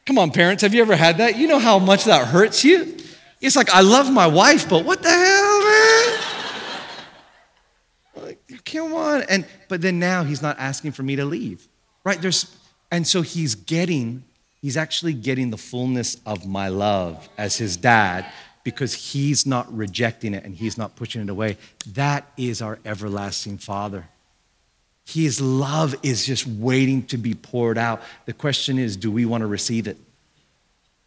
Come 0.05 0.19
on, 0.19 0.31
parents, 0.31 0.63
have 0.63 0.73
you 0.73 0.81
ever 0.81 0.95
had 0.95 1.17
that? 1.17 1.35
You 1.37 1.47
know 1.49 1.59
how 1.59 1.79
much 1.79 2.05
that 2.05 2.27
hurts 2.29 2.63
you? 2.63 2.95
It's 3.41 3.55
like, 3.57 3.69
I 3.71 3.81
love 3.81 4.11
my 4.11 4.25
wife, 4.27 4.69
but 4.69 4.85
what 4.85 5.03
the 5.03 5.09
hell, 5.09 5.63
man? 5.65 6.19
like, 8.27 8.61
come 8.65 8.93
on. 8.93 9.23
And 9.29 9.45
but 9.67 9.81
then 9.81 9.99
now 9.99 10.23
he's 10.23 10.41
not 10.41 10.57
asking 10.59 10.93
for 10.93 11.03
me 11.03 11.17
to 11.17 11.25
leave. 11.25 11.67
Right? 12.05 12.19
There's 12.21 12.55
and 12.89 13.05
so 13.05 13.21
he's 13.21 13.53
getting, 13.53 14.23
he's 14.61 14.77
actually 14.77 15.13
getting 15.13 15.49
the 15.51 15.57
fullness 15.57 16.17
of 16.25 16.45
my 16.47 16.69
love 16.69 17.27
as 17.37 17.57
his 17.57 17.75
dad 17.75 18.25
because 18.63 18.93
he's 18.93 19.45
not 19.45 19.71
rejecting 19.75 20.33
it 20.33 20.45
and 20.45 20.55
he's 20.55 20.77
not 20.77 20.95
pushing 20.95 21.21
it 21.21 21.29
away. 21.29 21.57
That 21.93 22.25
is 22.37 22.61
our 22.61 22.79
everlasting 22.85 23.57
father. 23.57 24.07
His 25.07 25.39
love 25.39 25.95
is 26.03 26.25
just 26.25 26.45
waiting 26.45 27.03
to 27.05 27.17
be 27.17 27.33
poured 27.33 27.77
out. 27.77 28.01
The 28.25 28.33
question 28.33 28.77
is 28.77 28.97
do 28.97 29.09
we 29.09 29.25
want 29.25 29.41
to 29.41 29.47
receive 29.47 29.87
it? 29.87 29.97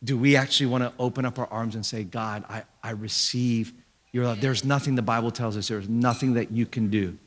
Do 0.03 0.17
we 0.17 0.37
actually 0.37 0.67
want 0.67 0.85
to 0.85 0.93
open 0.99 1.27
up 1.27 1.39
our 1.39 1.47
arms 1.49 1.75
and 1.75 1.85
say, 1.85 2.05
God, 2.05 2.43
I, 2.49 2.63
I 2.83 2.93
receive 2.93 3.75
your 4.11 4.25
love? 4.25 4.41
There's 4.41 4.65
nothing 4.65 4.95
the 4.95 5.03
Bible 5.03 5.31
tells 5.31 5.55
us, 5.55 5.69
there's 5.69 5.89
nothing 5.91 6.33
that 6.35 6.51
you 6.51 6.65
can 6.65 6.89
do, 6.89 7.19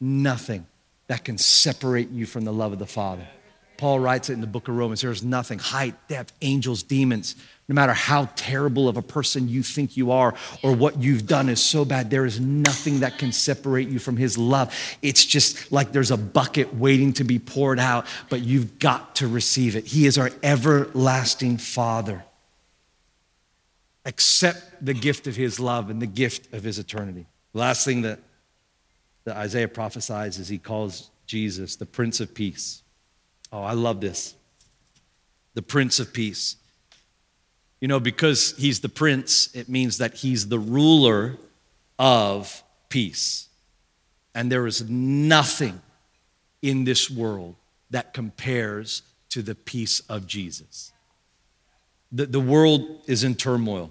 nothing 0.00 0.66
that 1.08 1.24
can 1.24 1.36
separate 1.36 2.08
you 2.08 2.24
from 2.24 2.44
the 2.46 2.52
love 2.54 2.72
of 2.72 2.78
the 2.78 2.86
Father. 2.86 3.28
Paul 3.76 4.00
writes 4.00 4.30
it 4.30 4.34
in 4.34 4.40
the 4.40 4.46
book 4.46 4.68
of 4.68 4.76
Romans 4.76 5.02
there's 5.02 5.22
nothing 5.22 5.58
height, 5.58 5.94
depth, 6.08 6.32
angels, 6.40 6.82
demons 6.82 7.36
no 7.66 7.74
matter 7.74 7.94
how 7.94 8.26
terrible 8.36 8.90
of 8.90 8.98
a 8.98 9.02
person 9.02 9.48
you 9.48 9.62
think 9.62 9.96
you 9.96 10.10
are 10.12 10.34
or 10.62 10.74
what 10.76 10.98
you've 11.00 11.26
done 11.26 11.48
is 11.48 11.62
so 11.62 11.86
bad, 11.86 12.10
there 12.10 12.26
is 12.26 12.38
nothing 12.38 13.00
that 13.00 13.16
can 13.18 13.32
separate 13.32 13.88
you 13.88 13.98
from 13.98 14.18
His 14.18 14.36
love. 14.36 14.74
It's 15.00 15.24
just 15.24 15.72
like 15.72 15.90
there's 15.90 16.10
a 16.10 16.16
bucket 16.18 16.74
waiting 16.74 17.14
to 17.14 17.24
be 17.24 17.38
poured 17.38 17.78
out, 17.78 18.06
but 18.28 18.42
you've 18.42 18.78
got 18.78 19.16
to 19.16 19.28
receive 19.28 19.76
it. 19.76 19.86
He 19.86 20.04
is 20.06 20.18
our 20.18 20.30
everlasting 20.42 21.56
Father. 21.56 22.22
Accept 24.04 24.84
the 24.84 24.92
gift 24.92 25.26
of 25.26 25.34
His 25.34 25.58
love 25.58 25.88
and 25.88 26.02
the 26.02 26.06
gift 26.06 26.52
of 26.52 26.62
His 26.62 26.78
eternity. 26.78 27.24
Last 27.54 27.86
thing 27.86 28.02
that, 28.02 28.18
that 29.24 29.38
Isaiah 29.38 29.68
prophesies 29.68 30.36
is 30.38 30.48
He 30.48 30.58
calls 30.58 31.08
Jesus 31.26 31.76
the 31.76 31.86
Prince 31.86 32.20
of 32.20 32.34
Peace. 32.34 32.82
Oh, 33.50 33.62
I 33.62 33.72
love 33.72 34.02
this. 34.02 34.34
The 35.54 35.62
Prince 35.62 35.98
of 35.98 36.12
Peace. 36.12 36.56
You 37.84 37.88
know, 37.88 38.00
because 38.00 38.54
he's 38.56 38.80
the 38.80 38.88
prince, 38.88 39.50
it 39.54 39.68
means 39.68 39.98
that 39.98 40.14
he's 40.14 40.48
the 40.48 40.58
ruler 40.58 41.36
of 41.98 42.62
peace. 42.88 43.50
And 44.34 44.50
there 44.50 44.66
is 44.66 44.88
nothing 44.88 45.82
in 46.62 46.84
this 46.84 47.10
world 47.10 47.56
that 47.90 48.14
compares 48.14 49.02
to 49.28 49.42
the 49.42 49.54
peace 49.54 50.00
of 50.08 50.26
Jesus. 50.26 50.92
The, 52.10 52.24
the 52.24 52.40
world 52.40 53.02
is 53.06 53.22
in 53.22 53.34
turmoil. 53.34 53.90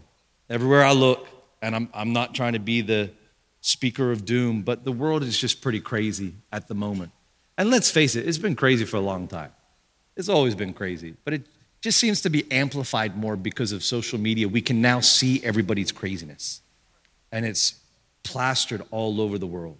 Everywhere 0.49 0.83
I 0.83 0.93
look, 0.93 1.27
and 1.61 1.75
I'm, 1.75 1.87
I'm 1.93 2.13
not 2.13 2.33
trying 2.33 2.53
to 2.53 2.57
be 2.59 2.81
the 2.81 3.11
speaker 3.61 4.11
of 4.11 4.25
doom, 4.25 4.63
but 4.63 4.83
the 4.83 4.91
world 4.91 5.21
is 5.21 5.37
just 5.37 5.61
pretty 5.61 5.79
crazy 5.81 6.33
at 6.51 6.67
the 6.67 6.73
moment. 6.73 7.11
And 7.59 7.69
let's 7.69 7.91
face 7.91 8.15
it, 8.15 8.27
it's 8.27 8.39
been 8.39 8.55
crazy 8.55 8.85
for 8.85 8.97
a 8.97 9.01
long 9.01 9.27
time. 9.27 9.51
It's 10.17 10.29
always 10.29 10.55
been 10.55 10.73
crazy, 10.73 11.13
but 11.23 11.35
it 11.35 11.43
just 11.83 11.99
seems 11.99 12.21
to 12.21 12.29
be 12.29 12.49
amplified 12.49 13.17
more 13.17 13.35
because 13.35 13.73
of 13.73 13.83
social 13.83 14.17
media. 14.17 14.47
We 14.47 14.61
can 14.61 14.81
now 14.81 15.01
see 15.01 15.43
everybody's 15.43 15.91
craziness, 15.91 16.61
and 17.29 17.45
it's 17.45 17.75
plastered 18.23 18.81
all 18.89 19.19
over 19.19 19.37
the 19.37 19.45
world. 19.45 19.77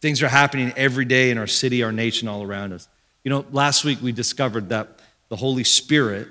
Things 0.00 0.22
are 0.22 0.28
happening 0.28 0.72
every 0.76 1.04
day 1.04 1.32
in 1.32 1.38
our 1.38 1.48
city, 1.48 1.82
our 1.82 1.90
nation, 1.90 2.28
all 2.28 2.44
around 2.44 2.72
us. 2.72 2.86
You 3.24 3.30
know, 3.30 3.44
last 3.50 3.82
week 3.82 3.98
we 4.00 4.12
discovered 4.12 4.68
that 4.68 5.00
the 5.28 5.34
Holy 5.34 5.64
Spirit 5.64 6.28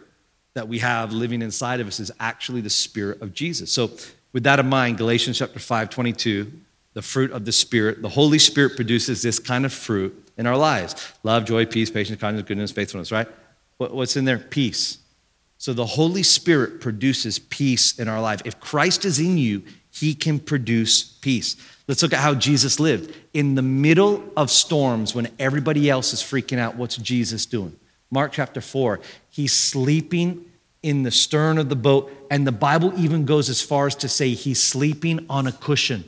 that 0.53 0.69
we 0.69 0.79
have 0.79 1.11
living 1.11 1.41
inside 1.41 1.81
of 1.81 1.87
us 1.87 1.99
is 1.99 2.09
actually 2.21 2.61
the 2.61 2.69
Spirit 2.69 3.21
of 3.21 3.33
Jesus. 3.33 3.73
So, 3.73 3.91
with 4.31 4.43
that 4.45 4.59
in 4.59 4.69
mind, 4.69 4.97
Galatians 4.97 5.37
chapter 5.37 5.59
5, 5.59 5.89
22, 5.89 6.49
the 6.93 7.01
fruit 7.01 7.31
of 7.31 7.43
the 7.43 7.51
Spirit, 7.51 8.01
the 8.01 8.09
Holy 8.09 8.39
Spirit 8.39 8.77
produces 8.77 9.21
this 9.21 9.37
kind 9.37 9.65
of 9.65 9.73
fruit 9.73 10.17
in 10.37 10.47
our 10.47 10.57
lives 10.57 11.11
love, 11.23 11.43
joy, 11.43 11.65
peace, 11.65 11.91
patience, 11.91 12.21
kindness, 12.21 12.45
goodness, 12.47 12.71
faithfulness, 12.71 13.11
right? 13.11 13.27
What's 13.77 14.15
in 14.15 14.25
there? 14.25 14.37
Peace. 14.39 14.99
So 15.57 15.73
the 15.73 15.85
Holy 15.85 16.23
Spirit 16.23 16.81
produces 16.81 17.39
peace 17.39 17.97
in 17.97 18.07
our 18.07 18.21
life. 18.21 18.41
If 18.45 18.59
Christ 18.59 19.05
is 19.05 19.19
in 19.19 19.37
you, 19.37 19.63
he 19.91 20.13
can 20.13 20.39
produce 20.39 21.03
peace. 21.03 21.55
Let's 21.87 22.01
look 22.01 22.13
at 22.13 22.19
how 22.19 22.33
Jesus 22.33 22.79
lived. 22.79 23.15
In 23.33 23.55
the 23.55 23.61
middle 23.61 24.23
of 24.35 24.49
storms, 24.51 25.15
when 25.15 25.29
everybody 25.39 25.89
else 25.89 26.11
is 26.13 26.19
freaking 26.21 26.57
out, 26.57 26.75
what's 26.75 26.97
Jesus 26.97 27.45
doing? 27.45 27.75
Mark 28.11 28.31
chapter 28.33 28.61
4, 28.61 28.99
he's 29.29 29.53
sleeping 29.53 30.45
in 30.81 31.03
the 31.03 31.11
stern 31.11 31.57
of 31.57 31.69
the 31.69 31.75
boat, 31.75 32.11
and 32.29 32.45
the 32.45 32.51
Bible 32.51 32.91
even 32.99 33.25
goes 33.25 33.49
as 33.49 33.61
far 33.61 33.87
as 33.87 33.95
to 33.95 34.09
say 34.09 34.31
he's 34.31 34.61
sleeping 34.61 35.25
on 35.29 35.47
a 35.47 35.51
cushion. 35.51 36.03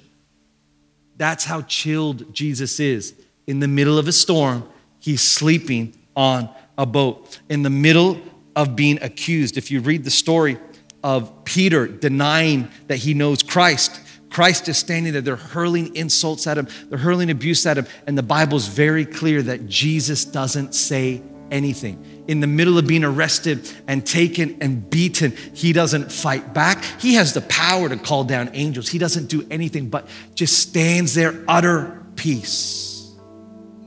That's 1.17 1.45
how 1.45 1.62
chilled 1.62 2.34
Jesus 2.34 2.80
is. 2.80 3.13
In 3.47 3.60
the 3.62 3.67
middle 3.69 3.97
of 3.97 4.08
a 4.08 4.12
storm, 4.12 4.67
he's 4.99 5.21
sleeping 5.21 5.93
on 6.15 6.49
a 6.77 6.85
boat 6.85 7.39
in 7.49 7.63
the 7.63 7.69
middle 7.69 8.19
of 8.55 8.75
being 8.75 9.01
accused. 9.01 9.57
If 9.57 9.71
you 9.71 9.81
read 9.81 10.03
the 10.03 10.09
story 10.11 10.57
of 11.03 11.43
Peter 11.45 11.88
denying 11.88 12.69
that 12.88 12.97
he 12.97 13.13
knows 13.13 13.43
Christ, 13.43 13.99
Christ 14.29 14.67
is 14.67 14.77
standing 14.77 15.13
there. 15.13 15.21
They're 15.21 15.35
hurling 15.35 15.95
insults 15.95 16.47
at 16.47 16.57
him, 16.57 16.67
they're 16.89 16.97
hurling 16.97 17.29
abuse 17.31 17.65
at 17.65 17.77
him. 17.77 17.85
And 18.07 18.17
the 18.17 18.23
Bible 18.23 18.57
is 18.57 18.67
very 18.67 19.05
clear 19.05 19.41
that 19.43 19.67
Jesus 19.67 20.25
doesn't 20.25 20.73
say 20.73 21.21
anything. 21.51 22.23
In 22.27 22.39
the 22.39 22.47
middle 22.47 22.77
of 22.79 22.88
being 22.88 23.03
arrested 23.03 23.69
and 23.88 24.05
taken 24.05 24.57
and 24.61 24.89
beaten, 24.89 25.35
he 25.53 25.73
doesn't 25.73 26.11
fight 26.11 26.53
back. 26.55 26.83
He 26.99 27.13
has 27.13 27.33
the 27.33 27.41
power 27.41 27.88
to 27.88 27.97
call 27.97 28.23
down 28.23 28.49
angels. 28.53 28.89
He 28.89 28.97
doesn't 28.97 29.27
do 29.27 29.45
anything 29.51 29.89
but 29.89 30.07
just 30.33 30.57
stands 30.57 31.13
there, 31.13 31.35
utter 31.47 32.03
peace. 32.15 32.91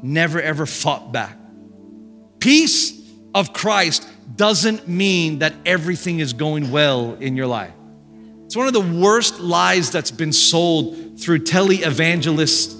Never 0.04 0.40
ever 0.40 0.66
fought 0.66 1.10
back. 1.12 1.37
Peace 2.40 3.00
of 3.34 3.52
Christ 3.52 4.08
doesn't 4.36 4.86
mean 4.88 5.40
that 5.40 5.54
everything 5.66 6.20
is 6.20 6.32
going 6.32 6.70
well 6.70 7.14
in 7.14 7.36
your 7.36 7.46
life. 7.46 7.72
It's 8.44 8.56
one 8.56 8.66
of 8.66 8.72
the 8.72 8.80
worst 8.80 9.40
lies 9.40 9.90
that's 9.90 10.10
been 10.10 10.32
sold 10.32 11.20
through 11.20 11.40
televangelists 11.40 12.76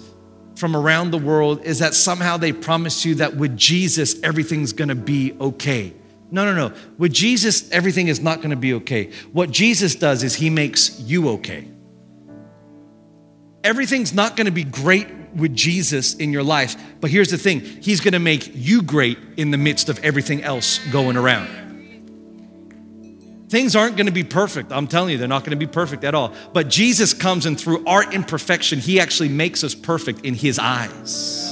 from 0.56 0.74
around 0.74 1.10
the 1.10 1.18
world 1.18 1.62
is 1.64 1.80
that 1.80 1.94
somehow 1.94 2.36
they 2.36 2.52
promise 2.52 3.04
you 3.04 3.16
that 3.16 3.36
with 3.36 3.56
Jesus, 3.56 4.20
everything's 4.22 4.72
gonna 4.72 4.94
be 4.94 5.34
okay. 5.40 5.92
No, 6.30 6.44
no, 6.44 6.54
no. 6.54 6.74
With 6.98 7.12
Jesus, 7.12 7.70
everything 7.70 8.08
is 8.08 8.20
not 8.20 8.40
gonna 8.40 8.56
be 8.56 8.74
okay. 8.74 9.10
What 9.32 9.50
Jesus 9.50 9.94
does 9.94 10.22
is 10.22 10.34
he 10.36 10.50
makes 10.50 10.98
you 11.00 11.28
okay 11.30 11.68
everything's 13.68 14.14
not 14.14 14.34
going 14.34 14.46
to 14.46 14.50
be 14.50 14.64
great 14.64 15.06
with 15.36 15.54
Jesus 15.54 16.14
in 16.14 16.32
your 16.32 16.42
life, 16.42 16.74
but 17.02 17.10
here's 17.10 17.30
the 17.30 17.36
thing 17.36 17.60
He's 17.60 18.00
going 18.00 18.14
to 18.14 18.18
make 18.18 18.50
you 18.54 18.82
great 18.82 19.18
in 19.36 19.50
the 19.50 19.58
midst 19.58 19.90
of 19.90 19.98
everything 20.02 20.42
else 20.42 20.78
going 20.90 21.18
around. 21.18 21.66
Things 23.50 23.76
aren't 23.76 23.96
going 23.96 24.06
to 24.06 24.12
be 24.12 24.24
perfect. 24.24 24.72
I'm 24.72 24.86
telling 24.86 25.10
you, 25.10 25.18
they're 25.18 25.28
not 25.28 25.42
going 25.44 25.58
to 25.58 25.66
be 25.66 25.70
perfect 25.70 26.04
at 26.04 26.14
all. 26.14 26.34
But 26.52 26.68
Jesus 26.68 27.14
comes 27.14 27.44
and 27.46 27.60
through 27.60 27.84
our 27.86 28.10
imperfection, 28.10 28.78
He 28.78 28.98
actually 29.00 29.28
makes 29.28 29.62
us 29.62 29.74
perfect 29.74 30.24
in 30.24 30.34
His 30.34 30.58
eyes. 30.58 31.44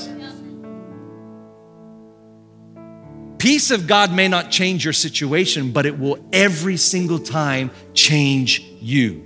Peace 3.39 3.71
of 3.71 3.87
God 3.87 4.13
may 4.13 4.27
not 4.27 4.51
change 4.51 4.83
your 4.85 4.95
situation, 4.95 5.71
but 5.71 5.85
it 5.85 5.99
will 5.99 6.19
every 6.33 6.79
single 6.79 7.19
time 7.19 7.71
change 7.93 8.61
you. 8.81 9.23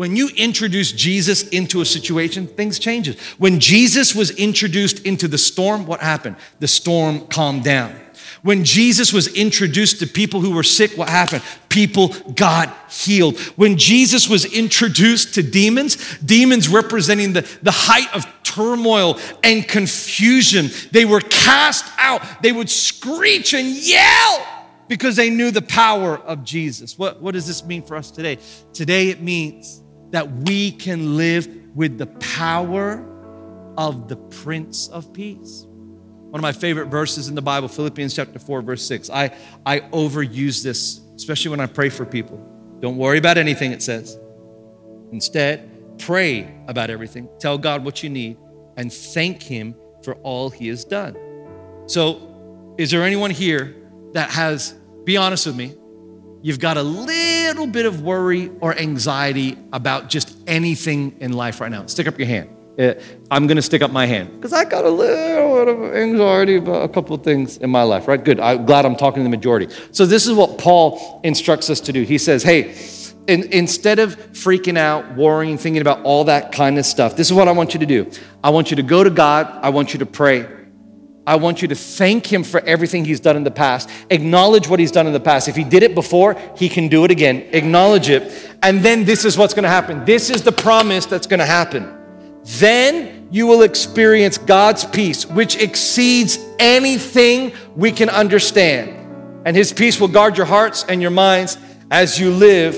When 0.00 0.16
you 0.16 0.30
introduce 0.34 0.92
Jesus 0.92 1.46
into 1.48 1.82
a 1.82 1.84
situation, 1.84 2.46
things 2.46 2.78
changes. 2.78 3.20
When 3.36 3.60
Jesus 3.60 4.14
was 4.14 4.30
introduced 4.30 5.04
into 5.04 5.28
the 5.28 5.36
storm, 5.36 5.84
what 5.84 6.00
happened? 6.00 6.36
The 6.58 6.68
storm 6.68 7.26
calmed 7.26 7.64
down. 7.64 7.94
When 8.40 8.64
Jesus 8.64 9.12
was 9.12 9.28
introduced 9.34 9.98
to 10.00 10.06
people 10.06 10.40
who 10.40 10.54
were 10.54 10.62
sick, 10.62 10.92
what 10.96 11.10
happened? 11.10 11.42
People 11.68 12.14
got 12.34 12.74
healed. 12.90 13.38
When 13.56 13.76
Jesus 13.76 14.26
was 14.26 14.46
introduced 14.46 15.34
to 15.34 15.42
demons, 15.42 16.16
demons 16.20 16.70
representing 16.70 17.34
the, 17.34 17.42
the 17.62 17.70
height 17.70 18.10
of 18.14 18.24
turmoil 18.42 19.18
and 19.44 19.68
confusion, 19.68 20.70
they 20.92 21.04
were 21.04 21.20
cast 21.20 21.84
out. 21.98 22.22
They 22.42 22.52
would 22.52 22.70
screech 22.70 23.52
and 23.52 23.68
yell 23.68 24.46
because 24.88 25.14
they 25.16 25.28
knew 25.28 25.50
the 25.50 25.60
power 25.60 26.16
of 26.16 26.42
Jesus. 26.42 26.96
What, 26.98 27.20
what 27.20 27.32
does 27.34 27.46
this 27.46 27.62
mean 27.62 27.82
for 27.82 27.96
us 27.96 28.10
today? 28.10 28.38
Today 28.72 29.08
it 29.10 29.20
means 29.20 29.79
that 30.10 30.30
we 30.30 30.72
can 30.72 31.16
live 31.16 31.48
with 31.74 31.98
the 31.98 32.06
power 32.06 33.04
of 33.76 34.08
the 34.08 34.16
Prince 34.16 34.88
of 34.88 35.12
Peace. 35.12 35.66
One 35.68 36.34
of 36.38 36.42
my 36.42 36.52
favorite 36.52 36.86
verses 36.86 37.28
in 37.28 37.34
the 37.34 37.42
Bible, 37.42 37.68
Philippians 37.68 38.14
chapter 38.14 38.38
4, 38.38 38.62
verse 38.62 38.84
6. 38.86 39.10
I, 39.10 39.32
I 39.66 39.80
overuse 39.80 40.62
this, 40.62 41.00
especially 41.16 41.50
when 41.50 41.60
I 41.60 41.66
pray 41.66 41.88
for 41.88 42.04
people. 42.04 42.44
Don't 42.80 42.96
worry 42.96 43.18
about 43.18 43.36
anything, 43.36 43.72
it 43.72 43.82
says. 43.82 44.18
Instead, 45.12 45.98
pray 45.98 46.54
about 46.68 46.88
everything. 46.88 47.28
Tell 47.40 47.58
God 47.58 47.84
what 47.84 48.02
you 48.02 48.10
need 48.10 48.36
and 48.76 48.92
thank 48.92 49.42
Him 49.42 49.74
for 50.04 50.14
all 50.16 50.50
He 50.50 50.68
has 50.68 50.84
done. 50.84 51.16
So, 51.86 52.74
is 52.78 52.90
there 52.92 53.02
anyone 53.02 53.30
here 53.30 53.76
that 54.12 54.30
has, 54.30 54.72
be 55.04 55.16
honest 55.16 55.46
with 55.46 55.56
me, 55.56 55.74
you've 56.42 56.60
got 56.60 56.76
a 56.76 56.82
little 56.82 57.66
bit 57.66 57.86
of 57.86 58.02
worry 58.02 58.50
or 58.60 58.76
anxiety 58.76 59.58
about 59.72 60.08
just 60.08 60.36
anything 60.46 61.14
in 61.20 61.32
life 61.32 61.60
right 61.60 61.70
now, 61.70 61.86
stick 61.86 62.06
up 62.06 62.18
your 62.18 62.28
hand. 62.28 62.48
Uh, 62.78 62.94
I'm 63.30 63.46
going 63.46 63.56
to 63.56 63.62
stick 63.62 63.82
up 63.82 63.90
my 63.90 64.06
hand 64.06 64.32
because 64.36 64.52
I 64.52 64.64
got 64.64 64.84
a 64.84 64.88
little 64.90 65.56
bit 65.64 65.68
of 65.68 65.94
anxiety 65.94 66.56
about 66.56 66.82
a 66.82 66.88
couple 66.88 67.14
of 67.14 67.22
things 67.22 67.58
in 67.58 67.68
my 67.68 67.82
life, 67.82 68.08
right? 68.08 68.22
Good. 68.22 68.40
I'm 68.40 68.64
glad 68.64 68.86
I'm 68.86 68.96
talking 68.96 69.20
to 69.20 69.24
the 69.24 69.28
majority. 69.28 69.68
So, 69.90 70.06
this 70.06 70.26
is 70.26 70.32
what 70.32 70.56
Paul 70.56 71.20
instructs 71.22 71.68
us 71.68 71.80
to 71.82 71.92
do. 71.92 72.02
He 72.04 72.16
says, 72.16 72.42
Hey, 72.42 72.74
in, 73.26 73.52
instead 73.52 73.98
of 73.98 74.16
freaking 74.32 74.78
out, 74.78 75.14
worrying, 75.14 75.58
thinking 75.58 75.82
about 75.82 76.02
all 76.04 76.24
that 76.24 76.52
kind 76.52 76.78
of 76.78 76.86
stuff, 76.86 77.16
this 77.16 77.26
is 77.26 77.34
what 77.34 77.48
I 77.48 77.52
want 77.52 77.74
you 77.74 77.80
to 77.80 77.86
do. 77.86 78.10
I 78.42 78.50
want 78.50 78.70
you 78.70 78.76
to 78.76 78.82
go 78.82 79.04
to 79.04 79.10
God. 79.10 79.46
I 79.62 79.68
want 79.70 79.92
you 79.92 79.98
to 79.98 80.06
pray. 80.06 80.46
I 81.26 81.36
want 81.36 81.60
you 81.60 81.68
to 81.68 81.74
thank 81.74 82.26
him 82.32 82.42
for 82.44 82.60
everything 82.60 83.04
he's 83.04 83.20
done 83.20 83.36
in 83.36 83.44
the 83.44 83.50
past. 83.50 83.90
Acknowledge 84.08 84.68
what 84.68 84.80
he's 84.80 84.90
done 84.90 85.06
in 85.06 85.12
the 85.12 85.20
past. 85.20 85.48
If 85.48 85.56
he 85.56 85.64
did 85.64 85.82
it 85.82 85.94
before, 85.94 86.36
he 86.56 86.68
can 86.68 86.88
do 86.88 87.04
it 87.04 87.10
again. 87.10 87.46
Acknowledge 87.52 88.08
it. 88.08 88.50
And 88.62 88.82
then 88.82 89.04
this 89.04 89.24
is 89.24 89.36
what's 89.36 89.52
going 89.52 89.64
to 89.64 89.68
happen. 89.70 90.04
This 90.04 90.30
is 90.30 90.42
the 90.42 90.52
promise 90.52 91.06
that's 91.06 91.26
going 91.26 91.40
to 91.40 91.46
happen. 91.46 91.94
Then 92.58 93.28
you 93.30 93.46
will 93.46 93.62
experience 93.62 94.38
God's 94.38 94.84
peace, 94.84 95.26
which 95.26 95.56
exceeds 95.56 96.38
anything 96.58 97.52
we 97.76 97.92
can 97.92 98.08
understand. 98.08 98.96
And 99.46 99.54
his 99.54 99.72
peace 99.72 100.00
will 100.00 100.08
guard 100.08 100.36
your 100.38 100.46
hearts 100.46 100.84
and 100.88 101.02
your 101.02 101.10
minds 101.10 101.58
as 101.90 102.18
you 102.18 102.30
live 102.30 102.76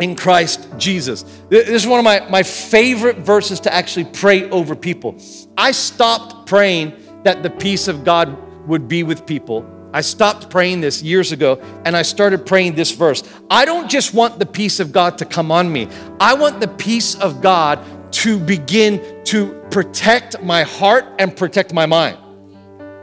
in 0.00 0.16
Christ 0.16 0.66
Jesus. 0.78 1.22
This 1.50 1.68
is 1.68 1.86
one 1.86 1.98
of 1.98 2.04
my, 2.04 2.26
my 2.30 2.42
favorite 2.42 3.18
verses 3.18 3.60
to 3.60 3.72
actually 3.72 4.04
pray 4.06 4.48
over 4.50 4.74
people. 4.74 5.16
I 5.56 5.72
stopped 5.72 6.48
praying 6.48 6.94
that 7.24 7.42
the 7.42 7.50
peace 7.50 7.88
of 7.88 8.04
God 8.04 8.36
would 8.66 8.88
be 8.88 9.02
with 9.02 9.26
people. 9.26 9.64
I 9.92 10.00
stopped 10.02 10.50
praying 10.50 10.80
this 10.82 11.02
years 11.02 11.32
ago 11.32 11.62
and 11.84 11.96
I 11.96 12.02
started 12.02 12.44
praying 12.44 12.74
this 12.74 12.90
verse. 12.90 13.22
I 13.50 13.64
don't 13.64 13.90
just 13.90 14.12
want 14.12 14.38
the 14.38 14.46
peace 14.46 14.80
of 14.80 14.92
God 14.92 15.18
to 15.18 15.24
come 15.24 15.50
on 15.50 15.70
me, 15.72 15.88
I 16.20 16.34
want 16.34 16.60
the 16.60 16.68
peace 16.68 17.14
of 17.16 17.40
God 17.40 17.80
to 18.12 18.38
begin 18.38 19.22
to 19.24 19.54
protect 19.70 20.42
my 20.42 20.62
heart 20.62 21.06
and 21.18 21.36
protect 21.36 21.72
my 21.72 21.86
mind. 21.86 22.16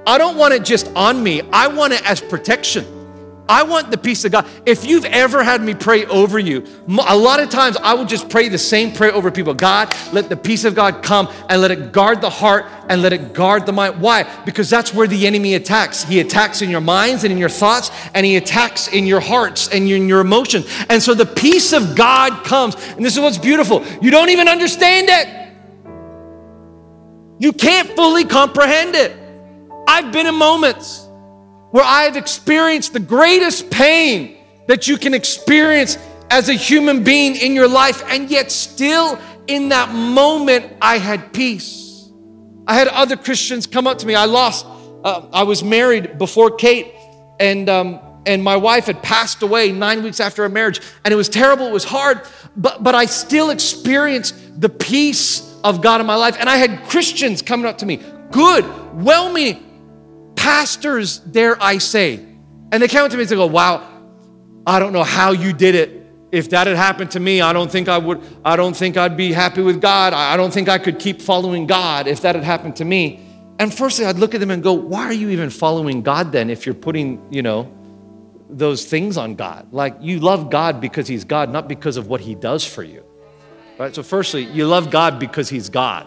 I 0.07 0.17
don't 0.17 0.37
want 0.37 0.53
it 0.53 0.63
just 0.63 0.87
on 0.95 1.21
me, 1.23 1.41
I 1.53 1.67
want 1.67 1.93
it 1.93 2.07
as 2.09 2.21
protection. 2.21 2.91
I 3.47 3.61
want 3.63 3.91
the 3.91 3.97
peace 3.97 4.25
of 4.25 4.31
God. 4.31 4.47
If 4.65 4.85
you've 4.85 5.05
ever 5.05 5.43
had 5.43 5.61
me 5.61 5.75
pray 5.75 6.05
over 6.05 6.39
you, 6.39 6.65
a 6.87 7.15
lot 7.15 7.39
of 7.39 7.49
times 7.49 7.77
I 7.77 7.93
will 7.93 8.05
just 8.05 8.27
pray 8.29 8.49
the 8.49 8.57
same 8.57 8.91
prayer 8.93 9.13
over 9.13 9.29
people 9.31 9.53
God, 9.53 9.93
let 10.11 10.29
the 10.29 10.37
peace 10.37 10.65
of 10.65 10.73
God 10.73 11.03
come 11.03 11.27
and 11.49 11.61
let 11.61 11.69
it 11.71 11.91
guard 11.91 12.21
the 12.21 12.29
heart 12.29 12.65
and 12.89 13.01
let 13.03 13.13
it 13.13 13.33
guard 13.33 13.65
the 13.67 13.71
mind. 13.71 14.01
Why? 14.01 14.23
Because 14.45 14.67
that's 14.69 14.93
where 14.95 15.05
the 15.07 15.27
enemy 15.27 15.53
attacks. 15.55 16.03
He 16.03 16.19
attacks 16.21 16.61
in 16.63 16.69
your 16.71 16.81
minds 16.81 17.23
and 17.23 17.31
in 17.31 17.37
your 17.37 17.49
thoughts, 17.49 17.91
and 18.15 18.25
he 18.25 18.35
attacks 18.37 18.87
in 18.87 19.05
your 19.05 19.19
hearts 19.21 19.69
and 19.69 19.87
in 19.89 20.07
your 20.07 20.21
emotions. 20.21 20.65
And 20.89 21.01
so 21.01 21.13
the 21.13 21.25
peace 21.27 21.71
of 21.73 21.95
God 21.95 22.45
comes. 22.45 22.73
And 22.93 23.05
this 23.05 23.13
is 23.13 23.19
what's 23.19 23.37
beautiful 23.37 23.83
you 24.01 24.09
don't 24.11 24.29
even 24.29 24.47
understand 24.47 25.07
it, 25.09 25.51
you 27.39 27.51
can't 27.53 27.89
fully 27.91 28.25
comprehend 28.25 28.95
it. 28.95 29.15
I've 29.87 30.11
been 30.11 30.25
in 30.25 30.33
moments 30.35 31.04
where 31.75 31.83
I've 31.83 32.15
experienced 32.15 32.93
the 32.93 33.01
greatest 33.01 33.69
pain 33.69 34.37
that 34.67 34.87
you 34.87 34.95
can 34.95 35.13
experience 35.13 35.97
as 36.31 36.47
a 36.47 36.53
human 36.53 37.03
being 37.03 37.35
in 37.35 37.53
your 37.53 37.67
life, 37.67 38.01
and 38.07 38.31
yet 38.31 38.49
still 38.49 39.19
in 39.47 39.67
that 39.67 39.93
moment, 39.93 40.71
I 40.81 40.99
had 40.99 41.33
peace. 41.33 42.01
I 42.65 42.75
had 42.75 42.87
other 42.87 43.17
Christians 43.17 43.67
come 43.67 43.87
up 43.87 43.97
to 43.97 44.07
me. 44.07 44.15
I 44.15 44.23
lost, 44.23 44.65
uh, 45.03 45.25
I 45.33 45.43
was 45.43 45.65
married 45.65 46.17
before 46.17 46.51
Kate, 46.51 46.93
and, 47.41 47.67
um, 47.67 47.99
and 48.25 48.41
my 48.41 48.55
wife 48.55 48.85
had 48.85 49.03
passed 49.03 49.43
away 49.43 49.73
nine 49.73 50.01
weeks 50.01 50.21
after 50.21 50.43
our 50.43 50.49
marriage, 50.49 50.79
and 51.03 51.13
it 51.13 51.17
was 51.17 51.27
terrible, 51.27 51.67
it 51.67 51.73
was 51.73 51.83
hard, 51.83 52.21
but, 52.55 52.85
but 52.85 52.95
I 52.95 53.05
still 53.05 53.49
experienced 53.49 54.61
the 54.61 54.69
peace 54.69 55.57
of 55.65 55.81
God 55.81 55.99
in 55.99 56.07
my 56.07 56.15
life. 56.15 56.37
And 56.39 56.49
I 56.49 56.55
had 56.55 56.87
Christians 56.87 57.41
coming 57.41 57.65
up 57.65 57.79
to 57.79 57.85
me, 57.85 57.99
good, 58.31 58.63
well 58.93 59.29
meaning, 59.29 59.63
pastors, 60.45 61.17
dare 61.17 61.57
I 61.61 61.79
say, 61.79 62.23
and 62.71 62.81
they 62.83 62.87
came 62.87 63.09
to 63.09 63.17
me 63.17 63.23
and 63.23 63.29
they 63.29 63.35
go, 63.35 63.47
wow, 63.47 63.77
I 64.67 64.77
don't 64.79 64.93
know 64.93 65.03
how 65.03 65.31
you 65.31 65.53
did 65.53 65.73
it. 65.75 65.91
If 66.31 66.49
that 66.51 66.67
had 66.67 66.75
happened 66.77 67.09
to 67.11 67.19
me, 67.19 67.41
I 67.41 67.51
don't 67.51 67.71
think 67.71 67.87
I 67.89 67.97
would, 67.97 68.21
I 68.43 68.55
don't 68.55 68.75
think 68.77 68.95
I'd 68.95 69.17
be 69.17 69.31
happy 69.31 69.61
with 69.63 69.81
God. 69.81 70.13
I 70.13 70.37
don't 70.37 70.53
think 70.53 70.69
I 70.69 70.77
could 70.77 70.99
keep 70.99 71.19
following 71.21 71.65
God 71.65 72.05
if 72.07 72.21
that 72.21 72.35
had 72.35 72.43
happened 72.43 72.75
to 72.75 72.85
me. 72.85 73.25
And 73.57 73.73
firstly, 73.73 74.05
I'd 74.05 74.17
look 74.17 74.35
at 74.35 74.39
them 74.39 74.51
and 74.51 74.61
go, 74.61 74.71
why 74.73 75.03
are 75.05 75.13
you 75.13 75.29
even 75.31 75.49
following 75.49 76.03
God 76.03 76.31
then 76.31 76.49
if 76.51 76.65
you're 76.67 76.75
putting, 76.75 77.25
you 77.33 77.41
know, 77.41 77.71
those 78.49 78.85
things 78.85 79.17
on 79.17 79.33
God? 79.35 79.73
Like 79.73 79.95
you 79.99 80.19
love 80.19 80.51
God 80.51 80.79
because 80.79 81.07
he's 81.07 81.23
God, 81.23 81.49
not 81.51 81.67
because 81.67 81.97
of 81.97 82.05
what 82.07 82.21
he 82.21 82.35
does 82.35 82.63
for 82.65 82.83
you. 82.83 83.03
Right? 83.79 83.95
So 83.95 84.03
firstly, 84.03 84.43
you 84.43 84.67
love 84.67 84.91
God 84.91 85.19
because 85.19 85.49
he's 85.49 85.69
God, 85.69 86.05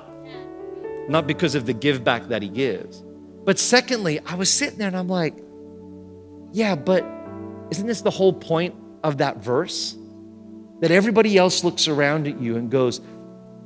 not 1.09 1.27
because 1.27 1.55
of 1.57 1.67
the 1.67 1.73
give 1.73 2.05
back 2.05 2.29
that 2.29 2.41
he 2.43 2.49
gives. 2.49 3.03
But 3.49 3.59
secondly, 3.59 4.21
I 4.27 4.35
was 4.35 4.51
sitting 4.53 4.77
there 4.79 4.89
and 4.89 4.95
I'm 4.95 5.09
like, 5.09 5.33
yeah, 6.53 6.75
but 6.75 7.03
isn't 7.71 7.87
this 7.87 8.03
the 8.03 8.11
whole 8.11 8.35
point 8.35 8.75
of 9.03 9.17
that 9.19 9.39
verse? 9.39 9.97
That 10.83 10.91
everybody 10.91 11.39
else 11.39 11.65
looks 11.65 11.89
around 11.89 12.29
at 12.29 12.39
you 12.39 12.59
and 12.59 12.71
goes, 12.71 13.01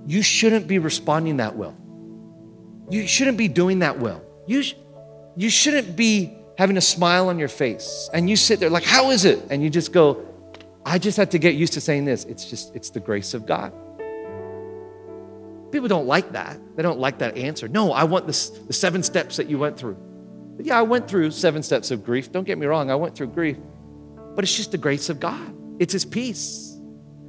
you 0.07 0.23
shouldn't 0.23 0.69
be 0.69 0.79
responding 0.79 1.39
that 1.39 1.57
well. 1.57 1.77
You 2.91 3.09
shouldn't 3.09 3.37
be 3.37 3.49
doing 3.49 3.81
that 3.81 3.99
well. 3.99 4.23
You, 4.47 4.63
sh- 4.63 4.75
you 5.37 5.51
shouldn't 5.51 5.97
be 5.97 6.33
having 6.57 6.77
a 6.77 6.81
smile 6.81 7.29
on 7.29 7.37
your 7.41 7.49
face. 7.49 8.09
And 8.15 8.31
you 8.31 8.37
sit 8.37 8.61
there 8.61 8.71
like, 8.71 8.85
how 8.85 9.11
is 9.11 9.25
it? 9.25 9.43
And 9.51 9.65
you 9.65 9.69
just 9.69 9.91
go, 9.93 10.25
I 10.87 11.01
just 11.01 11.17
had 11.17 11.33
to 11.33 11.39
get 11.39 11.57
used 11.57 11.73
to 11.73 11.81
saying 11.81 12.05
this. 12.05 12.23
It's 12.27 12.49
just, 12.49 12.73
it's 12.77 12.91
the 12.91 13.01
grace 13.01 13.35
of 13.35 13.47
God. 13.47 13.73
People 15.73 15.89
don't 15.89 16.07
like 16.07 16.33
that. 16.33 16.59
They 16.77 16.83
don't 16.83 16.99
like 16.99 17.19
that 17.19 17.37
answer. 17.37 17.67
No, 17.67 17.93
I 17.93 18.05
want 18.05 18.27
this, 18.27 18.51
the 18.51 18.75
seven 18.75 19.03
steps 19.03 19.39
that 19.39 19.49
you 19.49 19.59
went 19.59 19.79
through. 19.79 19.95
But 20.57 20.67
yeah, 20.67 20.79
I 20.79 20.83
went 20.83 21.09
through 21.09 21.31
seven 21.31 21.63
steps 21.63 21.91
of 21.91 22.05
grief. 22.05 22.31
Don't 22.31 22.45
get 22.45 22.59
me 22.59 22.67
wrong, 22.67 22.91
I 22.91 22.95
went 22.95 23.15
through 23.17 23.29
grief. 23.29 23.57
But 24.35 24.45
it's 24.45 24.55
just 24.55 24.71
the 24.71 24.79
grace 24.79 25.09
of 25.09 25.19
God, 25.19 25.55
it's 25.81 25.95
His 25.95 26.05
peace. 26.05 26.77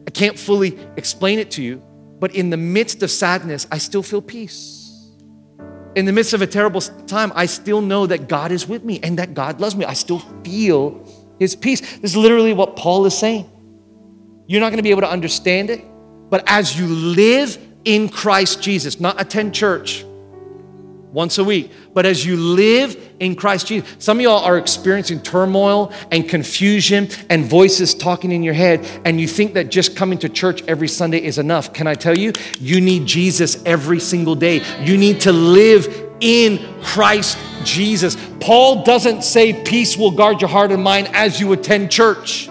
I 0.05 0.11
can't 0.11 0.37
fully 0.37 0.77
explain 0.97 1.39
it 1.39 1.51
to 1.51 1.63
you, 1.63 1.81
but 2.19 2.35
in 2.35 2.49
the 2.49 2.57
midst 2.57 3.01
of 3.01 3.09
sadness, 3.09 3.65
I 3.71 3.77
still 3.77 4.03
feel 4.03 4.21
peace. 4.21 4.81
In 5.95 6.03
the 6.05 6.11
midst 6.11 6.33
of 6.33 6.41
a 6.41 6.47
terrible 6.47 6.81
time, 6.81 7.31
I 7.35 7.45
still 7.45 7.79
know 7.79 8.07
that 8.07 8.27
God 8.27 8.51
is 8.51 8.67
with 8.67 8.83
me 8.83 8.99
and 9.01 9.19
that 9.19 9.33
God 9.33 9.61
loves 9.61 9.75
me. 9.77 9.85
I 9.85 9.93
still 9.93 10.19
feel 10.43 11.01
His 11.39 11.55
peace. 11.55 11.79
This 11.79 12.11
is 12.11 12.17
literally 12.17 12.51
what 12.51 12.75
Paul 12.75 13.05
is 13.05 13.17
saying. 13.17 13.49
You're 14.47 14.59
not 14.59 14.69
going 14.71 14.77
to 14.77 14.83
be 14.83 14.89
able 14.91 15.01
to 15.01 15.09
understand 15.09 15.69
it, 15.69 15.81
but 16.29 16.43
as 16.47 16.77
you 16.77 16.87
live 16.87 17.57
in 17.85 18.09
Christ 18.09 18.61
Jesus, 18.61 18.99
not 18.99 19.19
attend 19.19 19.53
church 19.53 20.05
once 21.11 21.37
a 21.37 21.43
week, 21.43 21.71
but 21.93 22.07
as 22.07 22.25
you 22.25 22.35
live 22.35 22.97
in 23.19 23.35
Christ 23.35 23.67
Jesus. 23.67 23.87
Some 23.99 24.17
of 24.17 24.21
y'all 24.21 24.43
are 24.43 24.57
experiencing 24.57 25.21
turmoil 25.21 25.93
and 26.11 26.27
confusion 26.27 27.07
and 27.29 27.45
voices 27.45 27.93
talking 27.93 28.31
in 28.31 28.41
your 28.41 28.55
head, 28.55 28.81
and 29.05 29.21
you 29.21 29.27
think 29.27 29.53
that 29.53 29.69
just 29.69 29.95
coming 29.95 30.17
to 30.19 30.29
church 30.29 30.63
every 30.67 30.87
Sunday 30.87 31.21
is 31.21 31.37
enough. 31.37 31.71
Can 31.71 31.85
I 31.85 31.93
tell 31.93 32.17
you? 32.17 32.33
You 32.59 32.81
need 32.81 33.05
Jesus 33.05 33.61
every 33.63 33.99
single 33.99 34.33
day. 34.35 34.61
You 34.83 34.97
need 34.97 35.21
to 35.21 35.31
live 35.31 36.11
in 36.19 36.81
Christ 36.81 37.37
Jesus. 37.63 38.17
Paul 38.39 38.83
doesn't 38.83 39.23
say 39.23 39.61
peace 39.63 39.95
will 39.97 40.11
guard 40.11 40.41
your 40.41 40.49
heart 40.49 40.71
and 40.71 40.81
mind 40.83 41.09
as 41.13 41.39
you 41.39 41.51
attend 41.53 41.91
church, 41.91 42.49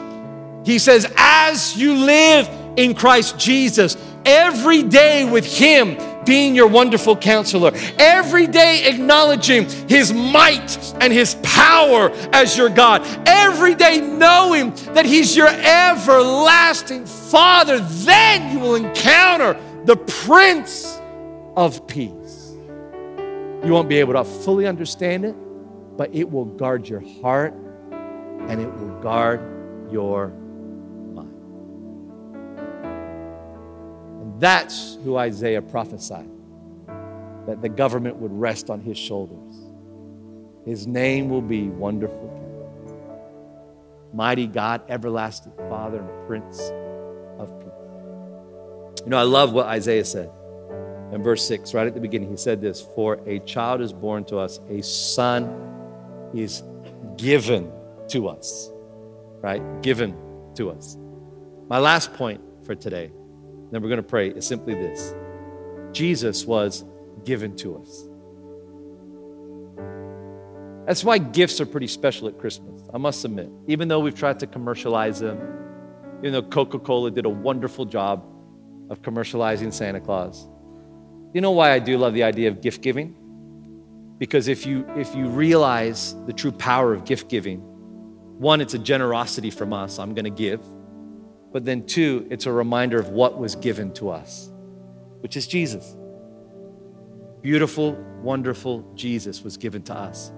he 0.64 0.78
says, 0.78 1.12
as 1.16 1.76
you 1.76 1.95
live 1.95 2.49
in 2.76 2.95
Christ 2.95 3.37
Jesus, 3.37 3.97
Every 4.25 4.83
day 4.83 5.29
with 5.29 5.45
Him 5.47 5.97
being 6.25 6.55
your 6.55 6.68
wonderful 6.68 7.16
counselor. 7.16 7.73
Every 7.99 8.47
day 8.47 8.83
acknowledging 8.87 9.68
His 9.89 10.12
might 10.12 10.95
and 11.01 11.12
His 11.12 11.35
power 11.43 12.11
as 12.33 12.57
your 12.57 12.68
God. 12.68 13.03
Every 13.27 13.75
day 13.75 14.01
knowing 14.01 14.73
that 14.95 15.05
He's 15.05 15.37
your 15.37 15.49
everlasting 15.49 17.07
Father. 17.07 17.81
Then 17.81 18.53
you 18.53 18.61
will 18.61 18.77
encounter 18.77 19.59
the 19.85 19.97
Prince 19.97 21.01
of 21.57 21.87
Peace. 21.89 22.53
You 23.64 23.70
won't 23.73 23.89
be 23.89 23.97
able 23.99 24.14
to 24.14 24.25
fully 24.25 24.66
understand 24.66 25.25
it, 25.25 25.35
but 25.97 26.14
it 26.14 26.31
will 26.31 26.45
guard 26.45 26.89
your 26.89 27.03
heart 27.20 27.55
and 28.49 28.61
it 28.61 28.73
will 28.75 28.99
guard 29.01 29.41
your 29.91 30.33
That's 34.43 34.99
who 35.05 35.16
Isaiah 35.18 35.62
prophesied 35.62 36.28
that 37.47 37.62
the 37.62 37.68
government 37.68 38.16
would 38.16 38.32
rest 38.32 38.70
on 38.70 38.80
his 38.80 38.99
shoulders. 38.99 39.38
His 40.64 40.84
name 40.84 41.28
will 41.30 41.40
be 41.40 41.68
Wonderful 41.68 42.40
Mighty 44.12 44.49
God, 44.49 44.82
Everlasting 44.88 45.53
Father, 45.68 46.01
and 46.01 46.26
Prince 46.26 46.59
of 47.38 47.57
Peace. 47.61 49.01
You 49.05 49.11
know, 49.11 49.18
I 49.18 49.22
love 49.22 49.53
what 49.53 49.66
Isaiah 49.66 50.05
said 50.05 50.28
in 51.12 51.22
verse 51.22 51.47
6, 51.47 51.72
right 51.72 51.86
at 51.86 51.95
the 51.95 52.01
beginning. 52.01 52.28
He 52.30 52.36
said 52.36 52.61
this 52.61 52.84
For 52.97 53.20
a 53.28 53.38
child 53.40 53.80
is 53.80 53.93
born 53.93 54.24
to 54.24 54.38
us, 54.38 54.59
a 54.68 54.82
son 54.82 56.32
is 56.34 56.64
given 57.16 57.70
to 58.09 58.26
us, 58.26 58.70
right? 59.40 59.62
Given 59.82 60.16
to 60.57 60.70
us. 60.72 60.97
My 61.68 61.78
last 61.78 62.12
point 62.14 62.40
for 62.64 62.74
today 62.74 63.12
then 63.73 63.83
we're 63.83 63.89
going 63.89 63.97
to 63.97 64.03
pray 64.09 64.29
is 64.29 64.47
simply 64.47 64.75
this 64.75 65.14
Jesus 65.93 66.45
was 66.47 66.85
given 67.25 67.57
to 67.57 67.79
us. 67.79 68.07
That's 70.87 71.03
why 71.05 71.18
gifts 71.18 71.61
are 71.61 71.66
pretty 71.66 71.87
special 71.87 72.29
at 72.29 72.39
Christmas, 72.39 72.83
I 72.93 72.99
must 72.99 73.25
admit. 73.25 73.51
Even 73.66 73.89
though 73.89 74.01
we've 74.01 74.14
tried 74.14 74.39
to 74.41 74.47
commercialize 74.47 75.20
them, 75.20 75.39
even 76.20 76.33
though 76.33 76.43
Coca 76.43 76.79
Cola 76.79 77.11
did 77.11 77.25
a 77.25 77.29
wonderful 77.31 77.85
job 77.87 78.25
of 78.91 79.01
commercializing 79.03 79.73
Santa 79.73 80.01
Claus. 80.01 80.47
You 81.35 81.41
know 81.41 81.53
why 81.53 81.73
I 81.73 81.79
do 81.79 81.97
love 81.97 82.12
the 82.14 82.25
idea 82.25 82.49
of 82.51 82.61
gift 82.61 82.83
giving? 82.83 83.14
Because 84.18 84.49
if 84.49 84.66
you, 84.66 84.87
if 84.97 85.14
you 85.14 85.27
realize 85.29 86.14
the 86.27 86.33
true 86.33 86.53
power 86.53 86.93
of 86.93 87.05
gift 87.07 87.29
giving, 87.31 87.61
one, 88.39 88.61
it's 88.61 88.75
a 88.75 88.79
generosity 88.79 89.51
from 89.51 89.73
us, 89.73 89.99
I'm 89.99 90.14
gonna 90.14 90.31
give. 90.31 90.61
But 91.53 91.67
then, 91.67 91.85
two, 91.85 92.27
it's 92.31 92.47
a 92.47 92.53
reminder 92.53 92.99
of 92.99 93.11
what 93.11 93.39
was 93.39 93.55
given 93.57 93.93
to 93.95 94.09
us, 94.09 94.49
which 95.21 95.37
is 95.37 95.47
Jesus. 95.47 95.95
Beautiful, 97.43 97.93
wonderful 98.23 98.91
Jesus 98.95 99.43
was 99.45 99.59
given 99.59 99.83
to 99.83 99.95
us, 99.95 100.33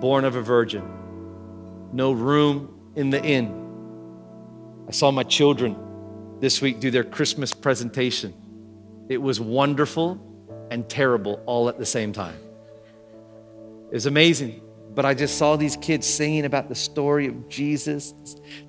born 0.00 0.24
of 0.24 0.34
a 0.34 0.40
virgin, 0.42 0.82
no 1.92 2.10
room 2.10 2.76
in 2.96 3.10
the 3.10 3.22
inn. 3.24 3.62
I 4.88 4.90
saw 4.90 5.12
my 5.12 5.22
children 5.22 5.76
this 6.40 6.60
week 6.60 6.80
do 6.80 6.90
their 6.90 7.04
Christmas 7.04 7.52
presentation. 7.54 8.34
It 9.08 9.18
was 9.18 9.38
wonderful 9.40 10.18
and 10.72 10.88
terrible 10.88 11.40
all 11.46 11.68
at 11.68 11.78
the 11.78 11.86
same 11.86 12.12
time. 12.12 12.36
It 13.90 13.94
was 13.94 14.06
amazing. 14.06 14.60
But 14.94 15.04
I 15.04 15.14
just 15.14 15.36
saw 15.38 15.56
these 15.56 15.76
kids 15.76 16.06
singing 16.06 16.44
about 16.44 16.68
the 16.68 16.74
story 16.74 17.26
of 17.26 17.48
Jesus. 17.48 18.14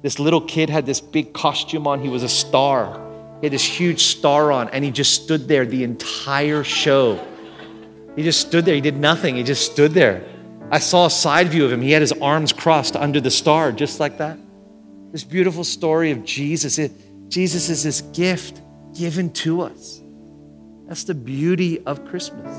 This 0.01 0.17
little 0.17 0.41
kid 0.41 0.69
had 0.69 0.85
this 0.85 0.99
big 0.99 1.33
costume 1.33 1.85
on, 1.85 2.01
he 2.01 2.09
was 2.09 2.23
a 2.23 2.29
star. 2.29 2.99
He 3.41 3.45
had 3.45 3.53
this 3.53 3.63
huge 3.63 4.01
star 4.03 4.51
on, 4.51 4.69
and 4.69 4.83
he 4.83 4.89
just 4.89 5.23
stood 5.23 5.47
there 5.47 5.65
the 5.65 5.83
entire 5.83 6.63
show. 6.63 7.23
He 8.15 8.23
just 8.23 8.41
stood 8.41 8.65
there. 8.65 8.73
He 8.73 8.81
did 8.81 8.97
nothing. 8.97 9.35
He 9.35 9.43
just 9.43 9.71
stood 9.71 9.91
there. 9.91 10.23
I 10.71 10.79
saw 10.79 11.05
a 11.05 11.11
side 11.11 11.49
view 11.49 11.63
of 11.65 11.71
him. 11.71 11.81
He 11.81 11.91
had 11.91 12.01
his 12.01 12.13
arms 12.13 12.51
crossed 12.51 12.95
under 12.95 13.21
the 13.21 13.29
star, 13.29 13.71
just 13.71 13.99
like 13.99 14.17
that. 14.17 14.39
This 15.11 15.23
beautiful 15.23 15.63
story 15.63 16.11
of 16.11 16.23
Jesus. 16.25 16.79
It, 16.79 16.91
Jesus 17.27 17.69
is 17.69 17.83
this 17.83 18.01
gift 18.01 18.61
given 18.97 19.31
to 19.33 19.61
us. 19.61 20.01
That's 20.87 21.03
the 21.03 21.13
beauty 21.13 21.81
of 21.85 22.05
Christmas. 22.05 22.49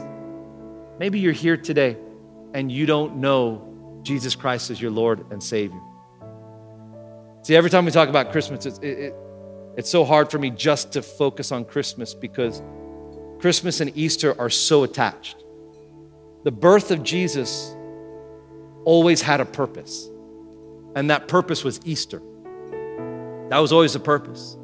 Maybe 0.99 1.19
you're 1.19 1.33
here 1.33 1.57
today 1.57 1.97
and 2.55 2.71
you 2.71 2.87
don't 2.87 3.17
know 3.17 4.01
Jesus 4.03 4.35
Christ 4.35 4.71
as 4.71 4.81
your 4.81 4.91
Lord 4.91 5.25
and 5.31 5.43
Savior. 5.43 5.81
See, 7.43 7.57
every 7.57 7.71
time 7.71 7.85
we 7.85 7.91
talk 7.91 8.09
about 8.09 8.33
Christmas, 8.33 8.67
it's, 8.67 8.79
it, 8.79 8.85
it, 8.99 9.15
it's 9.77 9.91
so 9.91 10.05
hard 10.05 10.31
for 10.31 10.39
me 10.39 10.51
just 10.51 10.93
to 10.93 11.03
focus 11.03 11.53
on 11.53 11.65
Christmas 11.65 12.15
because 12.15 12.63
Christmas 13.41 13.81
and 13.81 13.93
Easter 13.97 14.39
are 14.41 14.51
so 14.51 14.85
attached. 14.85 15.45
The 16.45 16.51
birth 16.51 16.91
of 16.91 17.03
Jesus 17.03 17.75
always 18.85 19.21
had 19.21 19.41
a 19.41 19.45
purpose, 19.45 20.09
and 20.95 21.11
that 21.11 21.29
purpose 21.29 21.63
was 21.65 21.81
Easter. 21.85 22.21
That 23.51 23.59
was 23.59 23.73
always 23.73 23.93
the 23.93 24.01
purpose. 24.01 24.57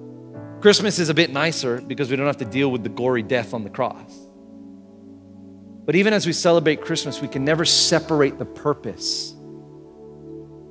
Christmas 0.61 0.99
is 0.99 1.09
a 1.09 1.15
bit 1.15 1.31
nicer 1.33 1.81
because 1.81 2.09
we 2.11 2.17
don't 2.17 2.27
have 2.27 2.37
to 2.39 2.45
deal 2.45 2.71
with 2.71 2.83
the 2.85 2.89
gory 2.89 3.23
death 3.23 3.53
on 3.53 3.65
the 3.65 3.71
cross. 3.71 4.22
But 5.85 5.97
even 5.97 6.13
as 6.13 6.27
we 6.27 6.33
celebrate 6.33 6.81
Christmas, 6.81 7.21
we 7.21 7.29
can 7.29 7.45
never 7.45 7.65
separate 7.65 8.39
the 8.39 8.45
purpose 8.45 9.33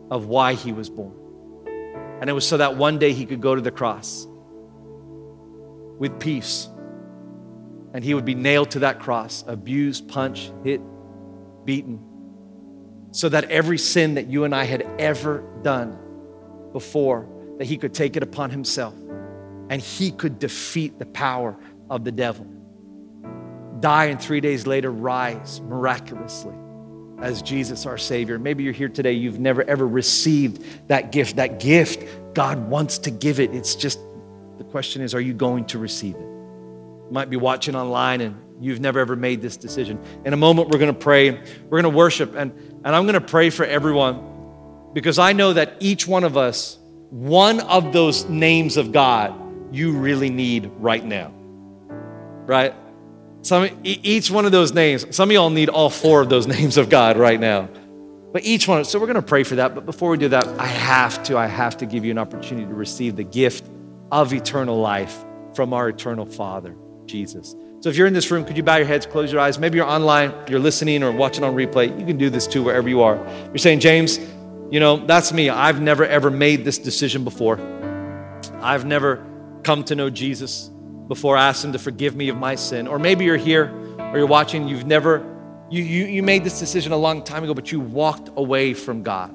of 0.09 0.25
why 0.27 0.53
he 0.53 0.71
was 0.71 0.89
born. 0.89 1.13
And 2.21 2.29
it 2.29 2.33
was 2.33 2.47
so 2.47 2.57
that 2.57 2.77
one 2.77 2.97
day 2.99 3.11
he 3.13 3.25
could 3.25 3.41
go 3.41 3.55
to 3.55 3.61
the 3.61 3.71
cross 3.71 4.25
with 5.97 6.17
peace. 6.19 6.67
And 7.93 8.03
he 8.05 8.13
would 8.13 8.23
be 8.25 8.35
nailed 8.35 8.71
to 8.71 8.79
that 8.79 8.99
cross, 8.99 9.43
abused, 9.47 10.07
punched, 10.07 10.53
hit, 10.63 10.79
beaten, 11.65 11.99
so 13.11 13.27
that 13.27 13.45
every 13.45 13.77
sin 13.77 14.15
that 14.15 14.27
you 14.27 14.45
and 14.45 14.55
I 14.55 14.63
had 14.63 14.83
ever 14.97 15.43
done 15.61 15.97
before, 16.71 17.27
that 17.57 17.65
he 17.67 17.77
could 17.77 17.93
take 17.93 18.15
it 18.15 18.23
upon 18.23 18.49
himself 18.49 18.93
and 19.69 19.81
he 19.81 20.11
could 20.11 20.39
defeat 20.39 20.99
the 20.99 21.05
power 21.07 21.57
of 21.89 22.05
the 22.05 22.11
devil 22.13 22.47
die, 23.81 24.05
and 24.05 24.21
three 24.21 24.39
days 24.39 24.65
later 24.65 24.91
rise 24.91 25.59
miraculously 25.61 26.55
as 27.19 27.41
Jesus 27.41 27.85
our 27.85 27.97
Savior. 27.97 28.39
Maybe 28.39 28.63
you're 28.63 28.71
here 28.73 28.87
today, 28.89 29.11
you've 29.11 29.39
never 29.39 29.63
ever 29.63 29.87
received 29.87 30.87
that 30.87 31.11
gift. 31.11 31.35
That 31.35 31.59
gift, 31.59 32.07
God 32.33 32.69
wants 32.69 32.99
to 32.99 33.11
give 33.11 33.39
it. 33.39 33.53
It's 33.53 33.75
just 33.75 33.99
the 34.57 34.63
question 34.63 35.01
is, 35.01 35.13
are 35.13 35.21
you 35.21 35.33
going 35.33 35.65
to 35.65 35.77
receive 35.79 36.15
it? 36.15 36.21
You 36.21 37.07
might 37.11 37.29
be 37.29 37.35
watching 37.37 37.75
online 37.75 38.21
and 38.21 38.37
you've 38.59 38.79
never 38.79 38.99
ever 38.99 39.15
made 39.15 39.41
this 39.41 39.57
decision. 39.57 39.99
In 40.23 40.33
a 40.33 40.37
moment, 40.37 40.69
we're 40.69 40.79
gonna 40.79 40.93
pray, 40.93 41.31
we're 41.69 41.81
gonna 41.81 41.95
worship, 41.95 42.35
and, 42.35 42.51
and 42.85 42.95
I'm 42.95 43.05
gonna 43.05 43.21
pray 43.21 43.49
for 43.49 43.65
everyone 43.65 44.27
because 44.93 45.19
I 45.19 45.33
know 45.33 45.53
that 45.53 45.75
each 45.79 46.07
one 46.07 46.23
of 46.23 46.37
us, 46.37 46.77
one 47.09 47.59
of 47.61 47.93
those 47.93 48.25
names 48.29 48.77
of 48.77 48.91
God, 48.91 49.35
you 49.73 49.93
really 49.97 50.29
need 50.29 50.69
right 50.77 51.03
now, 51.03 51.31
right? 52.45 52.73
Some, 53.41 53.69
each 53.83 54.29
one 54.29 54.45
of 54.45 54.51
those 54.51 54.71
names, 54.73 55.05
some 55.15 55.29
of 55.29 55.33
y'all 55.33 55.49
need 55.49 55.69
all 55.69 55.89
four 55.89 56.21
of 56.21 56.29
those 56.29 56.45
names 56.47 56.77
of 56.77 56.89
God 56.89 57.17
right 57.17 57.39
now. 57.39 57.67
But 58.31 58.45
each 58.45 58.67
one, 58.67 58.85
so 58.85 58.99
we're 58.99 59.07
going 59.07 59.15
to 59.15 59.21
pray 59.21 59.43
for 59.43 59.55
that. 59.55 59.75
But 59.75 59.85
before 59.85 60.09
we 60.11 60.17
do 60.17 60.29
that, 60.29 60.47
I 60.47 60.65
have 60.65 61.21
to, 61.23 61.37
I 61.37 61.47
have 61.47 61.77
to 61.77 61.85
give 61.85 62.05
you 62.05 62.11
an 62.11 62.17
opportunity 62.17 62.65
to 62.67 62.73
receive 62.73 63.15
the 63.15 63.23
gift 63.23 63.67
of 64.11 64.33
eternal 64.33 64.79
life 64.79 65.25
from 65.53 65.73
our 65.73 65.89
eternal 65.89 66.25
Father, 66.25 66.73
Jesus. 67.07 67.55
So 67.81 67.89
if 67.89 67.97
you're 67.97 68.07
in 68.07 68.13
this 68.13 68.29
room, 68.31 68.45
could 68.45 68.55
you 68.55 68.63
bow 68.63 68.77
your 68.77 68.85
heads, 68.85 69.05
close 69.05 69.31
your 69.31 69.41
eyes? 69.41 69.57
Maybe 69.59 69.77
you're 69.77 69.87
online, 69.89 70.33
you're 70.47 70.59
listening 70.59 71.01
or 71.03 71.11
watching 71.11 71.43
on 71.43 71.55
replay. 71.55 71.87
You 71.99 72.05
can 72.05 72.17
do 72.17 72.29
this 72.29 72.45
too, 72.47 72.63
wherever 72.63 72.87
you 72.87 73.01
are. 73.01 73.15
You're 73.47 73.57
saying, 73.57 73.79
James, 73.81 74.17
you 74.69 74.79
know, 74.79 74.97
that's 75.05 75.33
me. 75.33 75.49
I've 75.49 75.81
never 75.81 76.05
ever 76.05 76.29
made 76.29 76.63
this 76.63 76.77
decision 76.77 77.23
before. 77.23 77.59
I've 78.61 78.85
never 78.85 79.25
come 79.63 79.83
to 79.85 79.95
know 79.95 80.09
Jesus 80.09 80.70
before 81.11 81.35
I 81.35 81.49
ask 81.49 81.65
Him 81.65 81.73
to 81.73 81.77
forgive 81.79 82.15
me 82.15 82.29
of 82.29 82.37
my 82.37 82.55
sin. 82.55 82.87
Or 82.87 82.97
maybe 82.97 83.25
you're 83.25 83.35
here 83.35 83.65
or 83.99 84.17
you're 84.17 84.25
watching, 84.25 84.65
you've 84.69 84.87
never, 84.87 85.21
you, 85.69 85.83
you, 85.83 86.05
you 86.05 86.23
made 86.23 86.45
this 86.45 86.57
decision 86.57 86.93
a 86.93 86.97
long 86.97 87.21
time 87.21 87.43
ago, 87.43 87.53
but 87.53 87.69
you 87.69 87.81
walked 87.81 88.29
away 88.37 88.73
from 88.73 89.03
God 89.03 89.29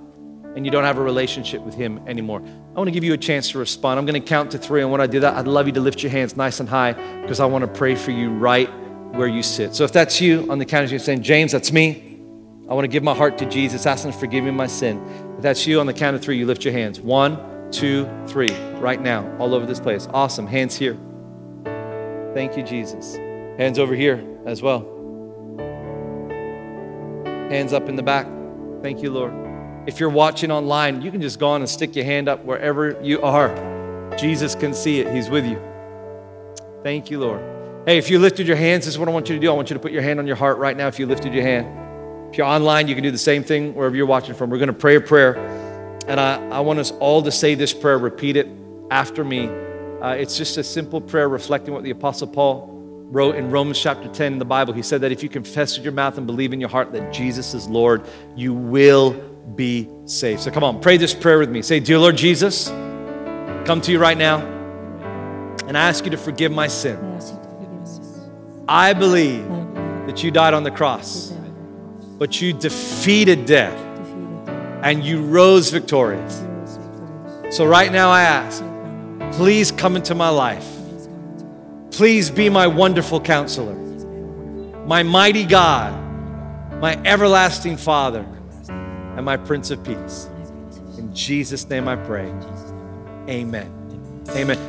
and 0.57 0.65
you 0.65 0.73
don't 0.73 0.85
have 0.85 0.97
a 0.97 1.03
relationship 1.03 1.61
with 1.61 1.75
Him 1.75 1.99
anymore. 2.09 2.41
I 2.75 2.79
want 2.79 2.89
to 2.89 2.93
give 2.93 3.05
you 3.05 3.13
a 3.13 3.19
chance 3.19 3.51
to 3.51 3.59
respond. 3.59 3.99
I'm 4.01 4.07
going 4.07 4.19
to 4.21 4.27
count 4.27 4.53
to 4.53 4.59
three. 4.59 4.81
And 4.81 4.91
when 4.91 5.03
I 5.03 5.07
do 5.07 5.21
that, 5.21 5.35
I'd 5.35 5.47
love 5.47 5.67
you 5.67 5.73
to 5.75 5.81
lift 5.83 6.03
your 6.03 6.11
hands 6.11 6.35
nice 6.35 6.61
and 6.61 6.69
high 6.69 6.95
because 7.21 7.41
I 7.41 7.45
want 7.45 7.61
to 7.61 7.69
pray 7.69 7.95
for 7.95 8.11
you 8.11 8.31
right 8.31 8.71
where 9.15 9.29
you 9.29 9.43
sit. 9.43 9.75
So 9.75 9.85
if 9.85 9.93
that's 9.93 10.19
you 10.19 10.51
on 10.51 10.59
the 10.59 10.65
count 10.65 10.87
of 10.87 10.93
you 10.93 10.99
saying, 10.99 11.25
James, 11.25 11.53
that's 11.53 11.71
me. 11.73 12.17
I 12.71 12.73
want 12.73 12.85
to 12.85 12.89
give 12.89 13.03
my 13.03 13.15
heart 13.15 13.37
to 13.37 13.45
Jesus, 13.47 13.85
asking 13.85 14.13
to 14.13 14.19
forgive 14.19 14.45
me 14.45 14.51
my 14.51 14.67
sin. 14.67 15.05
If 15.37 15.43
that's 15.43 15.67
you 15.67 15.79
on 15.79 15.85
the 15.85 15.93
count 15.93 16.17
of 16.17 16.23
three, 16.23 16.39
you 16.39 16.47
lift 16.47 16.65
your 16.65 16.73
hands. 16.73 17.03
One, 17.03 17.71
two, 17.71 18.09
three, 18.29 18.49
right 18.79 19.01
now, 19.01 19.31
all 19.39 19.55
over 19.55 19.67
this 19.67 19.79
place. 19.79 20.09
Awesome. 20.15 20.47
Hands 20.47 20.75
here. 20.75 20.97
Thank 22.37 22.55
you, 22.55 22.63
Jesus. 22.63 23.17
Hands 23.57 23.79
over 23.79 23.95
here 23.95 24.23
as 24.45 24.61
well. 24.61 24.81
Hands 27.49 27.73
up 27.73 27.89
in 27.89 27.97
the 27.97 28.03
back. 28.03 28.27
Thank 28.83 29.03
you, 29.03 29.11
Lord. 29.11 29.33
If 29.89 29.99
you're 29.99 30.11
watching 30.11 30.51
online, 30.51 31.01
you 31.01 31.11
can 31.11 31.23
just 31.23 31.39
go 31.39 31.49
on 31.49 31.63
and 31.63 31.69
stick 31.71 31.97
your 31.97 32.05
hand 32.05 32.29
up 32.29 32.45
wherever 32.45 33.03
you 33.03 33.23
are. 33.23 34.13
Jesus 34.19 34.55
can 34.55 34.75
see 34.75 35.01
it, 35.01 35.15
He's 35.15 35.31
with 35.31 35.47
you. 35.47 35.59
Thank 36.83 37.11
you, 37.11 37.21
Lord. 37.21 37.41
Hey, 37.87 37.97
if 37.97 38.11
you 38.11 38.19
lifted 38.19 38.47
your 38.47 38.57
hands, 38.57 38.85
this 38.85 38.93
is 38.97 38.99
what 38.99 39.09
I 39.09 39.13
want 39.13 39.31
you 39.31 39.35
to 39.37 39.41
do. 39.41 39.51
I 39.51 39.55
want 39.55 39.71
you 39.71 39.75
to 39.75 39.81
put 39.81 39.93
your 39.93 40.03
hand 40.03 40.19
on 40.19 40.27
your 40.27 40.37
heart 40.37 40.59
right 40.59 40.77
now 40.77 40.89
if 40.89 40.99
you 40.99 41.07
lifted 41.07 41.33
your 41.33 41.43
hand. 41.43 41.67
If 42.33 42.37
you're 42.37 42.47
online, 42.47 42.87
you 42.87 42.95
can 42.95 43.03
do 43.03 43.11
the 43.11 43.17
same 43.17 43.45
thing 43.45 43.75
wherever 43.75 43.97
you're 43.97 44.05
watching 44.05 44.35
from. 44.35 44.51
We're 44.51 44.59
going 44.59 44.67
to 44.67 44.75
pray 44.75 44.97
a 44.97 45.01
prayer. 45.01 45.37
And 46.07 46.21
I, 46.21 46.47
I 46.51 46.61
want 46.61 46.81
us 46.81 46.91
all 47.01 47.23
to 47.23 47.33
say 47.33 47.55
this 47.55 47.73
prayer, 47.73 47.97
repeat 47.99 48.37
it 48.37 48.47
after 48.91 49.25
me 49.25 49.49
uh, 50.03 50.11
it's 50.17 50.37
just 50.37 50.59
a 50.59 50.65
simple 50.65 51.01
prayer 51.01 51.27
reflecting 51.29 51.73
what 51.73 51.83
the 51.83 51.91
Apostle 51.91 52.27
Paul 52.27 52.69
wrote 53.11 53.37
in 53.37 53.51
Romans 53.51 53.81
chapter 53.81 54.09
10 54.09 54.35
in 54.35 54.39
the 54.39 54.45
Bible. 54.45 54.75
He 54.75 54.83
said 54.83 55.01
that 55.01 55.11
if 55.11 55.23
you 55.23 55.29
confess 55.31 55.77
with 55.77 55.85
your 55.85 55.95
mouth 55.95 56.19
and 56.19 56.27
believe 56.27 56.53
in 56.53 56.61
your 56.61 56.69
heart 56.69 56.93
that 56.93 57.11
Jesus 57.13 57.55
is 57.55 57.67
Lord, 57.67 58.03
you 58.37 58.53
will 58.53 59.13
be 59.55 59.89
saved. 60.05 60.41
So 60.41 60.51
come 60.51 60.63
on, 60.65 60.81
pray 60.81 60.97
this 60.99 61.15
prayer 61.15 61.39
with 61.39 61.49
me. 61.49 61.63
Say, 61.63 61.81
Dear 61.81 61.99
Lord 61.99 62.15
Jesus, 62.17 62.69
come 63.65 63.81
to 63.83 63.91
you 63.93 63.99
right 63.99 64.19
now, 64.19 64.39
and 65.67 65.79
I 65.79 65.89
ask 65.89 66.05
you 66.05 66.11
to 66.11 66.19
forgive 66.19 66.53
my 66.53 66.67
sin. 66.69 66.99
I 68.69 68.93
believe 68.93 69.47
that 70.07 70.23
you 70.23 70.31
died 70.31 70.53
on 70.53 70.63
the 70.63 70.71
cross, 70.73 71.33
but 72.19 72.43
you 72.43 72.53
defeated 72.53 73.47
death 73.47 73.79
and 74.83 75.03
you 75.05 75.23
rose 75.25 75.71
victorious. 75.71 76.43
So 77.51 77.65
right 77.65 77.91
now 77.91 78.11
I 78.11 78.23
ask 78.23 78.63
Please 79.33 79.71
come 79.73 79.97
into 79.97 80.15
my 80.15 80.31
life. 80.31 80.67
Please 81.91 82.31
be 82.31 82.49
my 82.49 82.67
wonderful 82.67 83.21
counselor, 83.21 83.75
my 84.87 85.03
mighty 85.03 85.45
God, 85.45 85.93
my 86.81 86.99
everlasting 87.05 87.77
Father, 87.77 88.27
and 88.69 89.27
my 89.27 89.37
Prince 89.37 89.71
of 89.71 89.85
Peace. 89.85 90.31
In 90.97 91.15
Jesus' 91.15 91.69
name 91.69 91.87
I 91.87 91.97
pray. 91.97 92.33
Amen. 93.29 93.71
Amen. 94.31 94.63